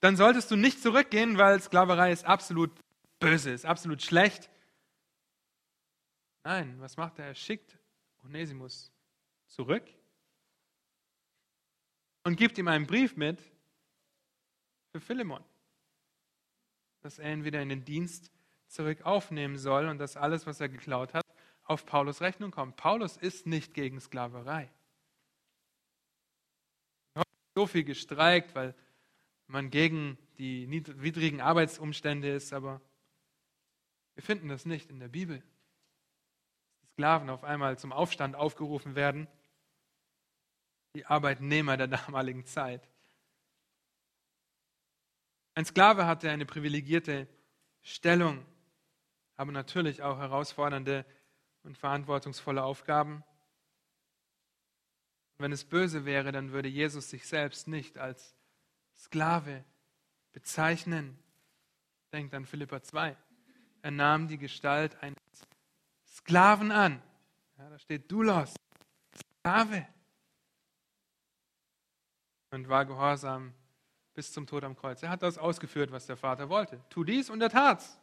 dann 0.00 0.16
solltest 0.16 0.50
du 0.50 0.56
nicht 0.56 0.82
zurückgehen, 0.82 1.38
weil 1.38 1.60
Sklaverei 1.60 2.10
ist 2.10 2.24
absolut 2.24 2.72
böse, 3.20 3.52
ist 3.52 3.64
absolut 3.64 4.02
schlecht. 4.02 4.50
Nein, 6.42 6.74
was 6.80 6.96
macht 6.96 7.20
er? 7.20 7.26
Er 7.26 7.36
schickt 7.36 7.78
Onesimus 8.24 8.90
zurück 9.46 9.84
und 12.24 12.34
gibt 12.34 12.58
ihm 12.58 12.66
einen 12.66 12.88
Brief 12.88 13.14
mit, 13.14 13.40
für 14.90 15.00
Philemon, 15.00 15.44
dass 17.02 17.20
er 17.20 17.32
ihn 17.32 17.44
wieder 17.44 17.62
in 17.62 17.68
den 17.68 17.84
Dienst 17.84 18.33
zurück 18.74 19.02
aufnehmen 19.02 19.56
soll 19.56 19.88
und 19.88 19.98
dass 19.98 20.16
alles, 20.16 20.46
was 20.46 20.60
er 20.60 20.68
geklaut 20.68 21.14
hat, 21.14 21.24
auf 21.64 21.86
Paulus 21.86 22.20
Rechnung 22.20 22.50
kommt. 22.50 22.76
Paulus 22.76 23.16
ist 23.16 23.46
nicht 23.46 23.72
gegen 23.72 24.00
Sklaverei. 24.00 24.70
So 27.54 27.66
viel 27.66 27.84
gestreikt, 27.84 28.54
weil 28.54 28.74
man 29.46 29.70
gegen 29.70 30.18
die 30.38 30.68
widrigen 30.70 31.40
Arbeitsumstände 31.40 32.28
ist, 32.34 32.52
aber 32.52 32.80
wir 34.14 34.22
finden 34.22 34.48
das 34.48 34.66
nicht 34.66 34.90
in 34.90 34.98
der 34.98 35.08
Bibel. 35.08 35.42
Die 36.82 36.88
Sklaven 36.88 37.30
auf 37.30 37.44
einmal 37.44 37.78
zum 37.78 37.92
Aufstand 37.92 38.34
aufgerufen 38.34 38.96
werden, 38.96 39.28
die 40.94 41.06
Arbeitnehmer 41.06 41.76
der 41.76 41.86
damaligen 41.88 42.44
Zeit. 42.44 42.88
Ein 45.54 45.64
Sklave 45.64 46.06
hatte 46.06 46.30
eine 46.30 46.46
privilegierte 46.46 47.28
Stellung, 47.82 48.44
aber 49.36 49.52
natürlich 49.52 50.02
auch 50.02 50.18
herausfordernde 50.18 51.04
und 51.62 51.78
verantwortungsvolle 51.78 52.62
Aufgaben. 52.62 53.24
wenn 55.38 55.52
es 55.52 55.64
böse 55.64 56.04
wäre, 56.04 56.30
dann 56.32 56.52
würde 56.52 56.68
Jesus 56.68 57.10
sich 57.10 57.26
selbst 57.26 57.66
nicht 57.66 57.98
als 57.98 58.36
Sklave 58.94 59.64
bezeichnen. 60.32 61.18
Denkt 62.12 62.32
an 62.34 62.46
Philippa 62.46 62.82
2. 62.82 63.16
Er 63.82 63.90
nahm 63.90 64.28
die 64.28 64.38
Gestalt 64.38 64.96
eines 65.02 65.18
Sklaven 66.06 66.70
an. 66.70 67.02
Ja, 67.58 67.68
da 67.68 67.78
steht 67.78 68.10
Dulos, 68.10 68.54
Sklave. 69.40 69.86
Und 72.50 72.68
war 72.68 72.86
gehorsam 72.86 73.52
bis 74.14 74.32
zum 74.32 74.46
Tod 74.46 74.62
am 74.62 74.76
Kreuz. 74.76 75.02
Er 75.02 75.10
hat 75.10 75.22
das 75.22 75.36
ausgeführt, 75.36 75.90
was 75.90 76.06
der 76.06 76.16
Vater 76.16 76.48
wollte. 76.48 76.80
Tu 76.88 77.02
dies 77.02 77.28
und 77.28 77.42
er 77.42 77.50
tat's. 77.50 77.98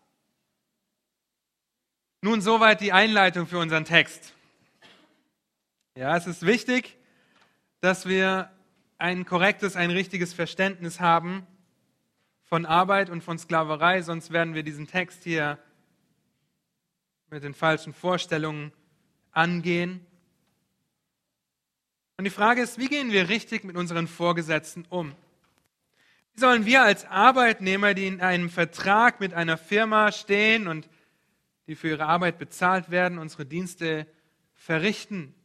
Nun 2.23 2.39
soweit 2.39 2.81
die 2.81 2.93
Einleitung 2.93 3.47
für 3.47 3.57
unseren 3.57 3.83
Text. 3.83 4.33
Ja, 5.95 6.15
es 6.15 6.27
ist 6.27 6.45
wichtig, 6.45 6.95
dass 7.79 8.05
wir 8.05 8.51
ein 8.99 9.25
korrektes, 9.25 9.75
ein 9.75 9.89
richtiges 9.89 10.31
Verständnis 10.31 10.99
haben 10.99 11.47
von 12.43 12.67
Arbeit 12.67 13.09
und 13.09 13.23
von 13.23 13.39
Sklaverei, 13.39 14.03
sonst 14.03 14.31
werden 14.31 14.53
wir 14.53 14.61
diesen 14.61 14.85
Text 14.85 15.23
hier 15.23 15.57
mit 17.31 17.43
den 17.43 17.55
falschen 17.55 17.91
Vorstellungen 17.91 18.71
angehen. 19.31 20.05
Und 22.17 22.25
die 22.25 22.29
Frage 22.29 22.61
ist, 22.61 22.77
wie 22.77 22.87
gehen 22.87 23.11
wir 23.11 23.29
richtig 23.29 23.63
mit 23.63 23.75
unseren 23.75 24.07
Vorgesetzten 24.07 24.85
um? 24.89 25.15
Wie 26.33 26.39
sollen 26.39 26.67
wir 26.67 26.83
als 26.83 27.03
Arbeitnehmer, 27.05 27.95
die 27.95 28.05
in 28.05 28.21
einem 28.21 28.51
Vertrag 28.51 29.19
mit 29.19 29.33
einer 29.33 29.57
Firma 29.57 30.11
stehen 30.11 30.67
und 30.67 30.87
die 31.67 31.75
für 31.75 31.89
ihre 31.89 32.05
Arbeit 32.05 32.37
bezahlt 32.37 32.91
werden, 32.91 33.17
unsere 33.17 33.45
Dienste 33.45 34.07
verrichten? 34.53 35.35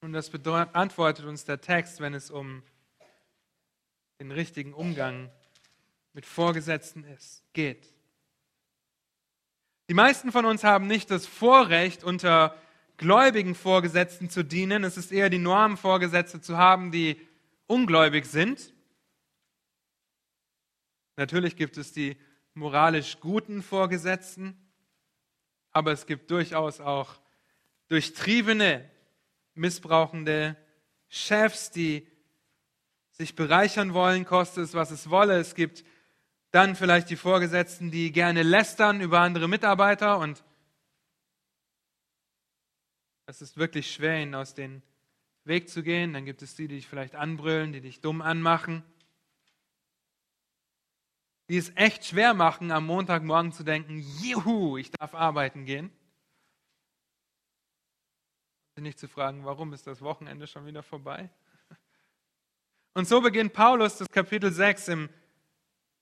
Und 0.00 0.12
das 0.12 0.30
beantwortet 0.30 1.24
uns 1.24 1.44
der 1.44 1.60
Text, 1.60 2.00
wenn 2.00 2.14
es 2.14 2.30
um 2.30 2.62
den 4.20 4.30
richtigen 4.30 4.74
Umgang 4.74 5.30
mit 6.12 6.26
Vorgesetzten 6.26 7.04
ist, 7.04 7.44
geht. 7.52 7.92
Die 9.88 9.94
meisten 9.94 10.32
von 10.32 10.44
uns 10.44 10.64
haben 10.64 10.86
nicht 10.86 11.10
das 11.10 11.26
Vorrecht, 11.26 12.04
unter 12.04 12.56
gläubigen 12.96 13.54
Vorgesetzten 13.54 14.28
zu 14.28 14.44
dienen. 14.44 14.84
Es 14.84 14.96
ist 14.96 15.12
eher 15.12 15.30
die 15.30 15.38
Norm, 15.38 15.76
Vorgesetzte 15.76 16.40
zu 16.40 16.58
haben, 16.58 16.92
die 16.92 17.20
ungläubig 17.66 18.26
sind. 18.26 18.74
Natürlich 21.16 21.56
gibt 21.56 21.78
es 21.78 21.92
die 21.92 22.16
moralisch 22.58 23.20
guten 23.20 23.62
Vorgesetzten, 23.62 24.56
aber 25.70 25.92
es 25.92 26.06
gibt 26.06 26.30
durchaus 26.30 26.80
auch 26.80 27.20
durchtriebene, 27.88 28.90
missbrauchende 29.54 30.56
Chefs, 31.08 31.70
die 31.70 32.06
sich 33.12 33.34
bereichern 33.34 33.94
wollen, 33.94 34.24
kostet 34.24 34.64
es, 34.64 34.74
was 34.74 34.90
es 34.90 35.08
wolle. 35.08 35.38
Es 35.38 35.54
gibt 35.54 35.84
dann 36.50 36.76
vielleicht 36.76 37.10
die 37.10 37.16
Vorgesetzten, 37.16 37.90
die 37.90 38.12
gerne 38.12 38.42
lästern 38.42 39.00
über 39.00 39.20
andere 39.20 39.48
Mitarbeiter 39.48 40.18
und 40.18 40.44
es 43.26 43.42
ist 43.42 43.56
wirklich 43.56 43.92
schwer, 43.92 44.20
ihnen 44.20 44.34
aus 44.34 44.54
dem 44.54 44.82
Weg 45.44 45.68
zu 45.68 45.82
gehen. 45.82 46.12
Dann 46.12 46.24
gibt 46.24 46.42
es 46.42 46.56
die, 46.56 46.66
die 46.66 46.76
dich 46.76 46.88
vielleicht 46.88 47.14
anbrüllen, 47.14 47.72
die 47.72 47.80
dich 47.80 48.00
dumm 48.00 48.22
anmachen, 48.22 48.82
die 51.48 51.56
es 51.56 51.72
echt 51.76 52.04
schwer 52.04 52.34
machen, 52.34 52.70
am 52.70 52.86
Montagmorgen 52.86 53.52
zu 53.52 53.64
denken, 53.64 54.04
juhu, 54.20 54.76
ich 54.76 54.90
darf 54.90 55.14
arbeiten 55.14 55.64
gehen. 55.64 55.90
Nicht 58.76 58.98
zu 58.98 59.08
fragen, 59.08 59.44
warum 59.44 59.72
ist 59.72 59.86
das 59.88 60.02
Wochenende 60.02 60.46
schon 60.46 60.64
wieder 60.66 60.84
vorbei? 60.84 61.30
Und 62.94 63.08
so 63.08 63.20
beginnt 63.20 63.52
Paulus 63.52 63.98
das 63.98 64.08
Kapitel 64.08 64.52
6 64.52 64.88
im 64.88 65.08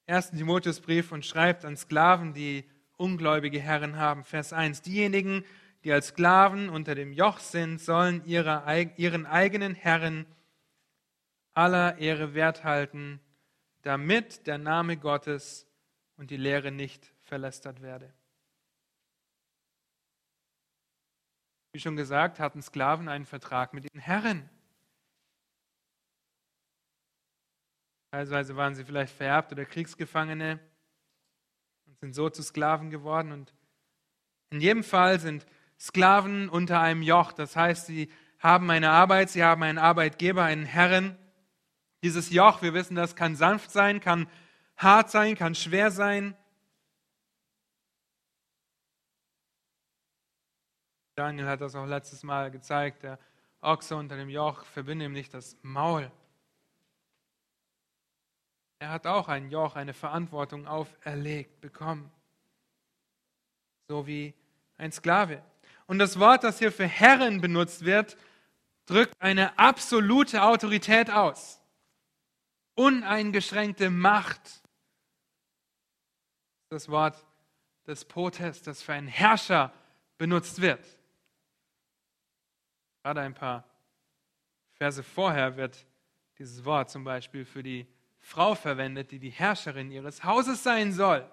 ersten 0.04 0.36
Timotheusbrief 0.36 1.10
und 1.12 1.24
schreibt 1.24 1.64
an 1.64 1.76
Sklaven, 1.76 2.34
die 2.34 2.64
ungläubige 2.96 3.60
Herren 3.60 3.96
haben. 3.96 4.24
Vers 4.24 4.52
1. 4.52 4.82
Diejenigen, 4.82 5.44
die 5.84 5.92
als 5.92 6.08
Sklaven 6.08 6.68
unter 6.68 6.94
dem 6.94 7.12
Joch 7.12 7.38
sind, 7.38 7.80
sollen 7.80 8.22
ihre, 8.24 8.64
ihren 8.96 9.26
eigenen 9.26 9.74
Herren 9.74 10.26
aller 11.54 11.98
Ehre 11.98 12.34
wert 12.34 12.64
halten, 12.64 13.20
damit 13.86 14.48
der 14.48 14.58
Name 14.58 14.96
Gottes 14.96 15.64
und 16.16 16.32
die 16.32 16.36
Lehre 16.36 16.72
nicht 16.72 17.12
verlästert 17.22 17.82
werde. 17.82 18.12
Wie 21.72 21.78
schon 21.78 21.94
gesagt, 21.94 22.40
hatten 22.40 22.62
Sklaven 22.62 23.08
einen 23.08 23.26
Vertrag 23.26 23.74
mit 23.74 23.84
den 23.84 24.00
Herren. 24.00 24.48
Teilweise 28.10 28.56
waren 28.56 28.74
sie 28.74 28.84
vielleicht 28.84 29.14
vererbt 29.14 29.52
oder 29.52 29.64
Kriegsgefangene 29.64 30.58
und 31.84 31.98
sind 32.00 32.14
so 32.14 32.28
zu 32.28 32.42
Sklaven 32.42 32.90
geworden. 32.90 33.30
Und 33.30 33.54
in 34.50 34.60
jedem 34.60 34.82
Fall 34.82 35.20
sind 35.20 35.46
Sklaven 35.78 36.48
unter 36.48 36.80
einem 36.80 37.02
Joch. 37.02 37.32
Das 37.32 37.54
heißt, 37.54 37.86
sie 37.86 38.10
haben 38.40 38.68
eine 38.70 38.90
Arbeit, 38.90 39.30
sie 39.30 39.44
haben 39.44 39.62
einen 39.62 39.78
Arbeitgeber, 39.78 40.42
einen 40.42 40.64
Herren. 40.64 41.16
Dieses 42.06 42.30
Joch, 42.30 42.62
wir 42.62 42.72
wissen, 42.72 42.94
das 42.94 43.16
kann 43.16 43.34
sanft 43.34 43.72
sein, 43.72 43.98
kann 43.98 44.30
hart 44.76 45.10
sein, 45.10 45.34
kann 45.34 45.56
schwer 45.56 45.90
sein. 45.90 46.36
Daniel 51.16 51.48
hat 51.48 51.60
das 51.62 51.74
auch 51.74 51.84
letztes 51.84 52.22
Mal 52.22 52.52
gezeigt. 52.52 53.02
Der 53.02 53.18
Ochse 53.60 53.96
unter 53.96 54.16
dem 54.16 54.28
Joch 54.28 54.64
verbinde 54.66 55.04
ihm 55.06 55.14
nicht 55.14 55.34
das 55.34 55.56
Maul. 55.62 56.12
Er 58.78 58.90
hat 58.90 59.08
auch 59.08 59.26
ein 59.26 59.50
Joch, 59.50 59.74
eine 59.74 59.92
Verantwortung 59.92 60.68
auferlegt 60.68 61.60
bekommen. 61.60 62.12
So 63.88 64.06
wie 64.06 64.32
ein 64.76 64.92
Sklave. 64.92 65.42
Und 65.88 65.98
das 65.98 66.20
Wort, 66.20 66.44
das 66.44 66.60
hier 66.60 66.70
für 66.70 66.86
Herren 66.86 67.40
benutzt 67.40 67.84
wird, 67.84 68.16
drückt 68.84 69.20
eine 69.20 69.58
absolute 69.58 70.44
Autorität 70.44 71.10
aus. 71.10 71.60
Uneingeschränkte 72.76 73.90
Macht. 73.90 74.62
Das 76.68 76.88
Wort 76.88 77.26
des 77.86 78.04
Potes, 78.04 78.62
das 78.62 78.82
für 78.82 78.92
einen 78.92 79.08
Herrscher 79.08 79.72
benutzt 80.18 80.60
wird. 80.60 80.84
Gerade 83.02 83.20
ein 83.22 83.34
paar 83.34 83.64
Verse 84.74 85.02
vorher 85.02 85.56
wird 85.56 85.86
dieses 86.38 86.64
Wort 86.64 86.90
zum 86.90 87.04
Beispiel 87.04 87.44
für 87.44 87.62
die 87.62 87.86
Frau 88.18 88.54
verwendet, 88.54 89.10
die 89.10 89.18
die 89.18 89.30
Herrscherin 89.30 89.90
ihres 89.90 90.24
Hauses 90.24 90.62
sein 90.62 90.92
soll, 90.92 91.28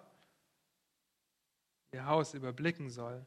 ihr 1.91 2.05
Haus 2.05 2.33
überblicken 2.35 2.89
soll, 2.89 3.25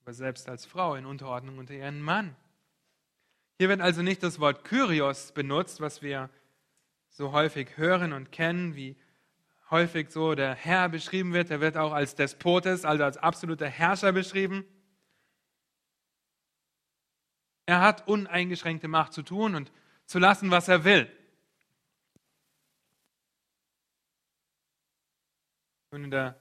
aber 0.00 0.14
selbst 0.14 0.48
als 0.48 0.64
Frau 0.64 0.94
in 0.94 1.06
Unterordnung 1.06 1.58
unter 1.58 1.74
ihren 1.74 2.00
Mann. 2.00 2.34
Hier 3.58 3.68
wird 3.68 3.80
also 3.80 4.02
nicht 4.02 4.22
das 4.22 4.40
Wort 4.40 4.64
Kyrios 4.64 5.32
benutzt, 5.32 5.80
was 5.80 6.02
wir 6.02 6.30
so 7.14 7.30
häufig 7.30 7.76
hören 7.76 8.12
und 8.12 8.32
kennen, 8.32 8.74
wie 8.74 8.96
häufig 9.70 10.10
so 10.10 10.34
der 10.34 10.54
Herr 10.54 10.88
beschrieben 10.88 11.32
wird. 11.32 11.48
Er 11.48 11.60
wird 11.60 11.76
auch 11.76 11.92
als 11.92 12.16
Despotes, 12.16 12.84
also 12.84 13.04
als 13.04 13.16
absoluter 13.16 13.68
Herrscher 13.68 14.12
beschrieben. 14.12 14.64
Er 17.66 17.80
hat 17.80 18.08
uneingeschränkte 18.08 18.88
Macht 18.88 19.12
zu 19.12 19.22
tun 19.22 19.54
und 19.54 19.72
zu 20.06 20.18
lassen, 20.18 20.50
was 20.50 20.66
er 20.66 20.84
will. 20.84 21.10
Und 25.90 26.04
in 26.04 26.10
der 26.10 26.36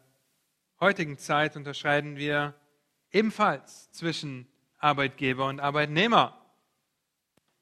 heutigen 0.80 1.20
Zeit 1.20 1.56
unterscheiden 1.56 2.18
wir 2.18 2.56
ebenfalls 3.12 3.92
zwischen 3.92 4.48
Arbeitgeber 4.80 5.46
und 5.46 5.60
Arbeitnehmer. 5.60 6.44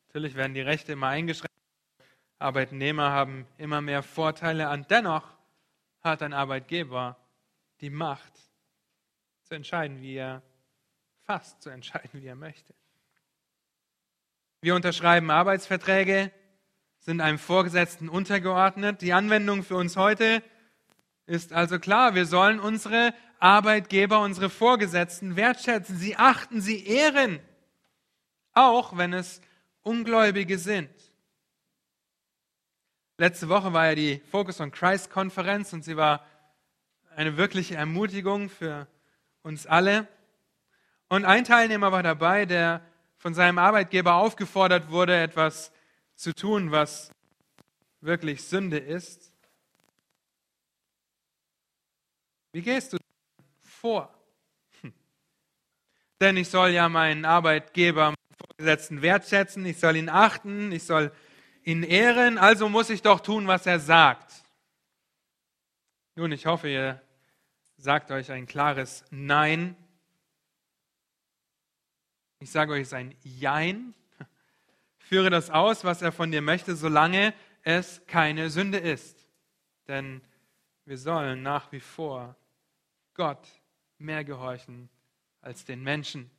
Natürlich 0.07 0.35
werden 0.35 0.53
die 0.53 0.61
Rechte 0.61 0.93
immer 0.93 1.07
eingeschränkt. 1.07 1.50
Arbeitnehmer 2.41 3.11
haben 3.11 3.45
immer 3.57 3.81
mehr 3.81 4.03
Vorteile 4.03 4.69
und 4.69 4.89
dennoch 4.89 5.23
hat 6.01 6.23
ein 6.23 6.33
Arbeitgeber 6.33 7.17
die 7.81 7.89
Macht 7.89 8.33
zu 9.43 9.55
entscheiden, 9.55 10.01
wie 10.01 10.15
er 10.15 10.41
fast 11.23 11.61
zu 11.61 11.69
entscheiden, 11.69 12.21
wie 12.21 12.27
er 12.27 12.35
möchte. 12.35 12.73
Wir 14.61 14.75
unterschreiben 14.75 15.31
Arbeitsverträge, 15.31 16.31
sind 16.99 17.19
einem 17.19 17.39
Vorgesetzten 17.39 18.09
untergeordnet. 18.09 19.01
Die 19.01 19.13
Anwendung 19.13 19.63
für 19.63 19.75
uns 19.75 19.97
heute 19.97 20.43
ist 21.25 21.51
also 21.51 21.79
klar, 21.79 22.13
wir 22.13 22.25
sollen 22.25 22.59
unsere 22.59 23.13
Arbeitgeber, 23.39 24.19
unsere 24.19 24.49
Vorgesetzten 24.49 25.35
wertschätzen, 25.35 25.97
sie 25.97 26.15
achten, 26.15 26.61
sie 26.61 26.85
ehren, 26.85 27.39
auch 28.53 28.97
wenn 28.97 29.13
es 29.13 29.41
Ungläubige 29.81 30.59
sind. 30.59 30.91
Letzte 33.21 33.49
Woche 33.49 33.71
war 33.71 33.85
ja 33.85 33.93
die 33.93 34.19
Focus 34.31 34.59
on 34.61 34.71
Christ 34.71 35.11
Konferenz 35.11 35.73
und 35.73 35.83
sie 35.83 35.95
war 35.95 36.25
eine 37.15 37.37
wirkliche 37.37 37.75
Ermutigung 37.75 38.49
für 38.49 38.87
uns 39.43 39.67
alle. 39.67 40.07
Und 41.07 41.25
ein 41.25 41.43
Teilnehmer 41.43 41.91
war 41.91 42.01
dabei, 42.01 42.47
der 42.47 42.81
von 43.19 43.35
seinem 43.35 43.59
Arbeitgeber 43.59 44.15
aufgefordert 44.15 44.89
wurde, 44.89 45.21
etwas 45.21 45.71
zu 46.15 46.33
tun, 46.33 46.71
was 46.71 47.11
wirklich 47.99 48.43
Sünde 48.43 48.79
ist. 48.79 49.31
Wie 52.53 52.63
gehst 52.63 52.93
du 52.93 52.97
vor? 53.59 54.11
Hm. 54.81 54.93
Denn 56.19 56.37
ich 56.37 56.49
soll 56.49 56.69
ja 56.71 56.89
meinen 56.89 57.25
Arbeitgeber, 57.25 58.05
meinen 58.05 58.47
Vorgesetzten 58.47 59.03
wertschätzen, 59.03 59.63
ich 59.67 59.79
soll 59.79 59.95
ihn 59.95 60.09
achten, 60.09 60.71
ich 60.71 60.85
soll 60.85 61.11
ihn 61.63 61.83
ehren, 61.83 62.37
also 62.37 62.69
muss 62.69 62.89
ich 62.89 63.01
doch 63.01 63.19
tun, 63.19 63.47
was 63.47 63.65
er 63.65 63.79
sagt. 63.79 64.43
Nun, 66.15 66.31
ich 66.31 66.45
hoffe, 66.45 66.69
ihr 66.69 67.01
sagt 67.77 68.11
euch 68.11 68.31
ein 68.31 68.45
klares 68.45 69.05
Nein. 69.09 69.75
Ich 72.39 72.51
sage 72.51 72.73
euch 72.73 72.87
sein 72.89 73.15
Jein. 73.23 73.93
Führe 74.99 75.29
das 75.29 75.49
aus, 75.49 75.83
was 75.83 76.01
er 76.01 76.11
von 76.11 76.31
dir 76.31 76.41
möchte, 76.41 76.75
solange 76.75 77.33
es 77.63 78.01
keine 78.07 78.49
Sünde 78.49 78.77
ist. 78.77 79.27
Denn 79.87 80.21
wir 80.85 80.97
sollen 80.97 81.43
nach 81.43 81.71
wie 81.71 81.79
vor 81.79 82.35
Gott 83.13 83.47
mehr 83.97 84.23
gehorchen 84.23 84.89
als 85.41 85.65
den 85.65 85.83
Menschen. 85.83 86.29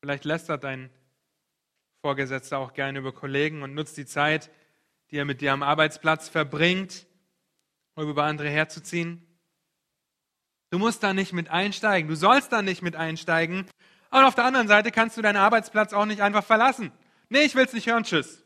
Vielleicht 0.00 0.24
lästert 0.24 0.64
dein 0.64 0.90
Vorgesetzter 2.04 2.58
auch 2.58 2.74
gerne 2.74 2.98
über 2.98 3.14
Kollegen 3.14 3.62
und 3.62 3.72
nutzt 3.72 3.96
die 3.96 4.04
Zeit, 4.04 4.50
die 5.10 5.16
er 5.16 5.24
mit 5.24 5.40
dir 5.40 5.54
am 5.54 5.62
Arbeitsplatz 5.62 6.28
verbringt, 6.28 7.06
um 7.94 8.06
über 8.10 8.24
andere 8.24 8.50
herzuziehen. 8.50 9.26
Du 10.68 10.78
musst 10.78 11.02
da 11.02 11.14
nicht 11.14 11.32
mit 11.32 11.48
einsteigen. 11.48 12.06
Du 12.10 12.14
sollst 12.14 12.52
da 12.52 12.60
nicht 12.60 12.82
mit 12.82 12.94
einsteigen. 12.94 13.66
Und 14.10 14.22
auf 14.22 14.34
der 14.34 14.44
anderen 14.44 14.68
Seite 14.68 14.90
kannst 14.90 15.16
du 15.16 15.22
deinen 15.22 15.38
Arbeitsplatz 15.38 15.94
auch 15.94 16.04
nicht 16.04 16.20
einfach 16.20 16.44
verlassen. 16.44 16.92
Nee, 17.30 17.44
ich 17.44 17.54
will 17.54 17.64
es 17.64 17.72
nicht 17.72 17.86
hören. 17.86 18.04
Tschüss. 18.04 18.44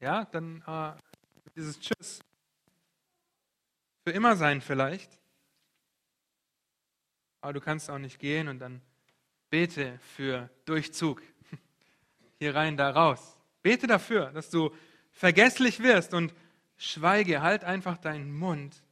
Ja, 0.00 0.24
dann 0.24 0.64
äh, 0.66 1.50
dieses 1.54 1.78
Tschüss 1.78 2.18
für 4.02 4.10
immer 4.10 4.34
sein 4.34 4.60
vielleicht. 4.60 5.20
Aber 7.40 7.52
du 7.52 7.60
kannst 7.60 7.88
auch 7.88 7.98
nicht 7.98 8.18
gehen 8.18 8.48
und 8.48 8.58
dann 8.58 8.80
bete 9.48 10.00
für 10.16 10.50
Durchzug. 10.64 11.22
Hier 12.44 12.54
rein, 12.54 12.76
da 12.76 12.90
raus. 12.90 13.38
Bete 13.62 13.86
dafür, 13.86 14.30
dass 14.32 14.50
du 14.50 14.70
vergesslich 15.12 15.80
wirst 15.80 16.12
und 16.12 16.34
schweige, 16.76 17.40
halt 17.40 17.64
einfach 17.64 17.96
deinen 17.96 18.36
Mund, 18.36 18.82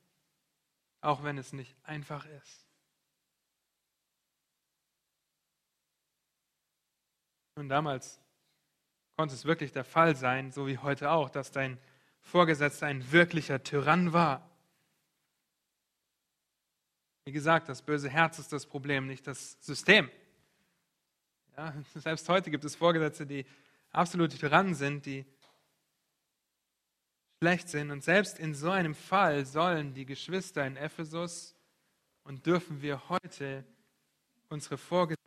auch 1.03 1.22
wenn 1.22 1.36
es 1.36 1.53
nicht 1.53 1.76
einfach 1.82 2.24
ist. 2.24 2.66
Und 7.57 7.68
damals 7.68 8.22
konnte 9.18 9.34
es 9.34 9.44
wirklich 9.44 9.70
der 9.70 9.84
Fall 9.84 10.16
sein, 10.16 10.50
so 10.50 10.66
wie 10.66 10.78
heute 10.78 11.11
auch, 11.11 11.28
dass 11.28 11.50
dein 11.50 11.76
Vorgesetzter 12.22 12.86
ein 12.86 13.12
wirklicher 13.12 13.62
Tyrann 13.62 14.14
war. 14.14 14.48
Wie 17.26 17.32
gesagt, 17.32 17.68
das 17.68 17.82
böse 17.82 18.09
Herz 18.09 18.38
ist 18.38 18.55
das 18.55 18.64
Problem, 18.64 19.07
nicht 19.07 19.26
das 19.26 19.59
System. 19.61 20.11
Ja, 21.57 21.74
selbst 21.94 22.28
heute 22.28 22.50
gibt 22.50 22.64
es 22.64 22.74
Vorgesetzte, 22.74 23.26
die 23.26 23.44
absolute 23.90 24.38
Tyrannen 24.38 24.74
sind, 24.74 25.07
die 25.07 25.24
schlecht 27.40 27.68
sind. 27.68 27.90
Und 27.90 28.03
selbst 28.03 28.38
in 28.38 28.55
so 28.55 28.70
einem 28.70 28.94
Fall 28.94 29.44
sollen 29.44 29.94
die 29.94 30.07
Geschwister 30.07 30.66
in 30.66 30.76
Ephesus 30.76 31.55
und 32.24 32.46
dürfen 32.46 32.80
wir 32.80 33.09
heute 33.09 33.64
unsere 34.48 34.78
Vorgesetzten 34.78 35.18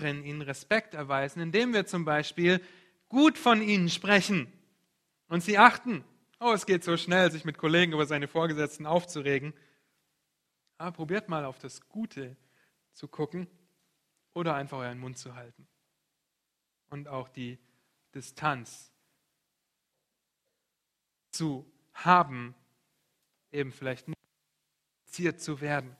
ihnen 0.00 0.42
Respekt 0.42 0.94
erweisen, 0.94 1.40
indem 1.40 1.72
wir 1.72 1.86
zum 1.86 2.04
Beispiel 2.04 2.60
gut 3.08 3.38
von 3.38 3.62
ihnen 3.62 3.88
sprechen 3.88 4.52
und 5.28 5.42
sie 5.42 5.58
achten. 5.58 6.04
Oh, 6.40 6.52
es 6.52 6.66
geht 6.66 6.82
so 6.82 6.96
schnell, 6.96 7.30
sich 7.30 7.44
mit 7.44 7.56
Kollegen 7.56 7.92
über 7.92 8.06
seine 8.06 8.26
Vorgesetzten 8.26 8.84
aufzuregen. 8.84 9.54
Aber 10.78 10.90
probiert 10.90 11.28
mal 11.28 11.44
auf 11.44 11.58
das 11.60 11.88
Gute 11.88 12.36
zu 12.92 13.06
gucken 13.06 13.46
oder 14.34 14.54
einfach 14.54 14.78
euren 14.78 14.98
Mund 14.98 15.18
zu 15.18 15.34
halten. 15.34 15.66
Und 16.90 17.08
auch 17.08 17.28
die 17.28 17.58
Distanz 18.14 18.92
zu 21.30 21.70
haben, 21.94 22.54
eben 23.50 23.72
vielleicht 23.72 24.08
nicht 24.08 25.40
zu 25.40 25.60
werden. 25.60 25.96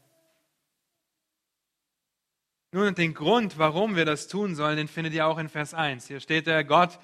Nun, 2.71 2.95
den 2.95 3.13
Grund, 3.13 3.59
warum 3.59 3.97
wir 3.97 4.07
das 4.07 4.29
tun 4.29 4.55
sollen, 4.55 4.79
den 4.79 4.89
findet 4.89 5.13
ihr 5.13 5.27
auch 5.27 5.37
in 5.39 5.51
Vers 5.51 5.75
1. 5.75 6.09
Hier 6.09 6.21
steht 6.21 6.47
der 6.47 6.65
Gott 6.65 6.99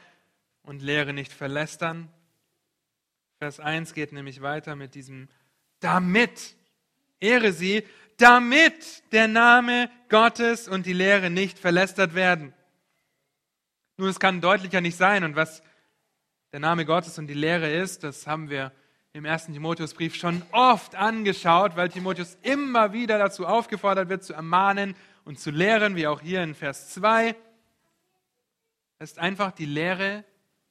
und 0.63 0.81
Lehre 0.81 1.13
nicht 1.13 1.33
verlästern. 1.33 2.11
Vers 3.39 3.61
1 3.61 3.93
geht 3.93 4.13
nämlich 4.13 4.41
weiter 4.41 4.77
mit 4.77 4.95
diesem 4.95 5.29
damit. 5.81 6.57
Ehre 7.21 7.53
sie, 7.53 7.85
damit 8.19 9.11
der 9.13 9.29
Name 9.29 9.91
Gottes 10.09 10.69
und 10.69 10.87
die 10.87 10.93
Lehre 10.93 11.31
nicht 11.31 11.59
verlästert 11.59 12.15
werden. 12.15 12.53
Nun, 13.97 14.09
es 14.09 14.21
kann 14.21 14.41
deutlicher 14.41 14.81
nicht 14.81 14.97
sein. 14.97 15.25
Und 15.25 15.35
was 15.35 15.63
der 16.53 16.61
Name 16.61 16.85
Gottes 16.85 17.19
und 17.19 17.29
die 17.29 17.35
Lehre 17.35 17.71
ist, 17.71 18.05
das 18.05 18.27
haben 18.27 18.51
wir 18.51 18.73
im 19.13 19.25
ersten 19.25 19.53
Timotheusbrief 19.53 20.15
schon 20.15 20.43
oft 20.53 20.95
angeschaut, 20.95 21.77
weil 21.77 21.89
Timotheus 21.89 22.37
immer 22.43 22.93
wieder 22.93 23.19
dazu 23.19 23.47
aufgefordert 23.47 24.09
wird, 24.09 24.23
zu 24.23 24.35
ermahnen 24.35 24.95
und 25.25 25.41
zu 25.41 25.51
lehren, 25.51 25.97
wie 25.97 26.07
auch 26.07 26.21
hier 26.21 26.43
in 26.43 26.55
Vers 26.55 26.91
2. 26.91 27.35
Es 28.99 29.13
ist 29.13 29.19
einfach 29.19 29.53
die 29.53 29.67
Lehre 29.67 30.25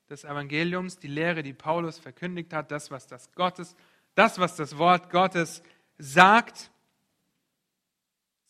des 0.09 0.23
Evangeliums, 0.23 0.99
die 0.99 1.07
Lehre, 1.07 1.43
die 1.43 1.53
Paulus 1.53 1.99
verkündigt 1.99 2.53
hat, 2.53 2.71
das, 2.71 2.91
was 2.91 3.07
das 3.07 3.31
Gottes, 3.33 3.75
das, 4.15 4.39
was 4.39 4.55
das 4.55 4.77
Wort 4.77 5.09
Gottes 5.09 5.63
sagt. 5.97 6.71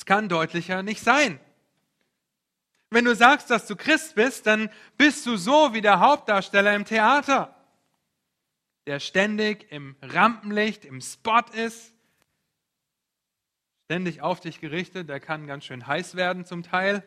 Kann 0.08 0.30
deutlicher 0.30 0.84
nicht 0.84 1.04
sein. 1.04 1.38
Wenn 2.90 3.04
du 3.04 3.14
sagst, 3.14 3.50
dass 3.50 3.68
du 3.68 3.76
Christ 3.76 4.16
bist, 4.16 4.48
dann 4.48 4.70
bist 4.98 5.26
du 5.26 5.36
so 5.36 5.74
wie 5.74 5.82
der 5.82 6.00
Hauptdarsteller 6.00 6.74
im 6.74 6.86
Theater, 6.86 7.54
der 8.86 9.02
ständig 9.02 9.70
im 9.70 9.98
Rampenlicht, 10.02 10.86
im 10.86 11.02
Spot 11.02 11.44
ist, 11.52 11.94
ständig 13.84 14.22
auf 14.22 14.40
dich 14.40 14.62
gerichtet, 14.62 15.10
der 15.10 15.20
kann 15.20 15.46
ganz 15.46 15.66
schön 15.66 15.86
heiß 15.86 16.16
werden 16.16 16.46
zum 16.46 16.64
Teil, 16.64 17.04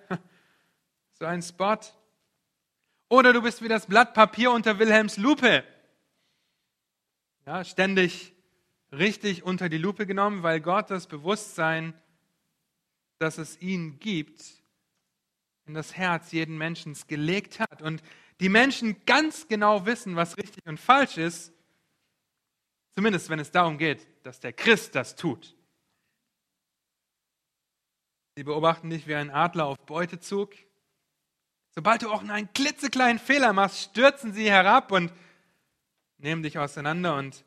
so 1.15 1.25
ein 1.25 1.41
Spot. 1.41 1.79
Oder 3.09 3.33
du 3.33 3.41
bist 3.41 3.63
wie 3.63 3.69
das 3.69 3.87
Blatt 3.87 4.13
Papier 4.13 4.53
unter 4.53 4.79
Wilhelms 4.79 5.17
Lupe, 5.17 5.65
ja, 7.47 7.65
ständig 7.65 8.35
richtig 8.93 9.43
unter 9.43 9.71
die 9.71 9.79
Lupe 9.79 10.07
genommen, 10.07 10.43
weil 10.43 10.61
Gott 10.61 10.91
das 10.91 11.07
Bewusstsein, 11.07 11.95
dass 13.21 13.39
es 13.39 13.61
ihn 13.61 13.99
gibt, 14.01 14.43
in 15.67 15.75
das 15.75 15.95
Herz 15.95 16.33
jeden 16.33 16.57
Menschen 16.57 16.97
gelegt 17.07 17.61
hat. 17.61 17.83
Und 17.83 18.03
die 18.41 18.49
Menschen 18.49 19.05
ganz 19.05 19.47
genau 19.47 19.85
wissen, 19.85 20.17
was 20.17 20.39
richtig 20.39 20.67
und 20.67 20.81
falsch 20.81 21.19
ist, 21.19 21.53
zumindest 22.95 23.29
wenn 23.29 23.39
es 23.39 23.51
darum 23.51 23.77
geht, 23.77 24.07
dass 24.25 24.41
der 24.41 24.55
Christ 24.55 24.95
das 24.95 25.17
tut. 25.17 25.55
Sie 28.37 28.43
beobachten 28.43 28.89
dich 28.89 29.07
wie 29.07 29.15
ein 29.15 29.31
Adler 29.31 29.67
auf 29.67 29.79
Beutezug. 29.85 30.55
Sobald 31.75 32.03
du 32.03 32.11
auch 32.11 32.23
nur 32.23 32.35
einen 32.35 32.53
klitzekleinen 32.55 33.19
Fehler 33.19 33.53
machst, 33.53 33.81
stürzen 33.91 34.33
sie 34.33 34.51
herab 34.51 34.91
und 34.93 35.13
nehmen 36.17 36.43
dich 36.43 36.59
auseinander 36.59 37.17
und 37.17 37.45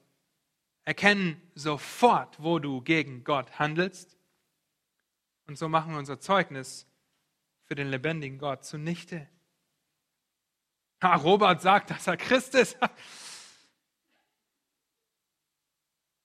erkennen 0.85 1.41
sofort, 1.55 2.41
wo 2.43 2.59
du 2.59 2.81
gegen 2.81 3.23
Gott 3.23 3.57
handelst. 3.57 4.12
Und 5.53 5.57
so 5.57 5.69
machen 5.69 5.91
wir 5.91 5.99
unser 5.99 6.19
Zeugnis 6.19 6.87
für 7.65 7.75
den 7.75 7.87
lebendigen 7.89 8.39
Gott 8.39 8.65
zunichte. 8.65 9.29
Ha, 11.03 11.13
Robert 11.13 11.61
sagt, 11.61 11.91
dass 11.91 12.07
er 12.07 12.17
Christ 12.17 12.55
ist. 12.55 12.75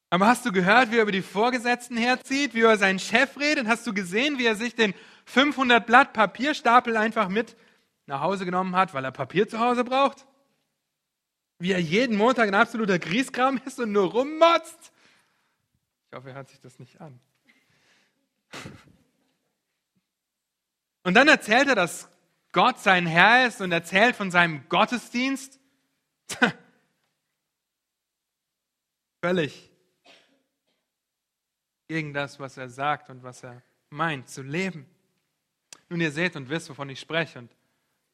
Aber 0.08 0.28
hast 0.28 0.46
du 0.46 0.50
gehört, 0.50 0.90
wie 0.90 0.96
er 0.96 1.02
über 1.02 1.12
die 1.12 1.20
Vorgesetzten 1.20 1.98
herzieht, 1.98 2.54
wie 2.54 2.60
er 2.60 2.68
über 2.68 2.78
seinen 2.78 2.98
Chef 2.98 3.38
redet? 3.38 3.66
Hast 3.66 3.86
du 3.86 3.92
gesehen, 3.92 4.38
wie 4.38 4.46
er 4.46 4.56
sich 4.56 4.74
den 4.74 4.94
500 5.26 5.84
Blatt 5.84 6.14
Papierstapel 6.14 6.96
einfach 6.96 7.28
mit 7.28 7.54
nach 8.06 8.22
Hause 8.22 8.46
genommen 8.46 8.76
hat, 8.76 8.94
weil 8.94 9.04
er 9.04 9.12
Papier 9.12 9.46
zu 9.46 9.58
Hause 9.58 9.84
braucht? 9.84 10.26
Wie 11.58 11.72
er 11.72 11.82
jeden 11.82 12.16
Montag 12.16 12.48
ein 12.48 12.54
absoluter 12.54 12.98
Grieskram 12.98 13.60
ist 13.66 13.78
und 13.78 13.92
nur 13.92 14.10
rummotzt? 14.10 14.90
Ich 16.10 16.16
hoffe, 16.16 16.30
er 16.30 16.36
hört 16.36 16.48
sich 16.48 16.60
das 16.60 16.78
nicht 16.78 16.98
an. 17.02 17.20
Und 21.08 21.14
dann 21.14 21.28
erzählt 21.28 21.68
er, 21.68 21.74
dass 21.74 22.06
Gott 22.52 22.80
sein 22.80 23.06
Herr 23.06 23.46
ist 23.46 23.62
und 23.62 23.72
erzählt 23.72 24.14
von 24.14 24.30
seinem 24.30 24.68
Gottesdienst. 24.68 25.58
Völlig 29.22 29.70
gegen 31.86 32.12
das, 32.12 32.38
was 32.38 32.58
er 32.58 32.68
sagt 32.68 33.08
und 33.08 33.22
was 33.22 33.42
er 33.42 33.62
meint, 33.88 34.28
zu 34.28 34.42
leben. 34.42 34.84
Nun, 35.88 36.02
ihr 36.02 36.12
seht 36.12 36.36
und 36.36 36.50
wisst, 36.50 36.68
wovon 36.68 36.90
ich 36.90 37.00
spreche. 37.00 37.38
Und 37.38 37.50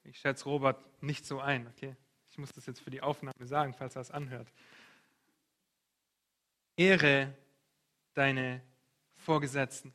ich 0.04 0.20
schätze 0.20 0.44
Robert 0.44 0.78
nicht 1.02 1.26
so 1.26 1.40
ein, 1.40 1.66
okay? 1.66 1.96
Ich 2.30 2.38
muss 2.38 2.52
das 2.52 2.64
jetzt 2.66 2.80
für 2.80 2.90
die 2.90 3.02
Aufnahme 3.02 3.44
sagen, 3.44 3.74
falls 3.74 3.96
er 3.96 4.02
es 4.02 4.12
anhört. 4.12 4.46
Ehre 6.76 7.34
deine 8.12 8.62
Vorgesetzten. 9.16 9.92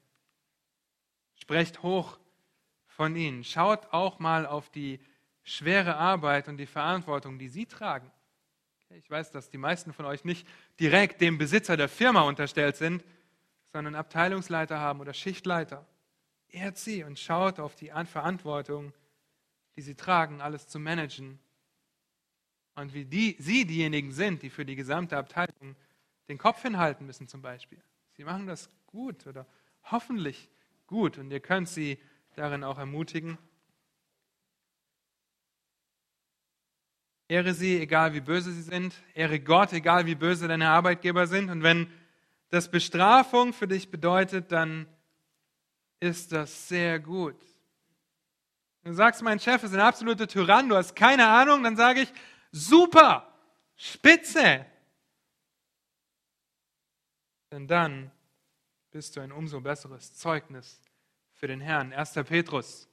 Sprecht 1.37 1.81
hoch 1.81 2.19
von 2.99 3.15
ihnen. 3.15 3.45
Schaut 3.45 3.93
auch 3.93 4.19
mal 4.19 4.45
auf 4.45 4.69
die 4.71 4.99
schwere 5.41 5.95
Arbeit 5.95 6.49
und 6.49 6.57
die 6.57 6.65
Verantwortung, 6.65 7.39
die 7.39 7.47
sie 7.47 7.65
tragen. 7.65 8.11
Ich 8.89 9.09
weiß, 9.09 9.31
dass 9.31 9.49
die 9.49 9.57
meisten 9.57 9.93
von 9.93 10.03
euch 10.03 10.25
nicht 10.25 10.45
direkt 10.81 11.21
dem 11.21 11.37
Besitzer 11.37 11.77
der 11.77 11.87
Firma 11.87 12.23
unterstellt 12.23 12.75
sind, 12.75 13.05
sondern 13.71 13.95
Abteilungsleiter 13.95 14.81
haben 14.81 14.99
oder 14.99 15.13
Schichtleiter. 15.13 15.87
Ehrt 16.49 16.77
sie 16.77 17.05
und 17.05 17.17
schaut 17.17 17.61
auf 17.61 17.73
die 17.73 17.89
Verantwortung, 18.03 18.91
die 19.77 19.81
sie 19.81 19.95
tragen, 19.95 20.41
alles 20.41 20.67
zu 20.67 20.77
managen. 20.77 21.39
Und 22.75 22.93
wie 22.93 23.05
die, 23.05 23.37
sie 23.39 23.63
diejenigen 23.63 24.11
sind, 24.11 24.43
die 24.43 24.49
für 24.49 24.65
die 24.65 24.75
gesamte 24.75 25.15
Abteilung 25.15 25.77
den 26.27 26.37
Kopf 26.37 26.63
hinhalten 26.63 27.05
müssen 27.05 27.29
zum 27.29 27.41
Beispiel. 27.41 27.81
Sie 28.17 28.25
machen 28.25 28.45
das 28.45 28.69
gut 28.87 29.25
oder 29.25 29.45
hoffentlich 29.89 30.49
gut 30.85 31.17
und 31.17 31.31
ihr 31.31 31.39
könnt 31.39 31.69
sie 31.69 31.97
darin 32.39 32.63
auch 32.63 32.77
ermutigen. 32.77 33.37
Ehre 37.27 37.53
sie, 37.53 37.79
egal 37.79 38.13
wie 38.13 38.21
böse 38.21 38.51
sie 38.51 38.61
sind. 38.61 38.95
Ehre 39.13 39.39
Gott, 39.39 39.73
egal 39.73 40.05
wie 40.05 40.15
böse 40.15 40.47
deine 40.47 40.69
Arbeitgeber 40.69 41.27
sind. 41.27 41.49
Und 41.49 41.63
wenn 41.63 41.91
das 42.49 42.71
Bestrafung 42.71 43.53
für 43.53 43.67
dich 43.67 43.91
bedeutet, 43.91 44.51
dann 44.51 44.87
ist 45.99 46.31
das 46.31 46.67
sehr 46.69 46.99
gut. 46.99 47.35
Du 48.83 48.93
sagst, 48.93 49.21
mein 49.21 49.39
Chef 49.39 49.61
ist 49.63 49.73
ein 49.73 49.81
absoluter 49.81 50.27
Tyrann, 50.27 50.69
du 50.69 50.75
hast 50.75 50.95
keine 50.95 51.27
Ahnung, 51.27 51.61
dann 51.63 51.75
sage 51.75 52.01
ich, 52.01 52.13
super, 52.51 53.31
spitze. 53.75 54.65
Denn 57.51 57.67
dann 57.67 58.09
bist 58.91 59.17
du 59.17 59.19
ein 59.19 59.33
umso 59.33 59.59
besseres 59.59 60.13
Zeugnis 60.13 60.81
für 61.39 61.47
den 61.47 61.61
Herrn. 61.61 61.93
1. 61.93 62.15
Petrus. 62.25 62.89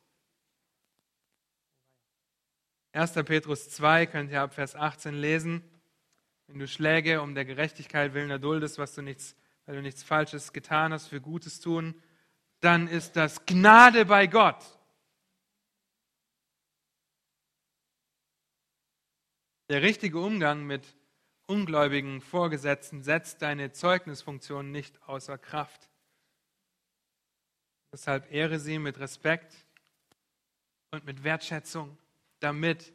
1. 2.93 3.13
Petrus 3.25 3.69
2 3.71 4.07
könnt 4.07 4.31
ihr 4.31 4.41
ab 4.41 4.55
Vers 4.55 4.77
18 4.77 5.15
lesen. 5.15 5.65
Wenn 6.47 6.61
du 6.61 6.69
Schläge 6.69 7.23
um 7.23 7.35
der 7.35 7.45
Gerechtigkeit 7.45 8.15
willen 8.15 8.31
erduldest, 8.31 8.79
was 8.79 8.95
du 8.95 9.03
nichts, 9.03 9.35
weil 9.65 9.75
du 9.75 9.83
nichts 9.83 10.05
Falsches 10.05 10.53
getan 10.53 10.93
hast, 10.93 11.09
für 11.09 11.21
Gutes 11.21 11.59
tun, 11.59 12.01
dann 12.61 12.87
ist 12.87 13.17
das 13.17 13.45
Gnade 13.47 14.07
bei 14.07 14.29
Gott. 14.29 14.65
Der 19.71 19.83
richtige 19.83 20.21
Umgang 20.21 20.65
mit 20.65 20.87
ungläubigen 21.47 22.21
Vorgesetzten 22.21 23.03
setzt 23.03 23.43
deine 23.43 23.73
Zeugnisfunktion 23.73 24.71
nicht 24.71 25.03
außer 25.09 25.37
Kraft. 25.37 25.91
Deshalb 27.93 28.31
ehre 28.33 28.59
sie 28.59 28.79
mit 28.79 28.99
Respekt 28.99 29.55
und 30.91 31.05
mit 31.05 31.25
Wertschätzung, 31.25 31.97
damit 32.41 32.93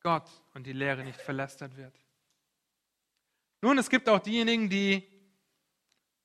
Gott 0.00 0.30
und 0.54 0.66
die 0.66 0.72
Lehre 0.72 1.02
nicht 1.04 1.20
verlästert 1.20 1.76
wird. 1.76 1.94
Nun, 3.60 3.78
es 3.78 3.88
gibt 3.88 4.08
auch 4.08 4.20
diejenigen, 4.20 4.68
die 4.68 5.02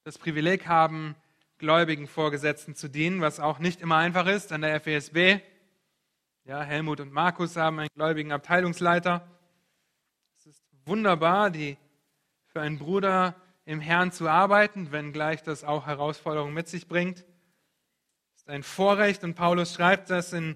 das 0.03 0.17
Privileg 0.17 0.67
haben, 0.67 1.15
gläubigen 1.57 2.07
Vorgesetzten 2.07 2.75
zu 2.75 2.89
dienen, 2.89 3.21
was 3.21 3.39
auch 3.39 3.59
nicht 3.59 3.81
immer 3.81 3.97
einfach 3.97 4.27
ist 4.27 4.51
an 4.51 4.61
der 4.61 4.79
FESB. 4.79 5.41
Ja, 6.45 6.61
Helmut 6.61 6.99
und 6.99 7.11
Markus 7.11 7.55
haben 7.55 7.79
einen 7.79 7.89
gläubigen 7.93 8.31
Abteilungsleiter. 8.31 9.27
Es 10.35 10.47
ist 10.47 10.63
wunderbar, 10.85 11.51
die 11.51 11.77
für 12.47 12.61
einen 12.61 12.79
Bruder 12.79 13.35
im 13.65 13.79
Herrn 13.79 14.11
zu 14.11 14.27
arbeiten, 14.27 14.91
wenngleich 14.91 15.43
das 15.43 15.63
auch 15.63 15.85
Herausforderungen 15.85 16.53
mit 16.53 16.67
sich 16.67 16.87
bringt. 16.87 17.23
Ein 18.49 18.63
Vorrecht 18.63 19.23
und 19.23 19.35
Paulus 19.35 19.75
schreibt 19.75 20.09
das 20.09 20.33
in 20.33 20.55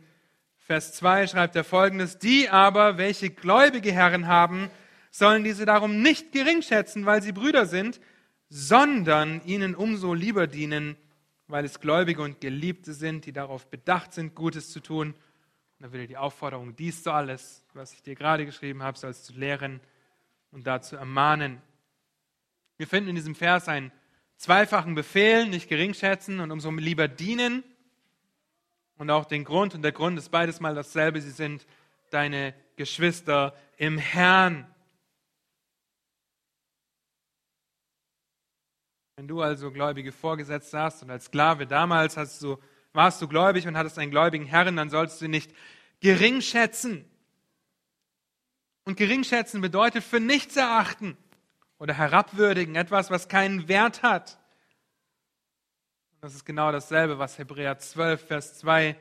Vers 0.57 0.93
2, 0.93 1.27
schreibt 1.27 1.55
er 1.55 1.63
folgendes, 1.63 2.17
die 2.17 2.49
aber, 2.49 2.97
welche 2.97 3.29
gläubige 3.29 3.91
Herren 3.91 4.25
haben, 4.25 4.71
sollen 5.11 5.43
diese 5.43 5.65
darum 5.65 6.01
nicht 6.01 6.31
gering 6.31 6.63
schätzen, 6.63 7.05
weil 7.05 7.21
sie 7.21 7.33
Brüder 7.33 7.67
sind, 7.67 8.01
sondern 8.49 9.45
ihnen 9.45 9.75
umso 9.75 10.15
lieber 10.15 10.47
dienen, 10.47 10.97
weil 11.45 11.65
es 11.65 11.79
Gläubige 11.79 12.23
und 12.23 12.41
Geliebte 12.41 12.93
sind, 12.93 13.27
die 13.27 13.31
darauf 13.31 13.67
bedacht 13.67 14.11
sind, 14.11 14.33
Gutes 14.33 14.71
zu 14.71 14.79
tun. 14.79 15.09
Und 15.09 15.15
dann 15.77 15.91
will 15.91 16.01
er 16.01 16.07
die 16.07 16.17
Aufforderung, 16.17 16.75
dies 16.75 17.03
zu 17.03 17.11
alles, 17.11 17.63
was 17.75 17.93
ich 17.93 18.01
dir 18.01 18.15
gerade 18.15 18.47
geschrieben 18.47 18.81
habe, 18.81 18.97
sollst 18.97 19.29
du 19.29 19.33
lehren 19.33 19.81
und 20.49 20.65
dazu 20.65 20.95
ermahnen. 20.95 21.61
Wir 22.77 22.87
finden 22.87 23.09
in 23.09 23.15
diesem 23.15 23.35
Vers 23.35 23.67
einen 23.67 23.91
zweifachen 24.37 24.95
Befehl, 24.95 25.45
nicht 25.45 25.69
geringschätzen 25.69 26.39
und 26.39 26.49
umso 26.49 26.71
lieber 26.71 27.07
dienen. 27.07 27.63
Und 28.97 29.09
auch 29.09 29.25
den 29.25 29.43
Grund, 29.43 29.75
und 29.75 29.81
der 29.81 29.91
Grund 29.91 30.17
ist 30.17 30.29
beides 30.29 30.59
mal 30.59 30.75
dasselbe, 30.75 31.21
sie 31.21 31.31
sind 31.31 31.65
deine 32.11 32.53
Geschwister 32.75 33.55
im 33.77 33.97
Herrn. 33.97 34.67
Wenn 39.15 39.27
du 39.27 39.41
also 39.41 39.71
gläubige 39.71 40.11
Vorgesetzte 40.11 40.79
hast 40.79 41.03
und 41.03 41.09
als 41.09 41.25
Sklave 41.25 41.67
damals 41.67 42.17
hast 42.17 42.41
du, 42.41 42.57
warst 42.93 43.21
du 43.21 43.27
gläubig 43.27 43.67
und 43.67 43.77
hattest 43.77 43.97
einen 43.99 44.11
gläubigen 44.11 44.45
Herrn, 44.45 44.75
dann 44.75 44.89
sollst 44.89 45.21
du 45.21 45.27
nicht 45.27 45.51
gering 45.99 46.41
schätzen. 46.41 47.05
Und 48.85 48.97
gering 48.97 49.23
schätzen 49.23 49.61
bedeutet 49.61 50.03
für 50.03 50.19
nichts 50.19 50.57
erachten 50.57 51.17
oder 51.79 51.93
herabwürdigen, 51.93 52.75
etwas, 52.75 53.11
was 53.11 53.27
keinen 53.27 53.67
Wert 53.67 54.03
hat. 54.03 54.39
Das 56.23 56.35
ist 56.35 56.45
genau 56.45 56.71
dasselbe, 56.71 57.19
was 57.19 57.37
Hebräer 57.37 57.77
12, 57.77 58.27
Vers 58.27 58.57
2 58.59 58.95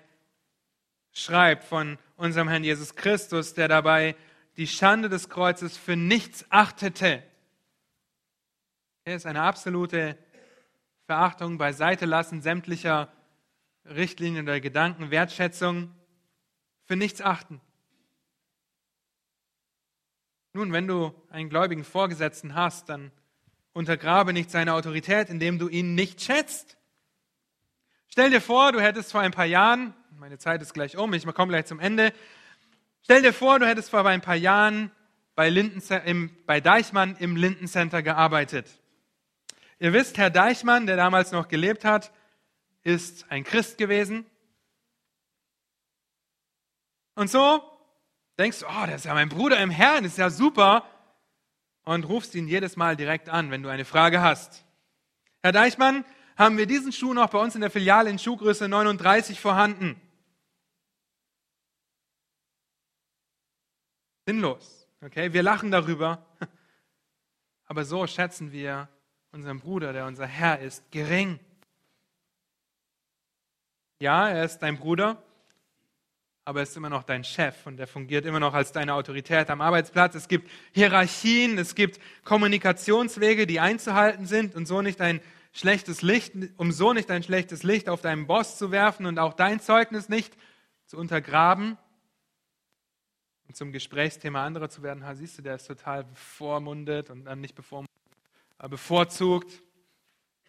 schreibt 1.12 1.62
von 1.62 1.96
unserem 2.16 2.48
Herrn 2.48 2.64
Jesus 2.64 2.96
Christus, 2.96 3.54
der 3.54 3.68
dabei 3.68 4.16
die 4.56 4.66
Schande 4.66 5.08
des 5.08 5.28
Kreuzes 5.28 5.76
für 5.76 5.94
nichts 5.94 6.44
achtete 6.50 7.22
er 9.04 9.14
ist 9.14 9.24
eine 9.24 9.42
absolute 9.42 10.18
Verachtung, 11.06 11.58
beiseite 11.58 12.06
lassen 12.06 12.42
sämtlicher 12.42 13.12
Richtlinien 13.84 14.46
oder 14.46 14.60
Gedanken, 14.60 15.12
Wertschätzung, 15.12 15.94
für 16.86 16.96
nichts 16.96 17.20
achten. 17.20 17.60
Nun, 20.54 20.72
wenn 20.72 20.88
du 20.88 21.14
einen 21.30 21.50
gläubigen 21.50 21.84
Vorgesetzten 21.84 22.56
hast, 22.56 22.88
dann 22.88 23.12
untergrabe 23.74 24.32
nicht 24.32 24.50
seine 24.50 24.74
Autorität, 24.74 25.30
indem 25.30 25.60
du 25.60 25.68
ihn 25.68 25.94
nicht 25.94 26.20
schätzt. 26.20 26.76
Stell 28.12 28.28
dir 28.28 28.42
vor, 28.42 28.72
du 28.72 28.80
hättest 28.82 29.10
vor 29.10 29.22
ein 29.22 29.30
paar 29.30 29.46
Jahren, 29.46 29.94
meine 30.18 30.36
Zeit 30.36 30.60
ist 30.60 30.74
gleich 30.74 30.98
um, 30.98 31.14
ich 31.14 31.24
komme 31.24 31.48
gleich 31.50 31.64
zum 31.64 31.80
Ende. 31.80 32.12
Stell 33.00 33.22
dir 33.22 33.32
vor, 33.32 33.58
du 33.58 33.66
hättest 33.66 33.88
vor 33.88 34.04
ein 34.04 34.20
paar 34.20 34.34
Jahren 34.34 34.90
bei, 35.34 35.48
Linden, 35.48 35.82
im, 36.04 36.30
bei 36.44 36.60
Deichmann 36.60 37.16
im 37.16 37.36
Lindencenter 37.36 38.02
gearbeitet. 38.02 38.68
Ihr 39.78 39.94
wisst, 39.94 40.18
Herr 40.18 40.28
Deichmann, 40.28 40.86
der 40.86 40.98
damals 40.98 41.32
noch 41.32 41.48
gelebt 41.48 41.86
hat, 41.86 42.12
ist 42.82 43.24
ein 43.30 43.44
Christ 43.44 43.78
gewesen. 43.78 44.26
Und 47.14 47.30
so 47.30 47.64
denkst 48.38 48.58
du, 48.58 48.66
oh, 48.66 48.86
das 48.86 48.96
ist 48.96 49.04
ja 49.06 49.14
mein 49.14 49.30
Bruder 49.30 49.58
im 49.58 49.70
Herrn, 49.70 50.04
ist 50.04 50.18
ja 50.18 50.28
super. 50.28 50.86
Und 51.84 52.04
rufst 52.04 52.34
ihn 52.34 52.46
jedes 52.46 52.76
Mal 52.76 52.94
direkt 52.94 53.30
an, 53.30 53.50
wenn 53.50 53.62
du 53.62 53.70
eine 53.70 53.86
Frage 53.86 54.20
hast. 54.20 54.66
Herr 55.42 55.52
Deichmann, 55.52 56.04
haben 56.36 56.58
wir 56.58 56.66
diesen 56.66 56.92
Schuh 56.92 57.14
noch 57.14 57.30
bei 57.30 57.38
uns 57.38 57.54
in 57.54 57.60
der 57.60 57.70
Filiale 57.70 58.10
in 58.10 58.18
Schuhgröße 58.18 58.68
39 58.68 59.40
vorhanden? 59.40 60.00
Sinnlos. 64.26 64.86
Okay, 65.00 65.32
wir 65.32 65.42
lachen 65.42 65.70
darüber. 65.70 66.24
Aber 67.66 67.84
so 67.84 68.06
schätzen 68.06 68.52
wir 68.52 68.88
unseren 69.32 69.60
Bruder, 69.60 69.92
der 69.92 70.06
unser 70.06 70.26
Herr 70.26 70.60
ist, 70.60 70.90
gering. 70.90 71.40
Ja, 73.98 74.28
er 74.28 74.44
ist 74.44 74.58
dein 74.58 74.78
Bruder, 74.78 75.22
aber 76.44 76.60
er 76.60 76.62
ist 76.64 76.76
immer 76.76 76.90
noch 76.90 77.04
dein 77.04 77.24
Chef 77.24 77.66
und 77.66 77.78
er 77.78 77.86
fungiert 77.86 78.26
immer 78.26 78.40
noch 78.40 78.52
als 78.52 78.72
deine 78.72 78.94
Autorität 78.94 79.48
am 79.48 79.60
Arbeitsplatz. 79.60 80.14
Es 80.16 80.28
gibt 80.28 80.50
Hierarchien, 80.72 81.56
es 81.56 81.74
gibt 81.74 82.00
Kommunikationswege, 82.24 83.46
die 83.46 83.60
einzuhalten 83.60 84.26
sind 84.26 84.54
und 84.54 84.66
so 84.66 84.82
nicht 84.82 85.00
ein 85.00 85.20
schlechtes 85.52 86.02
Licht, 86.02 86.32
um 86.56 86.72
so 86.72 86.92
nicht 86.92 87.10
ein 87.10 87.22
schlechtes 87.22 87.62
Licht 87.62 87.88
auf 87.88 88.00
deinen 88.00 88.26
Boss 88.26 88.58
zu 88.58 88.70
werfen 88.70 89.06
und 89.06 89.18
auch 89.18 89.34
dein 89.34 89.60
Zeugnis 89.60 90.08
nicht 90.08 90.36
zu 90.86 90.96
untergraben 90.96 91.78
und 93.46 93.56
zum 93.56 93.72
Gesprächsthema 93.72 94.44
anderer 94.44 94.70
zu 94.70 94.82
werden. 94.82 95.06
Ha, 95.06 95.14
siehst 95.14 95.38
du, 95.38 95.42
der 95.42 95.56
ist 95.56 95.66
total 95.66 96.04
bevormundet 96.04 97.10
und 97.10 97.24
dann 97.24 97.40
nicht 97.40 97.54
bevormundet 97.54 97.92
bevorzugt. 98.68 99.62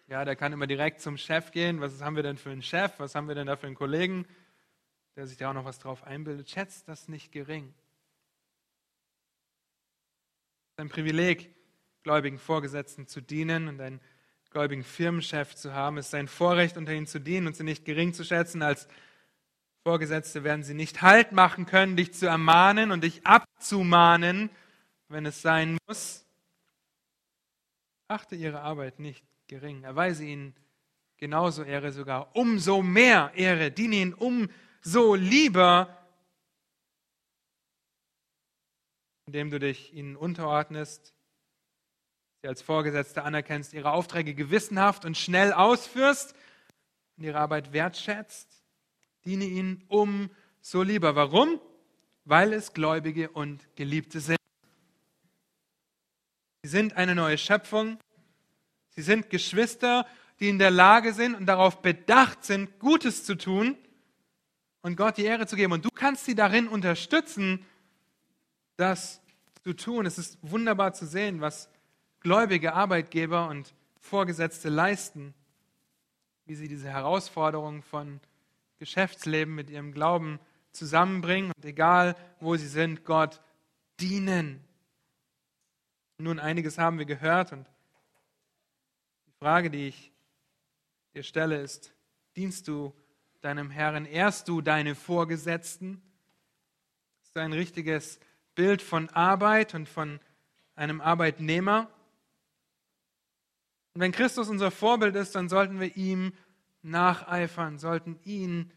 Ja, 0.06 0.24
der 0.24 0.36
kann 0.36 0.52
immer 0.52 0.66
direkt 0.66 1.00
zum 1.00 1.16
Chef 1.16 1.50
gehen. 1.50 1.80
Was 1.80 2.00
haben 2.00 2.16
wir 2.16 2.22
denn 2.22 2.36
für 2.36 2.50
einen 2.50 2.62
Chef? 2.62 2.92
Was 2.98 3.14
haben 3.14 3.28
wir 3.28 3.34
denn 3.34 3.46
da 3.46 3.56
für 3.56 3.66
einen 3.66 3.74
Kollegen, 3.74 4.26
der 5.16 5.26
sich 5.26 5.36
da 5.36 5.50
auch 5.50 5.54
noch 5.54 5.64
was 5.64 5.78
drauf 5.78 6.04
einbildet? 6.04 6.50
Schätzt 6.50 6.88
das 6.88 7.08
nicht 7.08 7.32
gering. 7.32 7.74
Es 10.66 10.72
ist 10.72 10.80
ein 10.80 10.88
Privileg, 10.88 11.54
gläubigen 12.02 12.38
Vorgesetzten 12.38 13.06
zu 13.06 13.20
dienen 13.20 13.68
und 13.68 13.80
einen 13.80 14.00
gläubigen 14.54 14.84
Firmenchef 14.84 15.56
zu 15.56 15.74
haben. 15.74 15.98
Es 15.98 16.06
ist 16.06 16.14
ein 16.14 16.28
Vorrecht, 16.28 16.76
unter 16.76 16.92
ihnen 16.92 17.08
zu 17.08 17.18
dienen 17.18 17.48
und 17.48 17.56
sie 17.56 17.64
nicht 17.64 17.84
gering 17.84 18.14
zu 18.14 18.24
schätzen. 18.24 18.62
Als 18.62 18.86
Vorgesetzte 19.82 20.44
werden 20.44 20.62
sie 20.62 20.74
nicht 20.74 21.02
Halt 21.02 21.32
machen 21.32 21.66
können, 21.66 21.96
dich 21.96 22.14
zu 22.14 22.26
ermahnen 22.26 22.92
und 22.92 23.02
dich 23.02 23.26
abzumahnen, 23.26 24.48
wenn 25.08 25.26
es 25.26 25.42
sein 25.42 25.76
muss. 25.88 26.24
Achte 28.06 28.36
ihre 28.36 28.60
Arbeit 28.60 29.00
nicht 29.00 29.24
gering. 29.48 29.82
Erweise 29.82 30.24
ihnen 30.24 30.54
genauso 31.16 31.64
Ehre, 31.64 31.90
sogar 31.90 32.36
umso 32.36 32.80
mehr 32.80 33.32
Ehre. 33.34 33.72
Diene 33.72 33.96
ihnen 33.96 34.14
umso 34.14 35.16
lieber, 35.16 36.06
indem 39.26 39.50
du 39.50 39.58
dich 39.58 39.92
ihnen 39.94 40.14
unterordnest, 40.14 41.13
sie 42.44 42.48
als 42.48 42.60
Vorgesetzte 42.60 43.22
anerkennst, 43.22 43.72
ihre 43.72 43.92
Aufträge 43.92 44.34
gewissenhaft 44.34 45.06
und 45.06 45.16
schnell 45.16 45.54
ausführst 45.54 46.34
und 47.16 47.24
ihre 47.24 47.38
Arbeit 47.38 47.72
wertschätzt. 47.72 48.62
Diene 49.24 49.46
ihnen 49.46 49.82
umso 49.88 50.82
lieber. 50.82 51.16
Warum? 51.16 51.58
Weil 52.26 52.52
es 52.52 52.74
Gläubige 52.74 53.30
und 53.30 53.66
Geliebte 53.76 54.20
sind. 54.20 54.36
Sie 56.62 56.68
sind 56.68 56.98
eine 56.98 57.14
neue 57.14 57.38
Schöpfung. 57.38 57.98
Sie 58.90 59.00
sind 59.00 59.30
Geschwister, 59.30 60.06
die 60.38 60.50
in 60.50 60.58
der 60.58 60.70
Lage 60.70 61.14
sind 61.14 61.34
und 61.34 61.46
darauf 61.46 61.80
bedacht 61.80 62.44
sind, 62.44 62.78
Gutes 62.78 63.24
zu 63.24 63.36
tun 63.36 63.78
und 64.82 64.96
Gott 64.96 65.16
die 65.16 65.24
Ehre 65.24 65.46
zu 65.46 65.56
geben. 65.56 65.72
Und 65.72 65.86
du 65.86 65.90
kannst 65.90 66.26
sie 66.26 66.34
darin 66.34 66.68
unterstützen, 66.68 67.64
das 68.76 69.22
zu 69.62 69.72
tun. 69.72 70.04
Es 70.04 70.18
ist 70.18 70.36
wunderbar 70.42 70.92
zu 70.92 71.06
sehen, 71.06 71.40
was 71.40 71.70
gläubige 72.24 72.72
Arbeitgeber 72.72 73.48
und 73.48 73.74
Vorgesetzte 74.00 74.70
leisten, 74.70 75.34
wie 76.46 76.54
sie 76.54 76.68
diese 76.68 76.88
Herausforderungen 76.88 77.82
von 77.82 78.18
Geschäftsleben 78.78 79.54
mit 79.54 79.70
ihrem 79.70 79.92
Glauben 79.92 80.40
zusammenbringen 80.72 81.52
und 81.54 81.64
egal 81.64 82.16
wo 82.40 82.56
sie 82.56 82.66
sind, 82.66 83.04
Gott 83.04 83.40
dienen. 84.00 84.64
Nun, 86.18 86.40
einiges 86.40 86.78
haben 86.78 86.98
wir 86.98 87.04
gehört 87.04 87.52
und 87.52 87.66
die 89.26 89.32
Frage, 89.38 89.70
die 89.70 89.88
ich 89.88 90.10
dir 91.14 91.22
stelle, 91.22 91.60
ist, 91.60 91.92
dienst 92.36 92.68
du 92.68 92.94
deinem 93.42 93.70
Herrn, 93.70 94.06
ehrst 94.06 94.48
du 94.48 94.62
deine 94.62 94.94
Vorgesetzten? 94.94 96.00
Ist 97.22 97.36
ein 97.36 97.52
richtiges 97.52 98.18
Bild 98.54 98.80
von 98.80 99.10
Arbeit 99.10 99.74
und 99.74 99.90
von 99.90 100.20
einem 100.74 101.02
Arbeitnehmer? 101.02 101.90
Und 103.94 104.00
wenn 104.00 104.12
Christus 104.12 104.48
unser 104.48 104.70
Vorbild 104.70 105.14
ist, 105.14 105.34
dann 105.34 105.48
sollten 105.48 105.78
wir 105.78 105.96
ihm 105.96 106.32
nacheifern, 106.82 107.78
sollten 107.78 108.18
ihn 108.24 108.72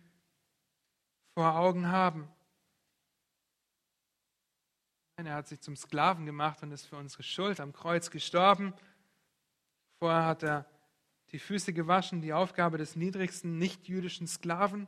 vor 1.33 1.55
Augen 1.55 1.87
haben. 1.87 2.29
Er 5.17 5.33
hat 5.33 5.47
sich 5.47 5.59
zum 5.61 5.75
Sklaven 5.75 6.27
gemacht 6.27 6.61
und 6.61 6.71
ist 6.71 6.85
für 6.85 6.95
unsere 6.95 7.23
Schuld 7.23 7.59
am 7.59 7.73
Kreuz 7.73 8.11
gestorben. 8.11 8.73
Vorher 9.99 10.25
hat 10.25 10.43
er 10.43 10.69
die 11.31 11.39
Füße 11.39 11.73
gewaschen, 11.73 12.21
die 12.21 12.33
Aufgabe 12.33 12.77
des 12.77 12.95
niedrigsten 12.95 13.57
nicht-jüdischen 13.57 14.27
Sklaven. 14.27 14.87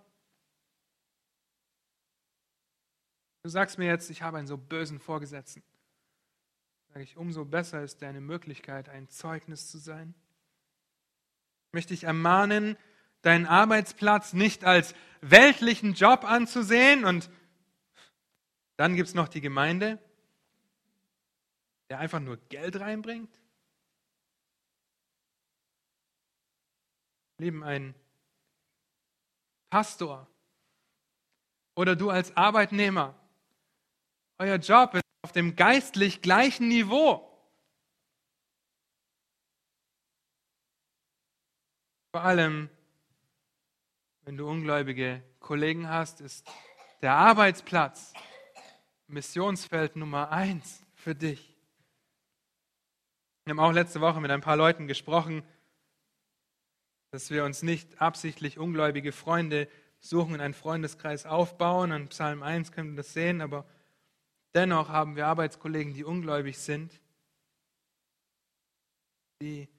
Du 3.41 3.49
sagst 3.49 3.80
mir 3.80 3.88
jetzt, 3.88 4.11
ich 4.11 4.21
habe 4.21 4.38
einen 4.38 4.47
so 4.47 4.57
bösen 4.57 4.99
Vorgesetzten. 4.99 5.63
Sage 7.00 7.12
ich, 7.12 7.16
umso 7.16 7.45
besser 7.45 7.82
ist 7.82 8.02
deine 8.02 8.20
Möglichkeit, 8.20 8.89
ein 8.89 9.08
Zeugnis 9.08 9.72
zu 9.72 9.78
sein. 9.78 10.14
Möchte 11.72 11.93
ich 11.93 12.04
ermahnen, 12.04 12.76
deinen 13.22 13.45
Arbeitsplatz 13.45 14.34
nicht 14.34 14.66
als 14.66 14.93
weltlichen 15.22 15.93
Job 15.93 16.26
anzusehen 16.26 17.06
und 17.06 17.30
dann 18.76 18.97
gibt 18.97 19.08
es 19.08 19.16
noch 19.16 19.30
die 19.30 19.39
Gemeinde, 19.39 19.97
der 21.89 22.00
einfach 22.00 22.20
nur 22.20 22.36
Geld 22.50 22.78
reinbringt. 22.82 23.34
Lieben, 27.38 27.64
ein 27.64 27.95
Pastor 29.70 30.28
oder 31.76 31.95
du 31.95 32.10
als 32.10 32.36
Arbeitnehmer, 32.36 33.16
euer 34.38 34.58
Job 34.58 34.95
ist 34.95 35.09
auf 35.22 35.32
dem 35.32 35.55
geistlich 35.55 36.22
gleichen 36.22 36.67
Niveau. 36.67 37.26
Vor 42.11 42.24
allem, 42.24 42.70
wenn 44.22 44.38
du 44.38 44.49
ungläubige 44.49 45.22
Kollegen 45.39 45.89
hast, 45.89 46.22
ist 46.22 46.47
der 47.01 47.13
Arbeitsplatz 47.13 48.13
Missionsfeld 49.07 49.95
Nummer 49.95 50.32
eins 50.32 50.84
für 50.95 51.15
dich. 51.15 51.55
Wir 53.45 53.51
haben 53.51 53.59
auch 53.59 53.72
letzte 53.72 54.01
Woche 54.01 54.22
mit 54.22 54.32
ein 54.32 54.41
paar 54.41 54.57
Leuten 54.57 54.88
gesprochen, 54.88 55.43
dass 57.11 57.32
wir 57.32 57.43
uns 57.43 57.63
nicht 57.63 58.01
absichtlich 58.01 58.59
ungläubige 58.59 59.11
Freunde 59.11 59.67
suchen 59.99 60.36
und 60.36 60.41
einen 60.41 60.53
Freundeskreis 60.53 61.26
aufbauen. 61.26 61.91
An 61.91 62.09
Psalm 62.09 62.43
1 62.43 62.72
können 62.72 62.91
wir 62.91 62.97
das 62.97 63.13
sehen, 63.13 63.41
aber 63.41 63.65
dennoch 64.54 64.89
haben 64.89 65.16
wir 65.16 65.28
Arbeitskollegen, 65.28 65.93
die 65.93 66.04
ungläubig 66.04 66.58
sind, 66.58 67.00
die 69.41 69.70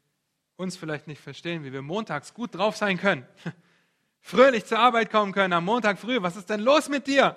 uns 0.57 0.77
vielleicht 0.77 1.07
nicht 1.07 1.21
verstehen, 1.21 1.65
wie 1.65 1.73
wir 1.73 1.83
montags 1.83 2.35
gut 2.35 2.55
drauf 2.55 2.77
sein 2.77 2.99
können, 2.99 3.27
fröhlich 4.21 4.67
zur 4.67 4.79
Arbeit 4.79 5.11
kommen 5.11 5.33
können 5.33 5.53
am 5.53 5.65
Montag 5.65 5.99
früh. 5.99 6.21
Was 6.21 6.37
ist 6.37 6.51
denn 6.51 6.61
los 6.61 6.89
mit 6.89 7.07
dir? 7.07 7.37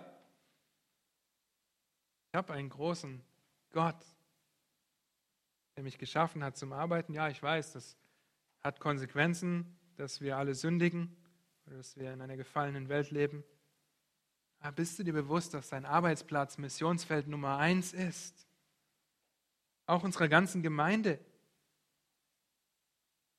Ich 2.32 2.38
habe 2.38 2.54
einen 2.54 2.70
großen 2.70 3.24
Gott, 3.72 3.96
der 5.76 5.84
mich 5.84 5.98
geschaffen 5.98 6.44
hat 6.44 6.58
zum 6.58 6.74
Arbeiten. 6.74 7.14
Ja, 7.14 7.30
ich 7.30 7.42
weiß, 7.42 7.74
das 7.74 7.98
hat 8.62 8.80
Konsequenzen, 8.80 9.78
dass 9.96 10.22
wir 10.22 10.38
alle 10.38 10.56
sündigen 10.56 11.16
oder 11.66 11.78
dass 11.78 11.96
wir 11.98 12.14
in 12.14 12.22
einer 12.22 12.38
gefallenen 12.38 12.90
Welt 12.90 13.12
leben. 13.12 13.44
Aber 14.64 14.72
bist 14.72 14.98
du 14.98 15.04
dir 15.04 15.12
bewusst, 15.12 15.54
dass 15.54 15.70
dein 15.70 15.86
Arbeitsplatz 15.86 16.58
Missionsfeld 16.58 17.28
Nummer 17.28 17.58
eins 17.58 17.92
ist? 17.92 18.48
Auch 19.86 20.04
unserer 20.04 20.30
ganzen 20.30 20.64
Gemeinde. 20.64 21.20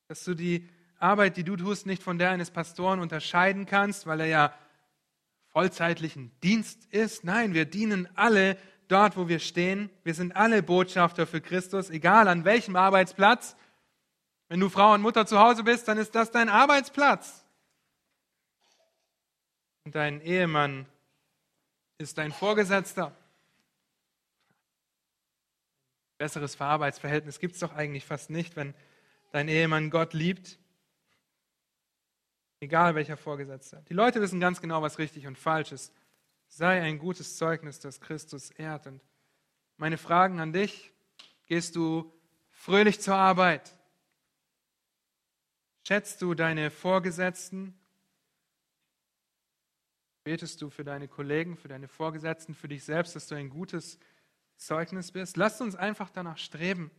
Dass 0.06 0.22
du 0.22 0.34
die 0.34 0.68
Arbeit, 0.98 1.38
die 1.38 1.42
du 1.42 1.56
tust, 1.56 1.86
nicht 1.86 2.02
von 2.02 2.18
der 2.18 2.28
eines 2.28 2.50
Pastoren 2.50 3.00
unterscheiden 3.00 3.64
kannst, 3.64 4.06
weil 4.06 4.20
er 4.20 4.26
ja 4.26 4.54
vollzeitlichen 5.48 6.30
Dienst 6.42 6.84
ist. 6.92 7.24
Nein, 7.24 7.54
wir 7.54 7.64
dienen 7.64 8.06
alle 8.16 8.58
dort, 8.88 9.16
wo 9.16 9.26
wir 9.26 9.38
stehen. 9.38 9.88
Wir 10.02 10.12
sind 10.12 10.36
alle 10.36 10.62
Botschafter 10.62 11.26
für 11.26 11.40
Christus, 11.40 11.88
egal 11.88 12.28
an 12.28 12.44
welchem 12.44 12.76
Arbeitsplatz. 12.76 13.56
Wenn 14.48 14.60
du 14.60 14.68
Frau 14.68 14.92
und 14.92 15.00
Mutter 15.00 15.24
zu 15.24 15.38
Hause 15.38 15.64
bist, 15.64 15.88
dann 15.88 15.96
ist 15.96 16.14
das 16.14 16.30
dein 16.30 16.50
Arbeitsplatz. 16.50 17.46
Und 19.84 19.94
dein 19.94 20.20
Ehemann 20.20 20.86
ist 21.98 22.18
dein 22.18 22.32
Vorgesetzter. 22.32 23.16
Besseres 26.18 26.54
Verarbeitsverhältnis 26.54 27.38
gibt 27.38 27.54
es 27.54 27.60
doch 27.60 27.74
eigentlich 27.74 28.04
fast 28.04 28.30
nicht, 28.30 28.56
wenn 28.56 28.74
dein 29.32 29.48
Ehemann 29.48 29.90
Gott 29.90 30.12
liebt. 30.12 30.58
Egal 32.60 32.94
welcher 32.94 33.16
Vorgesetzter. 33.16 33.82
Die 33.88 33.94
Leute 33.94 34.20
wissen 34.20 34.40
ganz 34.40 34.60
genau, 34.60 34.80
was 34.80 34.98
richtig 34.98 35.26
und 35.26 35.38
falsch 35.38 35.72
ist. 35.72 35.92
Sei 36.48 36.80
ein 36.80 36.98
gutes 36.98 37.36
Zeugnis, 37.36 37.80
das 37.80 38.00
Christus 38.00 38.50
ehrt. 38.50 38.86
Und 38.86 39.00
meine 39.76 39.98
Fragen 39.98 40.40
an 40.40 40.52
dich, 40.52 40.92
gehst 41.46 41.76
du 41.76 42.12
fröhlich 42.50 43.00
zur 43.00 43.16
Arbeit? 43.16 43.76
Schätzt 45.86 46.22
du 46.22 46.34
deine 46.34 46.70
Vorgesetzten? 46.70 47.78
Betest 50.24 50.62
du 50.62 50.70
für 50.70 50.84
deine 50.84 51.06
Kollegen, 51.06 51.56
für 51.56 51.68
deine 51.68 51.86
Vorgesetzten, 51.86 52.54
für 52.54 52.68
dich 52.68 52.82
selbst, 52.82 53.14
dass 53.14 53.26
du 53.26 53.34
ein 53.34 53.50
gutes 53.50 53.98
Zeugnis 54.56 55.12
bist? 55.12 55.36
Lasst 55.36 55.60
uns 55.60 55.76
einfach 55.76 56.08
danach 56.08 56.38
streben, 56.38 56.90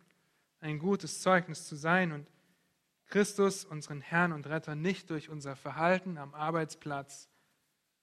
ein 0.60 0.78
gutes 0.78 1.22
Zeugnis 1.22 1.68
zu 1.68 1.76
sein 1.76 2.12
und 2.12 2.32
Christus, 3.08 3.66
unseren 3.66 4.02
Herrn 4.02 4.32
und 4.32 4.48
Retter, 4.48 4.76
nicht 4.76 5.10
durch 5.10 5.30
unser 5.30 5.56
Verhalten 5.56 6.18
am 6.18 6.34
Arbeitsplatz 6.34 7.30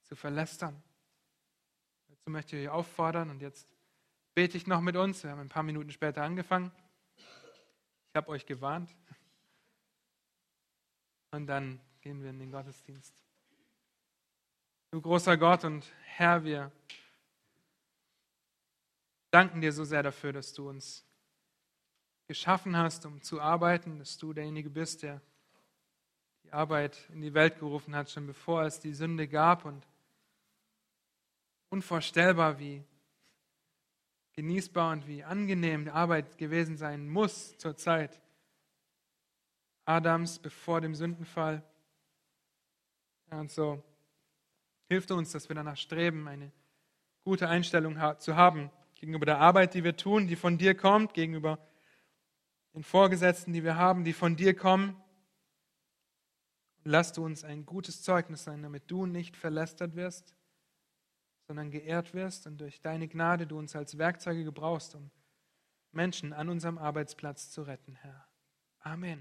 zu 0.03 0.17
verlästern. 0.17 0.81
Dazu 2.09 2.31
möchte 2.31 2.57
ich 2.57 2.69
euch 2.69 2.73
auffordern 2.73 3.31
und 3.31 3.43
jetzt 3.43 3.73
bete 4.35 4.57
ich 4.57 4.67
noch 4.67 4.81
mit 4.81 4.97
uns. 4.97 5.23
Wir 5.23 5.31
haben 5.31 5.41
ein 5.41 5.49
paar 5.49 5.63
Minuten 5.63 5.91
später 5.91 6.23
angefangen. 6.23 6.73
Ich 7.17 8.17
habe 8.17 8.29
euch 8.29 8.47
gewarnt. 8.47 8.95
Und 11.31 11.47
dann 11.47 11.81
gehen 12.01 12.23
wir 12.23 12.31
in 12.31 12.39
den 12.39 12.51
Gottesdienst. 12.51 13.15
Du 14.93 15.01
großer 15.01 15.39
Gott 15.39 15.65
und 15.65 15.91
Herr, 16.05 16.45
wir 16.45 16.71
danken 19.31 19.63
dir 19.63 19.73
so 19.73 19.85
sehr 19.85 20.03
dafür, 20.03 20.35
dass 20.35 20.53
du 20.53 20.69
uns 20.69 21.03
geschaffen 22.29 22.77
hast, 22.77 23.07
um 23.07 23.23
zu 23.23 23.41
arbeiten, 23.41 23.99
dass 23.99 24.19
du 24.19 24.35
derjenige 24.35 24.69
bist, 24.69 25.03
der 25.03 25.23
die 26.45 26.53
Arbeit 26.53 27.09
in 27.09 27.23
die 27.23 27.33
Welt 27.33 27.59
gerufen 27.59 27.97
hat, 27.97 28.11
schon 28.11 28.27
bevor 28.27 28.65
es 28.65 28.81
die 28.81 28.93
Sünde 28.93 29.29
gab 29.29 29.65
und 29.65 29.89
unvorstellbar, 31.71 32.59
wie 32.59 32.85
genießbar 34.35 34.93
und 34.93 35.07
wie 35.07 35.25
angenehm 35.25 35.87
die 35.87 35.91
Arbeit 35.91 36.37
gewesen 36.37 36.77
sein 36.77 37.09
muss 37.09 37.57
zur 37.57 37.79
Zeit 37.79 38.21
Adams 39.87 40.39
bevor 40.39 40.83
dem 40.83 40.95
Sündenfall. 40.95 41.63
Und 43.31 43.51
so 43.51 43.83
hilft 44.93 45.11
uns, 45.11 45.33
dass 45.33 45.49
wir 45.49 45.57
danach 45.57 45.79
streben, 45.79 46.29
eine 46.29 46.53
gute 47.25 47.49
Einstellung 47.49 47.99
zu 48.19 48.37
haben 48.37 48.71
gegenüber 48.95 49.25
der 49.25 49.39
Arbeit, 49.39 49.75
die 49.75 49.85
wir 49.85 49.97
tun, 49.97 50.27
die 50.27 50.37
von 50.37 50.59
dir 50.59 50.75
kommt, 50.75 51.15
gegenüber 51.15 51.59
den 52.75 52.83
Vorgesetzten, 52.83 53.53
die 53.53 53.65
wir 53.65 53.77
haben, 53.77 54.05
die 54.05 54.13
von 54.13 54.37
dir 54.37 54.55
kommen. 54.55 54.91
Und 56.85 56.91
lass 56.91 57.13
du 57.13 57.25
uns 57.25 57.43
ein 57.43 57.65
gutes 57.65 58.03
Zeugnis 58.03 58.45
sein, 58.45 58.63
damit 58.63 58.91
du 58.91 59.07
nicht 59.07 59.37
verlästert 59.37 59.97
wirst, 59.97 60.37
sondern 61.47 61.71
geehrt 61.71 62.13
wirst 62.15 62.47
und 62.47 62.61
durch 62.61 62.81
deine 62.81 63.09
Gnade 63.09 63.47
du 63.47 63.59
uns 63.59 63.75
als 63.75 63.99
Werkzeuge 63.99 64.45
gebrauchst, 64.45 64.95
um 64.95 65.11
Menschen 65.91 66.33
an 66.33 66.49
unserem 66.49 66.79
Arbeitsplatz 66.79 67.51
zu 67.51 67.63
retten, 67.63 67.95
Herr. 67.97 68.27
Amen. 68.81 69.21